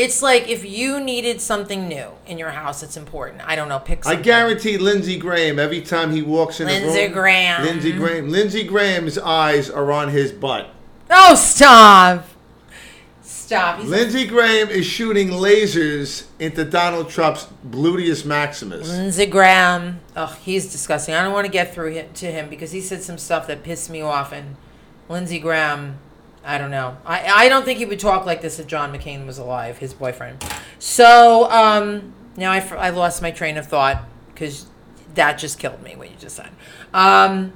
It's 0.00 0.22
like 0.22 0.48
if 0.48 0.64
you 0.64 0.98
needed 0.98 1.42
something 1.42 1.86
new 1.86 2.08
in 2.26 2.38
your 2.38 2.48
house, 2.48 2.82
it's 2.82 2.96
important. 2.96 3.42
I 3.46 3.54
don't 3.54 3.68
know, 3.68 3.78
pick 3.78 4.06
I 4.06 4.12
something. 4.12 4.22
guarantee 4.22 4.78
Lindsey 4.78 5.18
Graham 5.18 5.58
every 5.58 5.82
time 5.82 6.10
he 6.10 6.22
walks 6.22 6.58
in 6.58 6.68
Lindsey 6.68 7.02
room. 7.04 7.12
Graham. 7.12 7.64
Lindsey 7.64 7.92
Graham. 7.92 8.30
Lindsey 8.30 8.64
Graham's 8.64 9.18
eyes 9.18 9.68
are 9.68 9.92
on 9.92 10.08
his 10.08 10.32
butt. 10.32 10.70
Oh, 11.10 11.34
stop. 11.34 12.24
Stop. 13.20 13.80
He's 13.80 13.90
Lindsey 13.90 14.26
Graham 14.26 14.70
is 14.70 14.86
shooting 14.86 15.28
lasers 15.28 16.24
into 16.38 16.64
Donald 16.64 17.10
Trump's 17.10 17.48
gluteus 17.68 18.24
maximus. 18.24 18.88
Lindsey 18.88 19.26
Graham. 19.26 20.00
Oh, 20.16 20.38
he's 20.42 20.72
disgusting. 20.72 21.14
I 21.14 21.22
don't 21.22 21.34
want 21.34 21.44
to 21.44 21.52
get 21.52 21.74
through 21.74 21.90
him, 21.90 22.10
to 22.14 22.26
him 22.32 22.48
because 22.48 22.72
he 22.72 22.80
said 22.80 23.02
some 23.02 23.18
stuff 23.18 23.46
that 23.48 23.62
pissed 23.62 23.90
me 23.90 24.00
off. 24.00 24.32
And 24.32 24.56
Lindsey 25.10 25.38
Graham, 25.38 25.98
I 26.44 26.58
don't 26.58 26.70
know. 26.70 26.96
I, 27.04 27.44
I 27.44 27.48
don't 27.48 27.64
think 27.64 27.78
he 27.78 27.84
would 27.84 28.00
talk 28.00 28.24
like 28.24 28.40
this 28.40 28.58
if 28.58 28.66
John 28.66 28.92
McCain 28.92 29.26
was 29.26 29.38
alive, 29.38 29.78
his 29.78 29.92
boyfriend. 29.92 30.44
So 30.78 31.50
um, 31.50 32.14
now 32.36 32.52
I 32.52 32.90
lost 32.90 33.20
my 33.20 33.30
train 33.30 33.56
of 33.56 33.66
thought 33.66 34.04
because 34.32 34.66
that 35.14 35.38
just 35.38 35.58
killed 35.58 35.82
me, 35.82 35.96
what 35.96 36.10
you 36.10 36.16
just 36.18 36.36
said. 36.36 36.50
Um, 36.94 37.52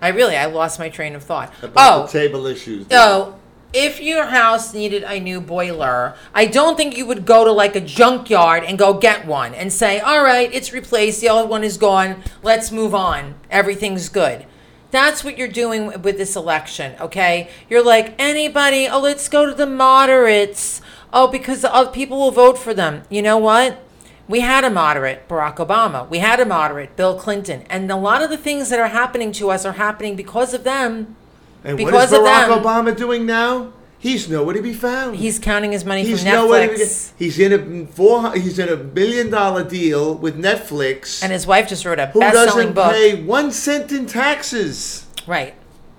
I 0.00 0.08
really, 0.08 0.36
I 0.36 0.46
lost 0.46 0.78
my 0.78 0.88
train 0.88 1.14
of 1.14 1.22
thought. 1.22 1.52
About 1.62 1.92
oh, 1.92 2.06
the 2.06 2.12
table 2.12 2.46
issues. 2.46 2.86
so 2.90 3.38
if 3.72 4.00
your 4.00 4.26
house 4.26 4.74
needed 4.74 5.02
a 5.04 5.18
new 5.18 5.40
boiler, 5.40 6.14
I 6.34 6.46
don't 6.46 6.76
think 6.76 6.96
you 6.96 7.06
would 7.06 7.24
go 7.24 7.44
to 7.44 7.52
like 7.52 7.76
a 7.76 7.80
junkyard 7.80 8.64
and 8.64 8.78
go 8.78 8.94
get 8.94 9.26
one 9.26 9.54
and 9.54 9.72
say, 9.72 10.00
all 10.00 10.22
right, 10.22 10.52
it's 10.52 10.72
replaced, 10.72 11.20
the 11.20 11.28
old 11.28 11.48
one 11.48 11.64
is 11.64 11.78
gone, 11.78 12.22
let's 12.42 12.70
move 12.70 12.94
on, 12.94 13.34
everything's 13.50 14.08
good. 14.08 14.46
That's 14.92 15.24
what 15.24 15.38
you're 15.38 15.48
doing 15.48 16.02
with 16.02 16.18
this 16.18 16.36
election, 16.36 16.94
okay? 17.00 17.48
You're 17.68 17.82
like, 17.82 18.14
anybody, 18.18 18.86
oh, 18.86 19.00
let's 19.00 19.26
go 19.26 19.46
to 19.46 19.54
the 19.54 19.66
moderates. 19.66 20.82
Oh, 21.14 21.26
because 21.26 21.62
the 21.62 21.74
other 21.74 21.90
people 21.90 22.18
will 22.18 22.30
vote 22.30 22.58
for 22.58 22.74
them. 22.74 23.02
You 23.08 23.22
know 23.22 23.38
what? 23.38 23.82
We 24.28 24.40
had 24.40 24.64
a 24.64 24.70
moderate, 24.70 25.26
Barack 25.28 25.56
Obama. 25.56 26.08
We 26.08 26.18
had 26.18 26.40
a 26.40 26.44
moderate, 26.44 26.94
Bill 26.94 27.18
Clinton. 27.18 27.64
And 27.70 27.90
a 27.90 27.96
lot 27.96 28.22
of 28.22 28.28
the 28.28 28.36
things 28.36 28.68
that 28.68 28.78
are 28.78 28.88
happening 28.88 29.32
to 29.32 29.50
us 29.50 29.64
are 29.64 29.72
happening 29.72 30.14
because 30.14 30.52
of 30.54 30.62
them. 30.62 31.16
and 31.64 31.78
because 31.78 31.92
what 31.92 32.04
is 32.04 32.12
of 32.12 32.20
Barack 32.20 32.62
Obama 32.62 32.96
doing 32.96 33.24
now? 33.24 33.72
He's 34.02 34.28
nowhere 34.28 34.54
to 34.54 34.60
be 34.62 34.72
found. 34.74 35.14
He's 35.14 35.38
counting 35.38 35.70
his 35.70 35.84
money 35.84 36.02
He's 36.04 36.24
from 36.24 36.32
to 36.32 36.36
be. 36.48 36.74
Netflix. 36.74 37.12
He's 37.16 37.38
in 37.38 37.52
a 37.52 37.86
four. 37.86 38.32
He's 38.34 38.58
in 38.58 38.68
a 38.68 38.74
billion 38.76 39.30
dollar 39.30 39.62
deal 39.62 40.16
with 40.16 40.36
Netflix. 40.36 41.22
And 41.22 41.30
his 41.30 41.46
wife 41.46 41.68
just 41.68 41.84
wrote 41.84 42.00
a 42.00 42.06
who 42.06 42.18
doesn't 42.18 42.72
book. 42.72 42.90
pay 42.90 43.22
one 43.22 43.52
cent 43.52 43.92
in 43.92 44.06
taxes. 44.06 45.06
Right. 45.24 45.54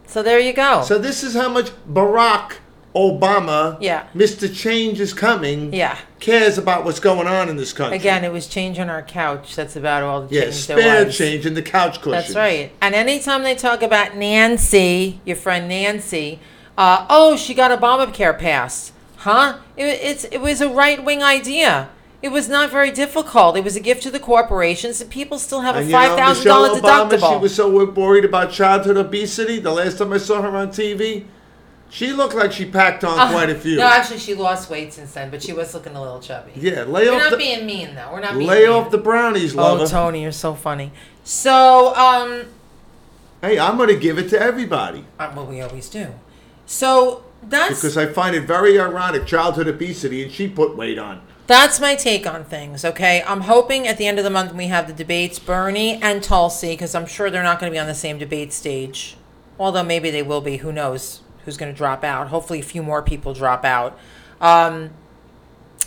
So 0.05 0.21
there 0.21 0.37
you 0.37 0.51
go. 0.51 0.83
So 0.83 0.97
this 0.97 1.23
is 1.23 1.33
how 1.33 1.47
much 1.47 1.71
Barack 1.89 2.55
Obama, 2.93 3.77
Yeah. 3.79 4.07
Mr. 4.13 4.53
Change 4.53 4.99
is 4.99 5.13
coming, 5.13 5.73
yeah. 5.73 5.97
cares 6.19 6.57
about 6.57 6.83
what's 6.83 6.99
going 6.99 7.25
on 7.27 7.47
in 7.47 7.55
this 7.55 7.71
country. 7.71 7.97
Again, 7.97 8.25
it 8.25 8.33
was 8.33 8.47
change 8.47 8.79
on 8.79 8.89
our 8.89 9.01
couch. 9.01 9.55
That's 9.55 9.77
about 9.77 10.03
all 10.03 10.27
the 10.27 10.35
yeah, 10.35 10.41
change 10.43 10.55
spare 10.55 10.75
there 10.77 11.05
was. 11.05 11.17
change 11.17 11.45
in 11.45 11.53
the 11.53 11.61
couch 11.63 12.01
cushions. 12.01 12.33
That's 12.33 12.35
right. 12.35 12.71
And 12.81 12.93
anytime 12.93 13.43
they 13.43 13.55
talk 13.55 13.81
about 13.81 14.17
Nancy, 14.17 15.21
your 15.25 15.37
friend 15.37 15.67
Nancy, 15.69 16.39
uh, 16.77 17.05
oh, 17.09 17.37
she 17.37 17.53
got 17.53 17.77
Obamacare 17.77 18.37
passed, 18.37 18.93
huh? 19.17 19.57
It, 19.77 19.83
it's 19.83 20.23
it 20.25 20.39
was 20.39 20.61
a 20.61 20.69
right 20.69 21.03
wing 21.03 21.21
idea. 21.23 21.89
It 22.21 22.31
was 22.31 22.47
not 22.47 22.71
very 22.71 22.89
difficult. 22.89 23.57
It 23.57 23.63
was 23.65 23.75
a 23.75 23.81
gift 23.81 24.01
to 24.03 24.11
the 24.11 24.19
corporations, 24.19 25.01
and 25.01 25.09
people 25.09 25.37
still 25.39 25.59
have 25.61 25.75
And 25.75 25.83
a 25.83 25.87
you 25.87 25.91
know, 25.91 25.97
five 25.97 26.17
thousand 26.17 26.45
dollar 26.45 26.69
Michelle 26.69 26.81
Obama, 26.83 27.09
deductible. 27.11 27.33
She 27.35 27.41
was 27.41 27.55
so 27.55 27.85
worried 27.85 28.25
about 28.25 28.51
childhood 28.51 28.97
obesity. 28.97 29.59
The 29.59 29.71
last 29.71 29.97
time 29.97 30.13
I 30.13 30.17
saw 30.17 30.41
her 30.41 30.55
on 30.55 30.69
TV, 30.69 31.25
she 31.89 32.13
looked 32.13 32.33
like 32.33 32.51
she 32.53 32.65
packed 32.65 33.03
on 33.03 33.29
quite 33.31 33.49
a 33.49 33.55
few. 33.55 33.75
Uh, 33.77 33.83
No, 33.83 33.87
actually, 33.91 34.19
she 34.19 34.33
lost 34.35 34.69
weight 34.69 34.93
since 34.93 35.11
then, 35.13 35.29
but 35.31 35.43
she 35.43 35.51
was 35.51 35.73
looking 35.73 35.95
a 35.95 36.01
little 36.01 36.21
chubby. 36.21 36.53
yeah, 36.55 36.83
lay 36.83 37.07
We're 37.07 37.15
off 37.15 37.21
not 37.23 37.31
the 37.31 37.37
being 37.37 37.65
mean 37.65 37.93
though. 37.93 38.09
We're 38.13 38.21
not 38.21 38.35
being 38.37 38.47
lay 38.49 38.61
mean. 38.67 38.69
off 38.71 38.89
the 38.89 38.97
brownies, 38.97 39.53
Oh. 39.55 39.85
Tony, 39.85 40.23
you're 40.23 40.31
so 40.31 40.53
funny. 40.55 40.91
So, 41.25 41.93
um, 41.95 42.45
hey, 43.41 43.59
I'm 43.59 43.77
gonna 43.77 43.95
give 43.95 44.17
it 44.17 44.29
to 44.29 44.41
everybody 44.41 45.05
uh, 45.19 45.31
well, 45.35 45.45
we 45.45 45.59
always 45.61 45.89
do. 45.89 46.07
So 46.73 47.23
that's 47.43 47.75
because 47.75 47.97
I 47.97 48.07
find 48.07 48.35
it 48.35 48.41
very 48.41 48.79
ironic 48.79 49.27
childhood 49.27 49.67
obesity, 49.67 50.23
and 50.23 50.31
she 50.31 50.47
put 50.47 50.75
weight 50.75 50.97
on. 50.97 51.21
that's 51.45 51.79
my 51.79 51.93
take 51.93 52.25
on 52.25 52.43
things. 52.45 52.83
Okay, 52.83 53.23
I'm 53.27 53.41
hoping 53.41 53.87
at 53.87 53.99
the 53.99 54.07
end 54.07 54.17
of 54.17 54.23
the 54.23 54.31
month 54.31 54.55
we 54.55 54.67
have 54.67 54.87
the 54.87 54.93
debates, 54.93 55.37
Bernie 55.37 56.01
and 56.01 56.23
Tulsi, 56.23 56.69
because 56.69 56.95
I'm 56.95 57.05
sure 57.05 57.29
they're 57.29 57.43
not 57.43 57.59
going 57.59 57.71
to 57.71 57.75
be 57.75 57.79
on 57.79 57.85
the 57.85 57.93
same 57.93 58.17
debate 58.17 58.51
stage. 58.51 59.17
Although 59.59 59.83
maybe 59.83 60.09
they 60.09 60.23
will 60.23 60.41
be. 60.41 60.57
Who 60.57 60.71
knows 60.71 61.21
who's 61.45 61.57
going 61.57 61.71
to 61.71 61.77
drop 61.77 62.03
out? 62.03 62.29
Hopefully, 62.29 62.59
a 62.59 62.63
few 62.63 62.81
more 62.81 63.03
people 63.03 63.35
drop 63.35 63.63
out. 63.63 63.95
Um, 64.41 64.89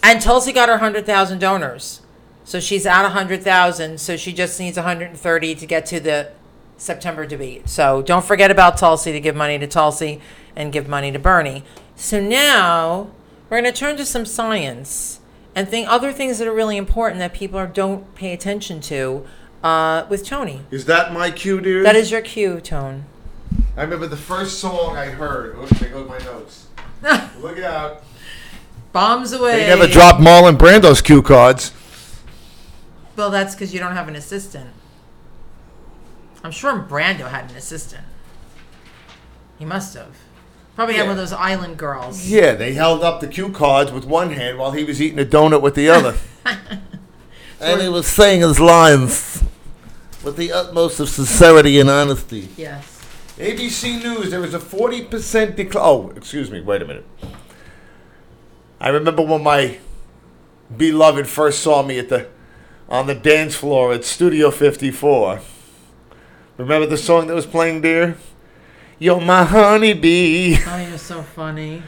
and 0.05 0.23
Tulsi 0.23 0.53
got 0.53 0.69
her 0.69 0.79
hundred 0.79 1.05
thousand 1.05 1.41
donors, 1.41 2.01
so 2.45 2.61
she's 2.61 2.87
at 2.87 3.09
hundred 3.09 3.43
thousand. 3.43 4.01
So 4.01 4.17
she 4.17 4.33
just 4.33 4.61
needs 4.61 4.77
130 4.77 5.55
to 5.57 5.67
get 5.67 5.85
to 5.87 5.99
the 5.99 6.31
September 6.77 7.27
debate. 7.27 7.69
So 7.69 8.03
don't 8.03 8.25
forget 8.25 8.51
about 8.51 8.77
Tulsi 8.77 9.11
to 9.11 9.21
give 9.21 9.35
money 9.35 9.59
to 9.59 9.67
Tulsi 9.67 10.21
and 10.57 10.73
give 10.73 10.89
money 10.89 11.13
to 11.13 11.19
Bernie. 11.19 11.63
So 11.95 12.21
now 12.21 13.11
we're 13.49 13.61
going 13.61 13.73
to 13.73 13.79
turn 13.79 13.97
to 13.99 14.05
some 14.05 14.27
science 14.27 15.21
and 15.55 15.69
think 15.69 15.89
other 15.89 16.13
things 16.13 16.39
that 16.39 16.49
are 16.49 16.55
really 16.55 16.77
important 16.77 17.21
that 17.21 17.33
people 17.33 17.59
are, 17.59 17.67
don't 17.67 18.15
pay 18.15 18.33
attention 18.33 18.81
to 18.83 19.27
uh, 19.63 20.07
with 20.09 20.25
Tony. 20.25 20.63
Is 20.71 20.87
that 20.87 21.13
my 21.13 21.31
cue, 21.31 21.61
dear? 21.61 21.83
That 21.83 21.97
is 21.97 22.11
your 22.11 22.23
cue, 22.23 22.61
Tone. 22.61 23.05
I 23.77 23.83
remember 23.83 24.07
the 24.07 24.17
first 24.17 24.59
song 24.59 24.97
I 24.97 25.07
heard. 25.07 25.59
Look, 25.59 25.69
there 25.71 25.91
goes 25.91 26.09
my 26.09 26.19
notes. 26.19 26.67
Look 27.41 27.59
out. 27.59 28.03
Bombs 28.93 29.33
away. 29.33 29.61
They 29.61 29.67
never 29.67 29.87
dropped 29.87 30.21
Marlon 30.21 30.57
Brando's 30.57 31.03
cue 31.03 31.23
cards. 31.23 31.73
Well, 33.17 33.31
that's 33.31 33.55
because 33.55 33.73
you 33.75 33.81
don't 33.81 33.93
have 33.93 34.09
an 34.09 34.17
assistant. 34.17 34.71
I'm 36.43 36.51
sure 36.51 36.79
Brando 36.79 37.29
had 37.29 37.51
an 37.51 37.57
assistant. 37.57 38.05
He 39.59 39.65
must 39.65 39.95
have. 39.95 40.17
Probably 40.77 40.97
had 40.97 41.05
one 41.05 41.13
of 41.13 41.17
those 41.17 41.33
island 41.33 41.79
girls. 41.79 42.29
Yeah, 42.29 42.55
they 42.55 42.75
held 42.75 43.03
up 43.03 43.21
the 43.21 43.29
cue 43.29 43.51
cards 43.51 43.91
with 43.91 44.05
one 44.05 44.33
hand 44.33 44.59
while 44.59 44.73
he 44.73 44.85
was 44.85 45.01
eating 45.01 45.19
a 45.19 45.25
donut 45.25 45.63
with 45.63 45.75
the 45.75 45.89
other. 45.89 46.17
and 47.61 47.81
he 47.81 47.89
was 47.89 48.07
saying 48.07 48.43
his 48.43 48.61
lines 48.61 49.43
with 50.23 50.37
the 50.37 50.53
utmost 50.53 51.01
of 51.01 51.09
sincerity 51.09 51.81
and 51.81 51.89
honesty. 51.89 52.51
Yes. 52.59 52.93
ABC 53.39 54.03
News, 54.03 54.31
there 54.31 54.41
was 54.41 54.53
a 54.53 54.59
40% 54.59 55.57
decline. 55.57 55.85
Oh, 55.85 56.11
excuse 56.15 56.51
me, 56.51 56.61
wait 56.61 56.83
a 56.83 56.85
minute. 56.85 57.07
I 58.79 58.91
remember 58.91 59.23
when 59.23 59.43
my 59.43 59.79
beloved 60.77 61.27
first 61.27 61.61
saw 61.63 61.83
me 61.83 61.99
at 61.99 62.11
the 62.11 62.29
on 62.89 63.07
the 63.07 63.15
dance 63.15 63.55
floor 63.55 63.95
at 63.95 64.05
Studio 64.05 64.51
54. 64.51 65.41
Remember 66.59 66.87
the 66.87 66.99
song 66.99 67.27
that 67.29 67.35
was 67.35 67.47
playing 67.47 67.81
there? 67.81 68.17
You're 68.99 69.21
my 69.21 69.45
honeybee. 69.45 70.57
Oh, 70.67 70.79
you're 70.89 70.99
so 70.99 71.23
funny. 71.23 71.83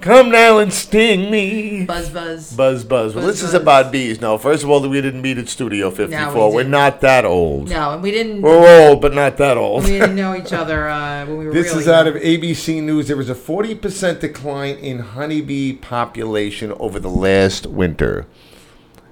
Come 0.00 0.30
now 0.30 0.58
and 0.58 0.72
sting 0.72 1.30
me. 1.30 1.84
Buzz, 1.84 2.10
buzz. 2.10 2.52
Buzz, 2.54 2.84
buzz. 2.84 3.14
Well, 3.14 3.24
Buzz, 3.24 3.34
this 3.34 3.42
is 3.42 3.52
buzz. 3.52 3.62
about 3.62 3.92
bees. 3.92 4.20
No, 4.20 4.36
first 4.36 4.62
of 4.62 4.70
all, 4.70 4.86
we 4.86 5.00
didn't 5.00 5.22
meet 5.22 5.38
at 5.38 5.48
Studio 5.48 5.90
54. 5.90 6.48
we 6.50 6.54
We're 6.54 6.60
didn't. 6.62 6.70
not 6.72 7.00
that 7.00 7.24
old. 7.24 7.70
No, 7.70 7.92
and 7.92 8.02
we 8.02 8.10
didn't. 8.10 8.42
We're 8.42 8.88
old, 8.88 9.00
but 9.00 9.14
not 9.14 9.36
that 9.38 9.56
old. 9.56 9.84
we 9.84 9.90
didn't 9.90 10.14
know 10.16 10.36
each 10.36 10.52
other 10.52 10.88
uh, 10.88 11.24
when 11.26 11.38
we 11.38 11.46
were. 11.46 11.52
This 11.52 11.68
really 11.68 11.82
is 11.82 11.88
out 11.88 12.06
of 12.06 12.14
ABC 12.16 12.82
News. 12.82 13.08
There 13.08 13.16
was 13.16 13.30
a 13.30 13.34
40% 13.34 14.20
decline 14.20 14.76
in 14.76 14.98
honeybee 15.00 15.72
population 15.74 16.72
over 16.78 17.00
the 17.00 17.10
last 17.10 17.66
winter. 17.66 18.26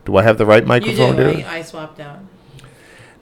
Do 0.05 0.17
I 0.17 0.23
have 0.23 0.39
the 0.39 0.47
right 0.47 0.63
You 0.65 0.69
microphone 0.69 1.17
do. 1.17 1.25
there? 1.25 1.47
I, 1.47 1.59
I 1.59 1.63
swapped 1.63 1.99
out. 1.99 2.19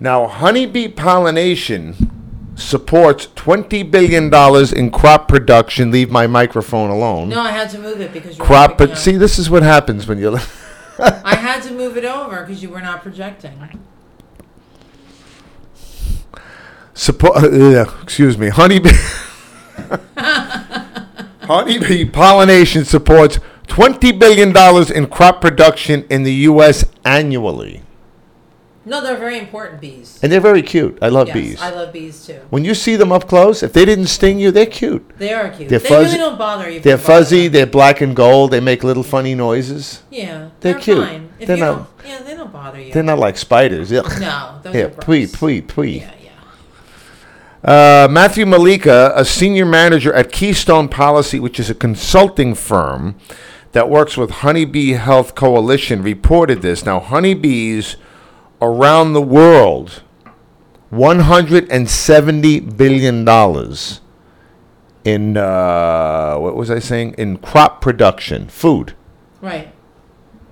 Now, 0.00 0.26
honeybee 0.26 0.88
pollination 0.88 2.21
supports 2.54 3.26
$20 3.28 3.90
billion 3.90 4.32
in 4.76 4.90
crop 4.90 5.28
production. 5.28 5.90
Leave 5.90 6.10
my 6.10 6.26
microphone 6.26 6.90
alone. 6.90 7.28
No, 7.28 7.40
I 7.40 7.50
had 7.50 7.70
to 7.70 7.78
move 7.78 8.00
it 8.00 8.12
because 8.12 8.38
you 8.38 8.44
crop, 8.44 8.78
but 8.78 8.98
see, 8.98 9.16
this 9.16 9.38
is 9.38 9.48
what 9.50 9.62
happens 9.62 10.06
when 10.06 10.18
you. 10.18 10.36
I 10.98 11.34
had 11.34 11.62
to 11.64 11.72
move 11.72 11.96
it 11.96 12.04
over 12.04 12.42
because 12.42 12.62
you 12.62 12.70
were 12.70 12.80
not 12.80 13.02
projecting. 13.02 13.80
Support, 16.94 17.44
uh, 17.44 17.86
excuse 18.02 18.36
me, 18.36 18.48
honeybee. 18.48 18.90
honeybee 21.42 22.04
pollination 22.04 22.84
supports 22.84 23.40
$20 23.68 24.18
billion 24.18 24.54
in 24.94 25.06
crop 25.06 25.40
production 25.40 26.04
in 26.10 26.22
the 26.24 26.32
U.S. 26.32 26.84
annually. 27.04 27.82
No, 28.84 29.00
they're 29.00 29.16
very 29.16 29.38
important 29.38 29.80
bees. 29.80 30.18
And 30.22 30.32
they're 30.32 30.40
very 30.40 30.62
cute. 30.62 30.98
I 31.00 31.08
love 31.08 31.28
yes, 31.28 31.34
bees. 31.36 31.60
I 31.62 31.70
love 31.70 31.92
bees 31.92 32.26
too. 32.26 32.40
when 32.50 32.64
you 32.64 32.74
see 32.74 32.96
them 32.96 33.12
up 33.12 33.28
close, 33.28 33.62
if 33.62 33.72
they 33.72 33.84
didn't 33.84 34.06
sting 34.08 34.40
you, 34.40 34.50
they're 34.50 34.66
cute. 34.66 35.08
They 35.18 35.32
are 35.32 35.50
cute. 35.50 35.68
They're 35.68 35.78
they 35.78 35.88
fuzzy- 35.88 36.16
really 36.16 36.18
don't 36.18 36.38
bother 36.38 36.68
you. 36.68 36.80
They're 36.80 36.98
fuzzy, 36.98 37.44
them. 37.44 37.52
they're 37.52 37.66
black 37.66 38.00
and 38.00 38.16
gold, 38.16 38.50
they 38.50 38.58
make 38.60 38.82
little 38.82 39.04
funny 39.04 39.34
noises. 39.36 40.02
Yeah, 40.10 40.48
they're 40.60 40.72
they're, 40.72 40.80
cute. 40.80 41.06
Fine. 41.06 41.28
If 41.38 41.46
They're 41.46 41.56
not- 41.56 41.76
don't, 41.76 42.08
yeah, 42.08 42.22
they 42.22 42.34
don't 42.34 42.52
bother 42.52 42.80
you. 42.80 42.92
They're 42.92 43.02
not 43.04 43.18
like 43.20 43.36
spiders. 43.36 43.92
Ugh. 43.92 44.04
no, 44.20 44.58
those 44.64 44.74
Here, 44.74 44.86
are 44.88 44.90
pwee, 44.90 45.26
pwee, 45.28 45.62
pwee. 45.62 46.00
Yeah, 46.00 46.10
yeah. 47.64 48.04
Uh, 48.04 48.08
Matthew 48.10 48.44
Mulica, 48.44 49.12
a 49.14 49.24
senior 49.24 49.64
manager 49.66 50.12
at 50.12 50.32
Keystone 50.32 50.88
Policy, 50.88 51.38
which 51.38 51.60
is 51.60 51.70
a 51.70 51.74
consulting 51.74 52.54
firm 52.56 53.14
that 53.70 53.88
works 53.88 54.16
with 54.16 54.30
Honeybee 54.30 54.94
Health 54.94 55.34
Coalition, 55.36 56.02
reported 56.02 56.62
this. 56.62 56.84
Now, 56.84 56.98
honeybees 56.98 57.96
around 58.62 59.12
the 59.12 59.20
world, 59.20 60.02
$170 60.92 62.76
billion 62.76 63.28
in, 65.04 65.36
uh, 65.36 66.36
what 66.38 66.54
was 66.54 66.70
I 66.70 66.78
saying? 66.78 67.14
In 67.18 67.38
crop 67.38 67.80
production, 67.80 68.48
food. 68.48 68.94
Right. 69.40 69.72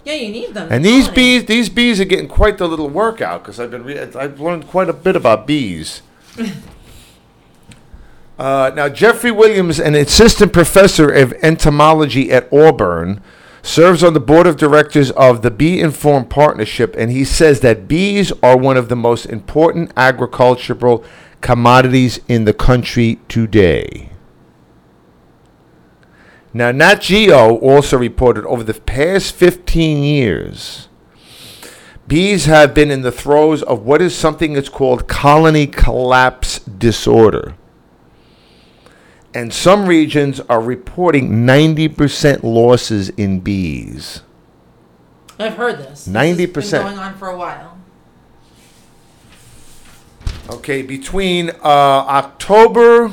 Yeah, 0.05 0.15
you 0.15 0.31
need 0.31 0.55
them. 0.55 0.69
And 0.71 0.85
these 0.85 1.09
bees, 1.09 1.45
these 1.45 1.69
bees 1.69 2.01
are 2.01 2.05
getting 2.05 2.29
quite 2.29 2.59
the 2.59 2.67
little 2.67 2.89
workout 2.89 3.43
because 3.43 3.61
I've 3.61 3.71
been, 3.71 3.85
re- 3.85 3.99
I've 3.99 4.41
learned 4.41 4.67
quite 4.67 4.89
a 4.89 4.93
bit 4.93 5.15
about 5.15 5.47
bees. 5.47 6.03
uh, 8.39 8.73
now, 8.75 8.89
Geoffrey 8.89 9.31
Williams, 9.31 9.79
an 9.79 9.95
assistant 9.95 10.53
professor 10.53 11.13
of 11.13 11.33
entomology 11.43 12.33
at 12.33 12.53
Auburn, 12.53 13.23
serves 13.63 14.03
on 14.03 14.15
the 14.15 14.21
board 14.21 14.47
of 14.47 14.57
directors 14.57 15.11
of 15.13 15.43
the 15.43 15.51
Bee 15.51 15.81
Informed 15.81 16.31
Partnership, 16.31 16.95
and 16.97 17.11
he 17.11 17.25
says 17.25 17.61
that 17.61 17.89
bees 17.89 18.33
are 18.43 18.57
one 18.57 18.77
of 18.77 18.89
the 18.89 18.97
most 18.97 19.27
important 19.27 19.93
agricultural 19.97 21.05
commodities 21.41 22.21
in 22.29 22.45
the 22.45 22.55
country 22.55 23.21
today. 23.29 24.11
Now, 26.53 26.73
Nat 26.73 27.03
Geo 27.03 27.57
also 27.59 27.97
reported 27.97 28.45
over 28.47 28.65
the 28.65 28.75
past 28.75 29.35
15 29.35 30.03
years, 30.03 30.89
bees 32.09 32.47
have 32.47 32.75
been 32.75 32.91
in 32.91 33.03
the 33.03 33.13
throes 33.13 33.63
of 33.63 33.85
what 33.85 34.03
is 34.03 34.17
something 34.17 34.55
that's 34.55 34.69
called 34.69 35.07
colony 35.07 35.67
collapse 35.69 36.59
disorder. 36.59 37.55
And 39.33 39.53
some 39.53 39.87
regions 39.87 40.41
are 40.41 40.61
reporting 40.61 41.47
90% 41.47 42.43
losses 42.43 43.11
in 43.11 43.41
bees. 43.41 44.23
I've 45.39 45.55
heard 45.55 45.79
this. 45.79 46.09
90%. 46.09 46.53
been 46.53 46.83
going 46.83 46.99
on 46.99 47.17
for 47.17 47.29
a 47.29 47.37
while. 47.37 47.79
Okay, 50.51 50.83
between 50.83 51.51
uh, 51.51 51.55
October 51.63 53.13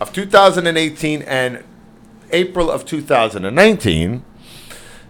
of 0.00 0.12
2018 0.12 1.22
and 1.22 1.62
April 2.30 2.70
of 2.70 2.86
2019, 2.86 4.24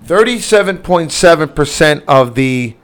37.7% 0.05 2.05
of 2.07 2.34
the 2.34 2.76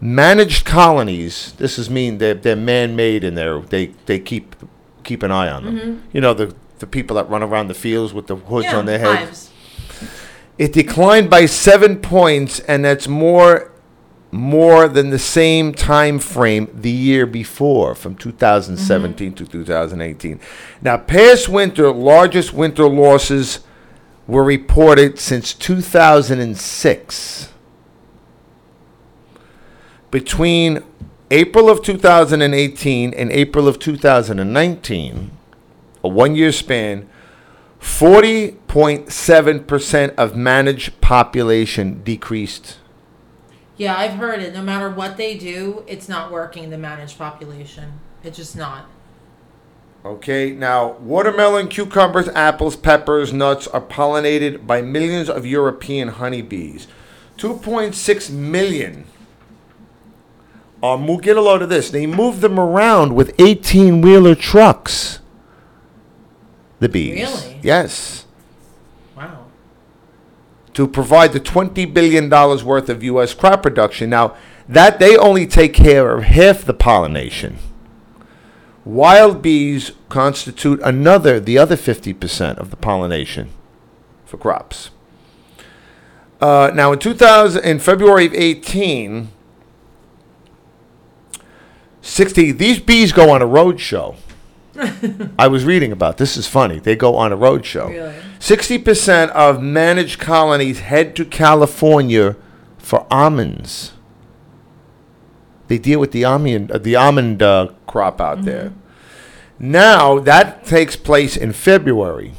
managed 0.00 0.64
colonies, 0.64 1.52
this 1.58 1.78
is 1.78 1.90
mean 1.90 2.18
they're, 2.18 2.34
they're 2.34 2.56
man-made 2.56 3.24
and 3.24 3.36
they're, 3.36 3.60
they, 3.60 3.86
they 4.06 4.18
keep, 4.18 4.56
keep 5.04 5.22
an 5.22 5.30
eye 5.30 5.50
on 5.50 5.64
them. 5.64 5.78
Mm-hmm. 5.78 6.08
You 6.12 6.20
know, 6.20 6.34
the, 6.34 6.54
the 6.78 6.86
people 6.86 7.16
that 7.16 7.28
run 7.28 7.42
around 7.42 7.68
the 7.68 7.74
fields 7.74 8.12
with 8.12 8.26
the 8.26 8.36
hoods 8.36 8.66
yeah, 8.66 8.76
on 8.76 8.86
their 8.86 8.98
heads. 8.98 9.50
hives. 9.50 9.50
It 10.56 10.72
declined 10.72 11.30
by 11.30 11.46
seven 11.46 12.00
points, 12.00 12.60
and 12.60 12.84
that's 12.84 13.08
more 13.08 13.72
more 14.34 14.88
than 14.88 15.10
the 15.10 15.18
same 15.18 15.72
time 15.72 16.18
frame 16.18 16.68
the 16.74 16.90
year 16.90 17.24
before, 17.24 17.94
from 17.94 18.16
2017 18.16 19.32
mm-hmm. 19.32 19.44
to 19.44 19.48
2018. 19.48 20.40
Now, 20.82 20.96
past 20.96 21.48
winter, 21.48 21.92
largest 21.92 22.52
winter 22.52 22.88
losses 22.88 23.60
were 24.26 24.42
reported 24.42 25.20
since 25.20 25.54
2006. 25.54 27.52
Between 30.10 30.82
April 31.34 31.68
of 31.68 31.82
2018 31.82 33.12
and 33.12 33.32
April 33.32 33.66
of 33.66 33.80
2019, 33.80 35.32
a 36.04 36.08
one-year 36.08 36.52
span, 36.52 37.08
40.7% 37.80 40.14
of 40.14 40.36
managed 40.36 41.00
population 41.00 42.04
decreased. 42.04 42.78
Yeah, 43.76 43.96
I've 43.96 44.12
heard 44.12 44.42
it. 44.42 44.54
No 44.54 44.62
matter 44.62 44.88
what 44.88 45.16
they 45.16 45.36
do, 45.36 45.82
it's 45.88 46.08
not 46.08 46.30
working. 46.30 46.70
The 46.70 46.78
managed 46.78 47.18
population, 47.18 47.98
it's 48.22 48.36
just 48.36 48.54
not. 48.54 48.86
Okay, 50.04 50.52
now 50.52 50.92
watermelon, 50.98 51.66
cucumbers, 51.66 52.28
apples, 52.28 52.76
peppers, 52.76 53.32
nuts 53.32 53.66
are 53.66 53.80
pollinated 53.80 54.68
by 54.68 54.82
millions 54.82 55.28
of 55.28 55.44
European 55.44 56.10
honeybees. 56.10 56.86
2.6 57.38 58.30
million 58.30 59.06
are 60.84 60.98
mo- 60.98 61.16
get 61.16 61.36
a 61.36 61.40
load 61.40 61.62
of 61.62 61.70
this. 61.70 61.90
They 61.90 62.06
move 62.06 62.42
them 62.42 62.60
around 62.60 63.14
with 63.14 63.34
18 63.40 64.02
wheeler 64.02 64.34
trucks. 64.34 65.20
The 66.78 66.90
bees. 66.90 67.20
Really? 67.20 67.60
Yes. 67.62 68.26
Wow. 69.16 69.46
to 70.74 70.86
provide 70.86 71.32
the 71.32 71.40
$20 71.40 71.94
billion 71.94 72.28
worth 72.28 72.88
of 72.90 73.02
U.S. 73.02 73.32
crop 73.32 73.62
production. 73.62 74.10
Now, 74.10 74.36
that 74.68 74.98
they 74.98 75.16
only 75.16 75.46
take 75.46 75.72
care 75.72 76.16
of 76.16 76.24
half 76.24 76.64
the 76.64 76.74
pollination. 76.74 77.58
Wild 78.84 79.40
bees 79.40 79.92
constitute 80.10 80.80
another, 80.82 81.40
the 81.40 81.56
other 81.56 81.76
50% 81.76 82.58
of 82.58 82.70
the 82.70 82.76
pollination 82.76 83.48
for 84.26 84.36
crops. 84.36 84.90
Uh, 86.40 86.70
now, 86.74 86.92
in 86.92 86.98
2000, 86.98 87.64
in 87.64 87.78
February 87.78 88.26
of 88.26 88.34
18, 88.34 89.28
60, 92.04 92.52
these 92.52 92.80
bees 92.80 93.12
go 93.12 93.30
on 93.30 93.40
a 93.40 93.46
road 93.46 93.80
show. 93.80 94.16
I 95.38 95.48
was 95.48 95.64
reading 95.64 95.90
about 95.90 96.18
this 96.18 96.36
is 96.36 96.46
funny. 96.46 96.78
They 96.78 96.96
go 96.96 97.16
on 97.16 97.32
a 97.32 97.36
road 97.36 97.64
show. 97.64 97.88
Really? 97.88 98.14
60% 98.38 99.30
of 99.30 99.62
managed 99.62 100.20
colonies 100.20 100.80
head 100.80 101.16
to 101.16 101.24
California 101.24 102.36
for 102.76 103.06
almonds. 103.10 103.92
They 105.68 105.78
deal 105.78 105.98
with 105.98 106.12
the 106.12 106.26
almond, 106.26 106.70
uh, 106.70 106.76
the 106.76 106.94
almond 106.94 107.42
uh, 107.42 107.68
crop 107.86 108.20
out 108.20 108.42
there. 108.42 108.74
Now 109.58 110.18
that 110.18 110.66
takes 110.66 110.96
place 110.96 111.38
in 111.38 111.52
February. 111.54 112.34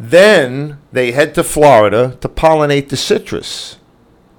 Then 0.00 0.78
they 0.90 1.12
head 1.12 1.32
to 1.36 1.44
Florida 1.44 2.18
to 2.20 2.28
pollinate 2.28 2.88
the 2.88 2.96
citrus, 2.96 3.76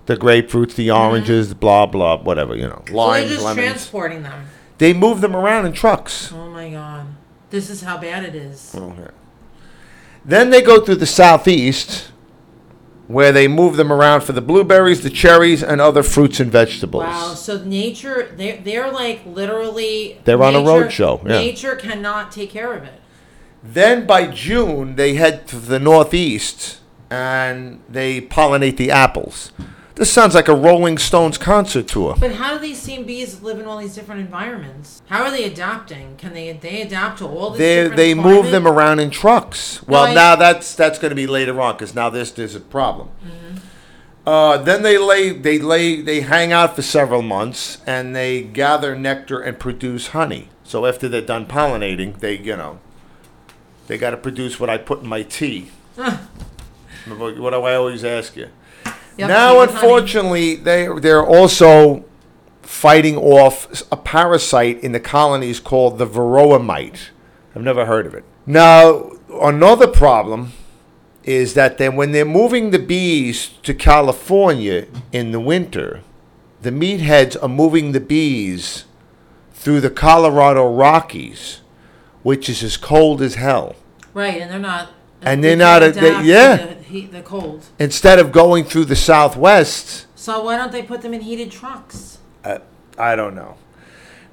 the 0.07 0.17
grapefruits, 0.17 0.75
the 0.75 0.89
oranges, 0.91 1.53
blah 1.53 1.85
blah, 1.85 2.17
whatever 2.17 2.55
you 2.55 2.63
know, 2.67 2.81
So 2.87 2.93
they're 2.93 2.95
limes, 2.95 3.29
just 3.29 3.43
lemons. 3.45 3.67
transporting 3.67 4.23
them. 4.23 4.47
they 4.79 4.93
move 4.93 5.21
them 5.21 5.35
around 5.35 5.65
in 5.67 5.73
trucks. 5.73 6.33
Oh 6.33 6.49
my 6.49 6.69
god. 6.71 7.05
This 7.49 7.69
is 7.69 7.81
how 7.83 7.97
bad 7.97 8.23
it 8.25 8.35
is. 8.35 8.73
Okay. 8.75 9.09
Then 10.25 10.49
they 10.49 10.61
go 10.61 10.81
through 10.83 10.95
the 10.95 11.05
southeast, 11.05 12.11
where 13.07 13.31
they 13.31 13.47
move 13.47 13.77
them 13.77 13.91
around 13.93 14.21
for 14.21 14.33
the 14.33 14.41
blueberries, 14.41 15.01
the 15.01 15.09
cherries, 15.09 15.63
and 15.63 15.79
other 15.79 16.03
fruits 16.03 16.41
and 16.41 16.51
vegetables. 16.51 17.03
Wow. 17.03 17.33
So 17.35 17.63
nature, 17.63 18.33
they're 18.35 18.57
they're 18.57 18.91
like 18.91 19.25
literally. 19.25 20.19
They're 20.25 20.41
on 20.43 20.55
a 20.55 20.59
nature- 20.59 20.67
road 20.69 20.91
show, 20.91 21.21
yeah. 21.25 21.39
Nature 21.39 21.75
cannot 21.77 22.31
take 22.33 22.49
care 22.49 22.73
of 22.73 22.83
it. 22.83 22.99
Then 23.63 24.05
by 24.05 24.27
June, 24.27 24.95
they 24.95 25.15
head 25.15 25.47
to 25.47 25.55
the 25.57 25.79
northeast 25.79 26.79
and 27.09 27.81
they 27.89 28.19
pollinate 28.21 28.75
the 28.77 28.91
apples. 28.91 29.51
This 29.97 30.11
sounds 30.11 30.35
like 30.35 30.47
a 30.47 30.53
Rolling 30.55 30.99
Stones 30.99 31.39
concert 31.39 31.87
tour. 31.87 32.15
But 32.19 32.33
how 32.33 32.53
do 32.53 32.59
these 32.59 32.77
same 32.79 33.03
bees 33.05 33.41
live 33.41 33.59
in 33.59 33.65
all 33.65 33.79
these 33.79 33.95
different 33.95 34.21
environments? 34.21 35.01
How 35.07 35.23
are 35.23 35.31
they 35.31 35.43
adapting? 35.45 36.17
Can 36.17 36.33
they 36.33 36.51
they 36.51 36.83
adapt 36.83 37.17
to 37.19 37.25
all 37.27 37.49
these? 37.49 37.57
They 37.57 37.75
different 37.77 37.97
they 37.97 38.13
move 38.13 38.51
them 38.51 38.67
around 38.67 38.99
in 38.99 39.09
trucks. 39.09 39.81
Well, 39.87 40.03
I- 40.05 40.13
now 40.13 40.35
that's 40.35 40.75
that's 40.75 40.99
going 40.99 41.09
to 41.09 41.15
be 41.15 41.25
later 41.25 41.59
on 41.59 41.73
because 41.73 41.95
now 41.95 42.11
this 42.11 42.29
there's 42.31 42.53
a 42.53 42.59
problem. 42.59 43.09
Uh, 44.23 44.57
then 44.57 44.83
they 44.83 44.99
lay 44.99 45.31
they 45.31 45.57
lay 45.57 45.99
they 46.01 46.21
hang 46.21 46.51
out 46.51 46.75
for 46.75 46.83
several 46.83 47.23
months 47.23 47.79
and 47.87 48.15
they 48.15 48.43
gather 48.43 48.95
nectar 48.95 49.39
and 49.39 49.57
produce 49.57 50.07
honey. 50.09 50.49
So 50.63 50.85
after 50.85 51.09
they're 51.09 51.21
done 51.21 51.47
pollinating, 51.47 52.19
they 52.19 52.37
you 52.37 52.55
know 52.55 52.79
they 53.87 53.97
got 53.97 54.11
to 54.11 54.17
produce 54.17 54.59
what 54.59 54.69
I 54.69 54.77
put 54.77 55.01
in 55.01 55.07
my 55.07 55.23
tea. 55.23 55.71
What 57.07 57.51
do 57.51 57.63
I 57.63 57.75
always 57.75 58.03
ask 58.03 58.35
you. 58.35 58.49
Now, 59.17 59.53
tea 59.53 59.59
with 59.59 59.69
honey. 59.71 59.81
unfortunately, 59.81 60.55
they 60.55 60.87
they're 60.99 61.25
also 61.25 62.05
fighting 62.61 63.17
off 63.17 63.83
a 63.91 63.97
parasite 63.97 64.83
in 64.83 64.91
the 64.91 64.99
colonies 64.99 65.59
called 65.59 65.97
the 65.97 66.05
varroa 66.05 66.63
mite. 66.63 67.11
I've 67.55 67.63
never 67.63 67.85
heard 67.85 68.05
of 68.05 68.13
it. 68.13 68.23
Now, 68.45 69.11
another 69.29 69.87
problem 69.87 70.51
is 71.23 71.53
that 71.55 71.77
then 71.77 71.95
when 71.95 72.11
they're 72.11 72.25
moving 72.25 72.71
the 72.71 72.79
bees 72.79 73.49
to 73.63 73.73
California 73.73 74.85
in 75.11 75.31
the 75.31 75.39
winter, 75.39 76.01
the 76.61 76.71
meatheads 76.71 77.35
are 77.41 77.49
moving 77.49 77.91
the 77.91 77.99
bees 77.99 78.85
through 79.53 79.81
the 79.81 79.89
Colorado 79.89 80.71
Rockies, 80.71 81.61
which 82.23 82.49
is 82.49 82.63
as 82.63 82.77
cold 82.77 83.21
as 83.21 83.35
hell. 83.35 83.75
Right, 84.13 84.41
and 84.41 84.49
they're 84.49 84.59
not. 84.59 84.91
And 85.31 85.43
they 85.43 85.49
they're 85.49 85.57
not 85.57 85.83
a- 85.83 85.91
they- 85.91 86.21
yeah. 86.23 86.55
The, 86.57 86.73
heat, 86.83 87.11
the 87.11 87.21
cold. 87.21 87.65
Instead 87.79 88.17
of 88.19 88.31
going 88.31 88.63
through 88.63 88.85
the 88.85 88.95
Southwest, 88.95 90.05
So 90.15 90.43
why 90.43 90.57
don't 90.57 90.71
they 90.71 90.83
put 90.83 91.01
them 91.01 91.13
in 91.13 91.21
heated 91.21 91.51
trucks? 91.51 92.17
Uh, 92.43 92.59
I 92.97 93.15
don't 93.15 93.35
know. 93.35 93.55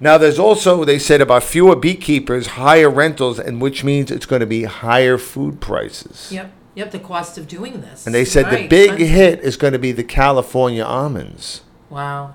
Now, 0.00 0.18
there's 0.18 0.38
also, 0.38 0.84
they 0.84 0.98
said 0.98 1.20
about 1.20 1.42
fewer 1.44 1.76
beekeepers, 1.76 2.48
higher 2.48 2.90
rentals, 2.90 3.38
and 3.38 3.60
which 3.60 3.84
means 3.84 4.10
it's 4.10 4.26
going 4.26 4.40
to 4.40 4.46
be 4.46 4.64
higher 4.64 5.18
food 5.18 5.60
prices. 5.60 6.30
Yep. 6.32 6.50
Yep. 6.74 6.90
The 6.90 6.98
cost 6.98 7.38
of 7.38 7.46
doing 7.46 7.80
this. 7.80 8.04
And 8.04 8.14
they 8.14 8.24
said 8.24 8.46
the 8.46 8.50
Very 8.50 8.66
big 8.68 8.90
expensive. 8.90 9.08
hit 9.08 9.40
is 9.40 9.56
going 9.56 9.72
to 9.72 9.78
be 9.78 9.92
the 9.92 10.02
California 10.04 10.82
almonds. 10.84 11.62
Wow. 11.90 12.34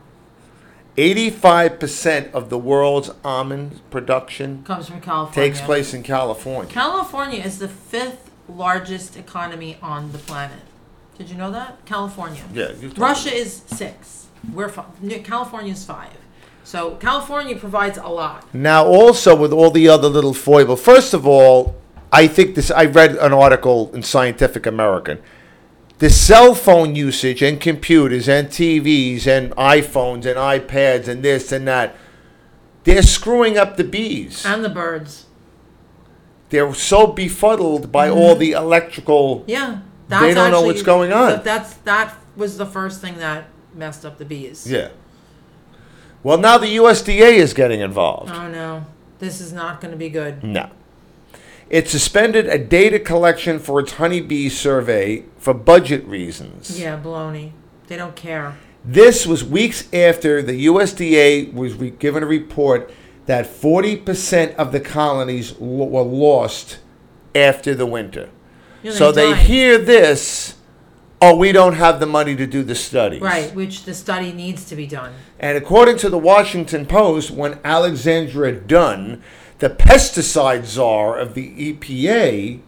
85% 0.98 2.32
of 2.34 2.50
the 2.50 2.58
world's 2.58 3.10
almond 3.24 3.80
production 3.90 4.64
Comes 4.64 4.88
from 4.90 5.02
California. 5.02 5.50
takes 5.52 5.62
place 5.66 5.94
in 5.94 6.04
California. 6.04 6.72
California 6.72 7.42
is 7.44 7.60
the 7.60 7.68
fifth 7.68 8.29
largest 8.50 9.18
economy 9.18 9.78
on 9.82 10.12
the 10.12 10.18
planet. 10.18 10.60
Did 11.18 11.30
you 11.30 11.36
know 11.36 11.52
that? 11.52 11.86
California. 11.86 12.44
Yeah, 12.54 12.72
you 12.72 12.88
told 12.90 12.98
Russia 13.00 13.34
is 13.34 13.62
six. 13.68 14.28
We're 14.54 14.70
five. 14.70 14.86
California 15.24 15.74
is 15.74 15.86
five. 15.86 16.14
So 16.64 16.96
California 16.96 17.56
provides 17.56 17.98
a 17.98 18.08
lot. 18.08 18.54
Now, 18.54 18.86
also 18.86 19.36
with 19.36 19.52
all 19.52 19.72
the 19.72 19.88
other 19.90 20.08
little 20.08 20.34
foible, 20.34 20.76
first 20.76 21.14
of 21.14 21.26
all, 21.26 21.76
I 22.12 22.28
think 22.28 22.56
this. 22.56 22.72
I 22.72 22.86
read 22.86 23.16
an 23.16 23.34
article 23.34 23.92
in 23.94 24.04
Scientific 24.04 24.66
American. 24.66 25.20
The 26.00 26.10
cell 26.10 26.56
phone 26.56 26.96
usage 26.96 27.42
and 27.42 27.60
computers 27.60 28.30
and 28.30 28.48
TVs 28.48 29.28
and 29.28 29.52
iPhones 29.58 30.26
and 30.26 30.38
iPads 30.38 31.10
and 31.10 31.22
this 31.24 31.52
and 31.52 31.68
that. 31.68 31.96
they're 32.86 33.02
screwing 33.04 33.58
up 33.58 33.76
the 33.76 33.84
bees. 33.84 34.46
And 34.46 34.64
the 34.64 34.70
birds. 34.70 35.26
They're 36.50 36.74
so 36.74 37.08
befuddled 37.08 37.92
by 37.92 38.10
all 38.10 38.32
mm-hmm. 38.32 38.40
the 38.40 38.52
electrical. 38.54 39.44
Yeah. 39.48 39.82
They 40.08 40.34
don't 40.34 40.52
know 40.52 40.64
what's 40.64 40.82
going 40.82 41.14
on. 41.14 41.30
that- 41.30 41.44
That's, 41.44 41.74
that 41.76 42.16
was 42.36 42.58
the 42.58 42.66
first 42.66 43.02
thing 43.02 43.18
that 43.18 43.46
messed 43.74 44.06
up 44.06 44.18
the 44.18 44.26
bees. 44.26 44.70
Yeah. 44.70 44.90
Well, 46.24 46.38
now 46.38 46.58
the 46.58 46.76
USDA 46.76 47.34
is 47.34 47.54
getting 47.54 47.80
involved. 47.80 48.32
Oh 48.32 48.50
no, 48.50 48.86
this 49.20 49.40
is 49.40 49.54
not 49.54 49.80
going 49.80 49.92
to 49.92 49.98
be 49.98 50.10
good. 50.10 50.44
No. 50.44 50.70
It 51.70 51.88
suspended 51.88 52.48
a 52.48 52.58
data 52.58 53.00
collection 53.00 53.60
for 53.60 53.80
its 53.80 53.94
honeybee 53.94 54.50
survey 54.50 55.24
for 55.38 55.54
budget 55.54 56.04
reasons. 56.06 56.80
Yeah, 56.80 57.00
baloney. 57.00 57.52
They 57.88 57.96
don't 57.96 58.16
care. 58.16 58.58
This 58.84 59.26
was 59.28 59.44
weeks 59.44 59.88
after 59.94 60.42
the 60.42 60.66
USDA 60.66 61.54
was 61.54 61.76
re- 61.76 61.92
given 61.92 62.24
a 62.24 62.26
report 62.26 62.92
that 63.30 63.46
40% 63.46 64.56
of 64.56 64.72
the 64.72 64.80
colonies 64.80 65.54
lo- 65.60 65.86
were 65.86 66.02
lost 66.02 66.80
after 67.36 67.76
the 67.76 67.86
winter. 67.86 68.28
Yeah, 68.82 68.92
so 68.92 69.12
they 69.12 69.36
hear 69.36 69.78
this, 69.78 70.56
oh, 71.22 71.36
we 71.36 71.52
don't 71.52 71.76
have 71.76 72.00
the 72.00 72.08
money 72.08 72.36
to 72.36 72.48
do 72.48 72.64
the 72.64 72.74
studies. 72.74 73.22
Right, 73.22 73.54
which 73.54 73.84
the 73.84 73.94
study 73.94 74.34
needs 74.34 74.66
to 74.70 74.76
be 74.76 74.88
done. 74.88 75.14
And 75.40 75.60
according 75.60 75.98
to 75.98 76.10
the 76.10 76.18
Washington 76.18 76.88
Post, 76.88 77.30
when 77.30 77.60
Alexandra 77.64 78.52
Dunn, 78.52 79.22
the 79.60 79.70
pesticide 79.70 80.66
czar 80.66 81.16
of 81.20 81.36
the 81.36 81.74
EPA, 81.74 82.62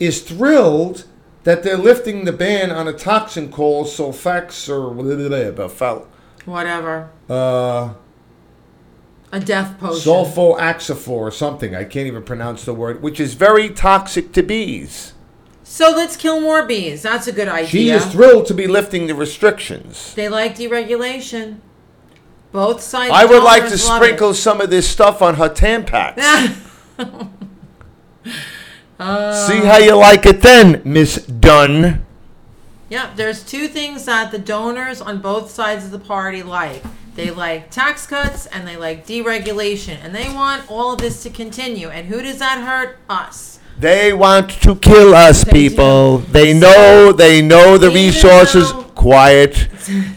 is 0.00 0.22
thrilled 0.22 1.04
that 1.44 1.62
they're 1.62 1.78
lifting 1.78 2.24
the 2.24 2.32
ban 2.32 2.72
on 2.72 2.88
a 2.88 2.92
toxin 2.92 3.52
called 3.52 3.86
sulfax 3.86 4.68
or 4.68 4.92
blah, 4.92 6.00
Whatever. 6.46 7.10
uh, 7.30 7.94
A 9.32 9.40
death 9.40 9.78
potion. 9.78 10.12
sulfoaxifor 10.12 11.08
or 11.08 11.30
something. 11.30 11.74
I 11.74 11.84
can't 11.84 12.06
even 12.06 12.22
pronounce 12.22 12.64
the 12.64 12.72
word, 12.74 13.02
which 13.02 13.18
is 13.20 13.34
very 13.34 13.68
toxic 13.70 14.32
to 14.32 14.42
bees. 14.42 15.12
So 15.64 15.90
let's 15.90 16.16
kill 16.16 16.40
more 16.40 16.64
bees. 16.64 17.02
That's 17.02 17.26
a 17.26 17.32
good 17.32 17.48
idea. 17.48 17.66
She 17.66 17.90
is 17.90 18.06
thrilled 18.06 18.46
to 18.46 18.54
be 18.54 18.66
lifting 18.68 19.08
the 19.08 19.14
restrictions. 19.16 20.14
they 20.14 20.28
like 20.28 20.54
deregulation. 20.56 21.58
Both 22.52 22.80
sides. 22.80 23.12
I 23.12 23.24
would 23.24 23.42
like 23.42 23.68
to 23.68 23.76
sprinkle 23.76 24.32
some 24.32 24.60
of 24.60 24.70
this 24.70 24.88
stuff 24.88 25.20
on 25.20 25.34
her 25.34 25.48
Tampax. 25.48 26.14
it. 26.98 27.26
Uh. 28.98 29.46
See 29.46 29.58
how 29.58 29.76
you 29.76 29.94
like 29.94 30.24
it 30.24 30.40
then, 30.40 30.80
Miss 30.84 31.16
Dunn. 31.26 32.06
Yep, 32.88 33.16
there's 33.16 33.44
two 33.44 33.68
things 33.68 34.06
that 34.06 34.30
the 34.30 34.38
donors 34.38 35.02
on 35.02 35.20
both 35.20 35.50
sides 35.50 35.84
of 35.84 35.90
the 35.90 35.98
party 35.98 36.42
like. 36.42 36.82
They 37.16 37.30
like 37.30 37.70
tax 37.70 38.06
cuts 38.06 38.46
and 38.46 38.68
they 38.68 38.76
like 38.76 39.06
deregulation, 39.06 39.96
and 40.04 40.14
they 40.14 40.28
want 40.32 40.70
all 40.70 40.92
of 40.92 41.00
this 41.00 41.22
to 41.22 41.30
continue. 41.30 41.88
And 41.88 42.06
who 42.08 42.20
does 42.22 42.38
that 42.38 42.58
hurt? 42.60 42.98
Us. 43.08 43.58
They 43.78 44.12
want 44.12 44.50
to 44.62 44.76
kill 44.76 45.14
us, 45.14 45.44
They 45.44 45.52
people. 45.52 46.18
do. 46.18 46.32
They 46.32 46.52
know, 46.54 47.12
they 47.12 47.42
know 47.42 47.76
the 47.78 47.88
Even 47.90 47.94
resources. 48.06 48.72
though- 48.72 48.82
Quiet. 48.96 49.68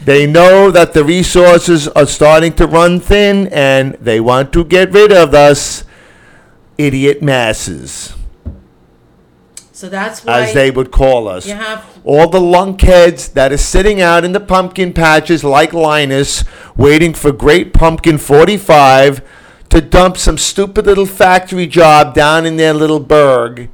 They 0.05 0.25
know 0.25 0.71
that 0.71 0.93
the 0.93 1.03
resources 1.03 1.87
are 1.89 2.05
starting 2.05 2.53
to 2.53 2.65
run 2.65 2.99
thin, 3.01 3.47
and 3.51 3.97
they 4.01 4.19
want 4.21 4.53
to 4.53 4.63
get 4.63 4.91
rid 4.93 5.11
of 5.11 5.33
us, 5.33 5.83
idiot 6.77 7.21
masses, 7.21 8.13
So 9.79 9.87
that's 9.87 10.25
why 10.25 10.41
as 10.41 10.53
they 10.53 10.71
would 10.71 10.91
call 10.91 11.29
us. 11.29 11.47
you 11.47 11.53
have 11.53 11.85
all 12.03 12.27
the 12.27 12.37
lunkheads 12.37 13.31
that 13.31 13.53
are 13.53 13.57
sitting 13.57 14.01
out 14.01 14.25
in 14.25 14.33
the 14.33 14.41
pumpkin 14.41 14.91
patches 14.91 15.41
like 15.41 15.71
Linus, 15.71 16.43
waiting 16.75 17.13
for 17.13 17.31
Great 17.31 17.73
Pumpkin 17.73 18.17
45 18.17 19.21
to 19.69 19.79
dump 19.79 20.17
some 20.17 20.37
stupid 20.37 20.85
little 20.85 21.05
factory 21.05 21.65
job 21.65 22.13
down 22.13 22.45
in 22.45 22.57
their 22.57 22.73
little 22.73 22.99
burg. 22.99 23.69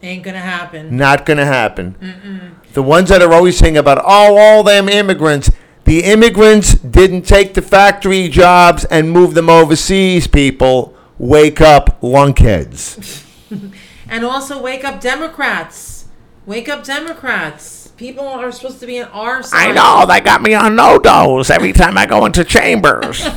ain't 0.00 0.22
gonna 0.22 0.38
happen. 0.38 0.96
Not 0.96 1.26
to 1.26 1.44
happen. 1.44 2.54
The 2.74 2.84
ones 2.84 3.08
that 3.08 3.20
are 3.20 3.32
always 3.32 3.58
saying 3.58 3.76
about, 3.76 3.98
oh, 4.04 4.38
all 4.38 4.62
them 4.62 4.88
immigrants. 4.88 5.50
The 5.86 6.04
immigrants 6.04 6.74
didn't 6.74 7.22
take 7.22 7.54
the 7.54 7.62
factory 7.62 8.28
jobs 8.28 8.84
and 8.84 9.10
move 9.10 9.34
them 9.34 9.50
overseas, 9.50 10.28
people. 10.28 10.94
Wake 11.18 11.60
up, 11.60 12.00
lunkheads. 12.00 13.24
And 14.08 14.24
also 14.24 14.60
wake 14.60 14.84
up 14.84 15.00
Democrats. 15.00 16.06
Wake 16.46 16.68
up 16.68 16.84
Democrats. 16.84 17.88
People 17.96 18.26
are 18.26 18.52
supposed 18.52 18.78
to 18.80 18.86
be 18.86 19.00
on 19.00 19.08
our 19.08 19.42
side. 19.42 19.70
I 19.70 19.72
know, 19.72 20.06
they 20.06 20.20
got 20.20 20.42
me 20.42 20.54
on 20.54 20.76
NoDoz 20.76 21.50
every 21.50 21.72
time 21.72 21.96
I 21.98 22.06
go 22.06 22.24
into 22.26 22.44
chambers. 22.44 23.26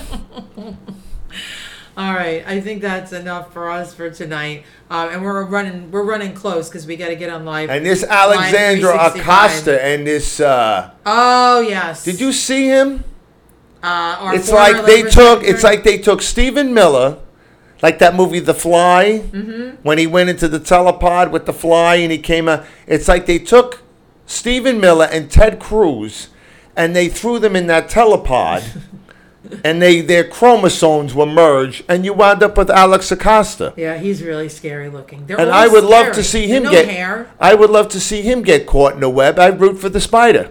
All 1.98 2.14
right, 2.14 2.46
I 2.48 2.62
think 2.62 2.82
that's 2.82 3.12
enough 3.12 3.52
for 3.52 3.70
us 3.70 3.94
for 3.94 4.10
tonight. 4.10 4.64
Um, 4.90 5.10
and 5.10 5.22
we're 5.22 5.44
running 5.44 5.92
we're 5.92 6.04
running 6.04 6.34
close 6.34 6.70
because 6.70 6.88
we 6.88 6.96
got 6.96 7.10
to 7.10 7.16
get 7.18 7.30
on 7.30 7.44
live. 7.44 7.70
And 7.70 7.86
this 7.86 8.04
Alexandra 8.06 8.96
Acosta 9.14 9.84
and 9.84 10.08
this, 10.08 10.40
uh, 10.40 10.92
Oh 11.06 11.60
yes. 11.60 12.06
did 12.06 12.22
you 12.22 12.32
see 12.32 12.68
him? 12.68 13.04
Uh, 13.84 14.32
It's 14.34 14.50
like 14.52 14.86
they 14.86 15.02
took, 15.04 15.44
it's 15.44 15.64
like 15.64 15.84
they 15.84 15.98
took 15.98 16.22
Stephen 16.22 16.74
Miller, 16.74 17.18
like 17.82 18.00
that 18.00 18.16
movie 18.16 18.40
The 18.40 18.54
Fly, 18.54 19.24
Mm-hmm. 19.32 19.78
when 19.84 19.98
he 19.98 20.08
went 20.08 20.30
into 20.30 20.48
the 20.48 20.60
telepod 20.60 21.32
with 21.32 21.46
the 21.46 21.54
fly 21.54 21.96
and 21.96 22.12
he 22.12 22.18
came 22.18 22.48
out. 22.50 22.66
It's 22.88 23.08
like 23.08 23.26
they 23.26 23.40
took 23.40 23.82
Stephen 24.26 24.80
Miller 24.80 25.08
and 25.12 25.30
Ted 25.32 25.60
Cruz 25.60 26.30
and 26.76 26.96
they 26.96 27.08
threw 27.10 27.40
them 27.40 27.56
in 27.56 27.68
that 27.68 27.90
telepod 27.90 28.64
and 29.64 29.82
they 29.82 30.02
their 30.02 30.24
chromosomes 30.24 31.16
were 31.16 31.26
merged 31.26 31.84
and 31.88 32.04
you 32.06 32.14
wound 32.14 32.44
up 32.44 32.58
with 32.58 32.70
Alex 32.70 33.12
Acosta. 33.12 33.74
Yeah, 33.78 33.98
he's 33.98 34.22
really 34.22 34.50
scary 34.50 34.90
looking. 34.90 35.26
They're 35.26 35.40
And 35.40 35.50
I 35.50 35.68
would 35.68 35.84
love 35.86 36.12
to 36.14 36.24
see 36.24 36.48
him 36.48 36.64
no 36.64 36.72
get. 36.72 36.88
hair. 36.90 37.32
I 37.40 37.56
would 37.56 37.70
love 37.70 37.88
to 37.90 38.00
see 38.00 38.22
him 38.22 38.42
get 38.44 38.68
caught 38.68 38.96
in 38.96 39.04
a 39.04 39.10
web. 39.10 39.40
I'd 39.40 39.60
root 39.60 39.80
for 39.80 39.90
the 39.90 40.02
spider. 40.02 40.50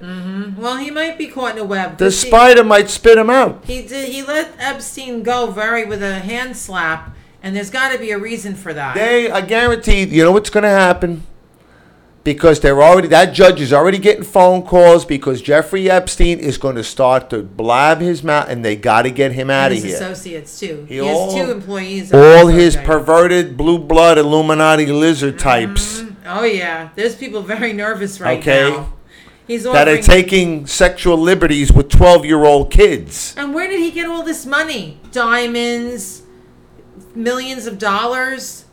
Well, 0.59 0.79
he 0.79 0.91
might 0.91 1.17
be 1.19 1.29
caught 1.29 1.53
in 1.53 1.59
a 1.59 1.65
web. 1.65 1.99
The 1.99 2.07
'cause 2.07 2.23
he- 2.23 2.29
spider 2.29 2.65
might 2.65 2.91
spit 2.91 3.17
him 3.19 3.31
out. 3.31 3.63
He 3.65 3.83
did. 3.83 4.09
He 4.09 4.23
let 4.23 4.49
Epstein 4.59 5.23
go 5.23 5.47
very 5.53 5.85
with 5.85 6.03
a 6.03 6.19
hand 6.19 6.57
slap, 6.57 7.15
and 7.43 7.55
there's 7.55 7.71
got 7.71 7.93
to 7.93 7.99
be 7.99 8.11
a 8.11 8.19
reason 8.19 8.55
for 8.55 8.73
that. 8.75 8.95
They, 8.95 9.31
I 9.31 9.41
guarantee, 9.41 10.05
you 10.05 10.25
know 10.25 10.33
what's 10.33 10.51
going 10.51 10.65
to 10.65 10.69
happen? 10.71 11.25
Because 12.25 12.61
they're 12.61 12.83
already, 12.83 13.09
that 13.09 13.33
judge 13.33 13.61
is 13.61 13.73
already 13.73 13.97
getting 13.97 14.25
phone 14.25 14.63
calls 14.63 15.07
because 15.07 15.41
Jeffrey 15.41 15.89
Epstein 15.91 16.39
is 16.39 16.59
going 16.59 16.77
to 16.77 16.85
start 16.85 17.31
to 17.31 17.43
blab 17.43 18.01
his 18.01 18.23
mouth 18.23 18.49
and 18.51 18.63
they 18.63 18.77
got 18.77 19.03
to 19.03 19.11
get 19.11 19.33
him 19.33 19.49
out 19.49 19.71
of 19.71 19.77
his 19.77 19.85
here. 19.85 19.95
associates 19.95 20.61
too. 20.61 20.85
He, 20.89 20.97
He 20.99 21.07
has 21.07 21.17
all- 21.17 21.33
two 21.35 21.51
employees. 21.51 22.13
All 22.13 22.49
his 22.49 22.77
perverted 22.77 23.57
blue 23.57 23.79
blood 23.79 24.19
Illuminati 24.19 24.87
lizard 24.87 25.35
mm-hmm. 25.37 25.49
types 25.49 26.05
Oh 26.31 26.45
yeah, 26.45 26.91
there's 26.95 27.17
people 27.17 27.41
very 27.41 27.73
nervous 27.73 28.21
right 28.21 28.39
Okay. 28.39 28.71
now. 28.71 28.93
He's 29.47 29.65
that 29.65 29.89
are 29.89 29.97
taking 29.97 30.67
sexual 30.67 31.17
liberties 31.17 31.73
with 31.73 31.89
12 31.89 32.27
year 32.27 32.45
old 32.45 32.71
kids. 32.71 33.35
and 33.39 33.55
where 33.55 33.67
did 33.67 33.81
he 33.81 33.91
get 33.91 34.07
all 34.07 34.23
this 34.23 34.45
money? 34.45 35.01
Diamonds, 35.11 36.23
millions 37.15 37.67
of 37.67 37.79
dollars. 37.79 38.65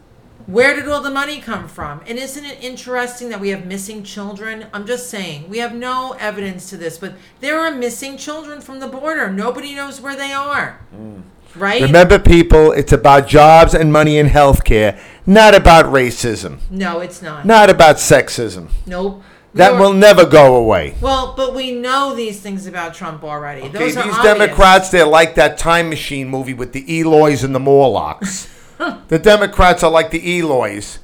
Where 0.46 0.76
did 0.76 0.88
all 0.88 1.02
the 1.02 1.10
money 1.10 1.42
come 1.42 1.68
from? 1.68 2.02
And 2.06 2.20
isn't 2.20 2.46
it 2.46 2.64
interesting 2.64 3.30
that 3.30 3.40
we 3.40 3.50
have 3.50 3.66
missing 3.66 4.04
children? 4.04 4.68
I'm 4.74 4.86
just 4.86 5.10
saying, 5.10 5.50
we 5.50 5.58
have 5.58 5.74
no 5.74 6.16
evidence 6.20 6.70
to 6.70 6.78
this, 6.78 7.00
but 7.00 7.14
there 7.40 7.60
are 7.60 7.72
missing 7.72 8.16
children 8.16 8.62
from 8.62 8.80
the 8.80 8.88
border. 8.88 9.32
Nobody 9.32 9.74
knows 9.74 10.00
where 10.00 10.16
they 10.16 10.32
are. 10.32 10.80
Mm. 10.96 11.24
Right? 11.56 11.82
Remember, 11.82 12.20
people, 12.20 12.74
it's 12.74 12.92
about 12.92 13.28
jobs 13.28 13.74
and 13.74 13.92
money 13.92 14.18
in 14.18 14.28
healthcare, 14.28 15.00
not 15.26 15.56
about 15.56 15.86
racism, 15.86 16.60
no, 16.70 17.00
it's 17.00 17.22
not. 17.22 17.46
not 17.46 17.70
about 17.70 17.96
sexism. 17.96 18.70
Nope. 18.86 19.24
That 19.56 19.80
will 19.80 19.94
never 19.94 20.26
go 20.26 20.56
away. 20.56 20.96
Well, 21.02 21.34
but 21.36 21.56
we 21.56 21.72
know 21.72 22.14
these 22.14 22.40
things 22.42 22.68
about 22.68 22.94
Trump 22.94 23.24
already. 23.24 23.62
Okay, 23.62 23.70
Those 23.70 23.96
these. 23.96 24.18
Democrats, 24.22 24.90
they're 24.90 25.06
like 25.06 25.36
that 25.36 25.58
time 25.58 25.90
machine 25.90 26.28
movie 26.30 26.54
with 26.54 26.74
the 26.74 26.84
Eloys 27.00 27.44
and 27.44 27.56
the 27.56 27.60
Morlocks. 27.60 28.50
the 29.08 29.18
Democrats 29.20 29.82
are 29.84 29.90
like 29.92 30.12
the 30.12 30.40
Eloys. 30.40 31.00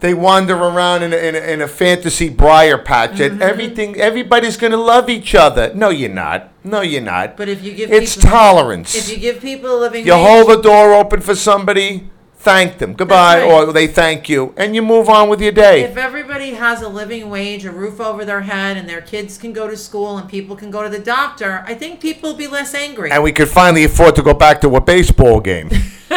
They 0.00 0.12
wander 0.12 0.54
around 0.54 1.04
in 1.04 1.14
a, 1.14 1.16
in 1.16 1.34
a, 1.34 1.38
in 1.38 1.62
a 1.62 1.66
fantasy 1.68 2.28
briar 2.28 2.76
patch, 2.76 3.12
Mm-hmm. 3.12 3.32
and 3.32 3.42
everything. 3.42 3.96
Everybody's 3.96 4.58
going 4.58 4.72
to 4.72 4.76
love 4.76 5.08
each 5.08 5.34
other. 5.34 5.72
No, 5.74 5.88
you're 5.88 6.10
not. 6.10 6.50
No, 6.62 6.82
you're 6.82 7.00
not. 7.00 7.38
But 7.38 7.48
if 7.48 7.62
you 7.64 7.72
give 7.72 7.90
it's 7.90 8.14
people, 8.14 8.30
tolerance. 8.30 8.94
if 8.94 9.08
you 9.10 9.16
give 9.16 9.40
people 9.40 9.74
a 9.74 9.80
living 9.80 10.04
You 10.04 10.12
wage, 10.12 10.26
hold 10.26 10.50
the 10.50 10.60
door 10.60 10.92
open 10.92 11.22
for 11.22 11.34
somebody, 11.34 12.10
thank 12.38 12.78
them, 12.78 12.94
goodbye, 12.94 13.40
That's 13.40 13.50
right. 13.52 13.68
or 13.68 13.72
they 13.72 13.86
thank 13.86 14.28
you, 14.28 14.54
and 14.56 14.74
you 14.74 14.82
move 14.82 15.08
on 15.08 15.28
with 15.28 15.40
your 15.40 15.52
day. 15.52 15.82
if 15.82 15.96
everybody 15.96 16.50
has 16.54 16.82
a 16.82 16.88
living 16.88 17.28
wage, 17.30 17.64
a 17.64 17.72
roof 17.72 18.00
over 18.00 18.24
their 18.24 18.42
head, 18.42 18.76
and 18.76 18.88
their 18.88 19.00
kids 19.00 19.36
can 19.38 19.52
go 19.52 19.66
to 19.68 19.76
school 19.76 20.16
and 20.18 20.28
people 20.28 20.54
can 20.56 20.70
go 20.70 20.82
to 20.82 20.88
the 20.88 20.98
doctor, 20.98 21.64
I 21.66 21.74
think 21.74 22.00
people 22.00 22.30
will 22.30 22.36
be 22.36 22.46
less 22.46 22.74
angry. 22.74 23.10
and 23.10 23.22
we 23.22 23.32
could 23.32 23.48
finally 23.48 23.84
afford 23.84 24.14
to 24.16 24.22
go 24.22 24.34
back 24.34 24.60
to 24.60 24.74
a 24.76 24.80
baseball 24.80 25.40
game. 25.40 25.70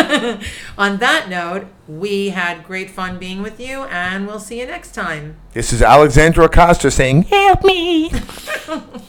On 0.78 0.98
that 1.00 1.28
note, 1.30 1.66
we 1.88 2.30
had 2.30 2.64
great 2.64 2.90
fun 2.92 3.18
being 3.18 3.42
with 3.42 3.60
you, 3.60 3.84
and 3.86 4.28
we'll 4.28 4.40
see 4.40 4.60
you 4.60 4.66
next 4.68 4.94
time. 4.94 5.36
this 5.54 5.74
is 5.74 5.82
Alexandra 5.82 6.46
Acosta 6.46 6.92
saying, 6.92 7.24
Help 7.24 7.64
me. 7.64 8.12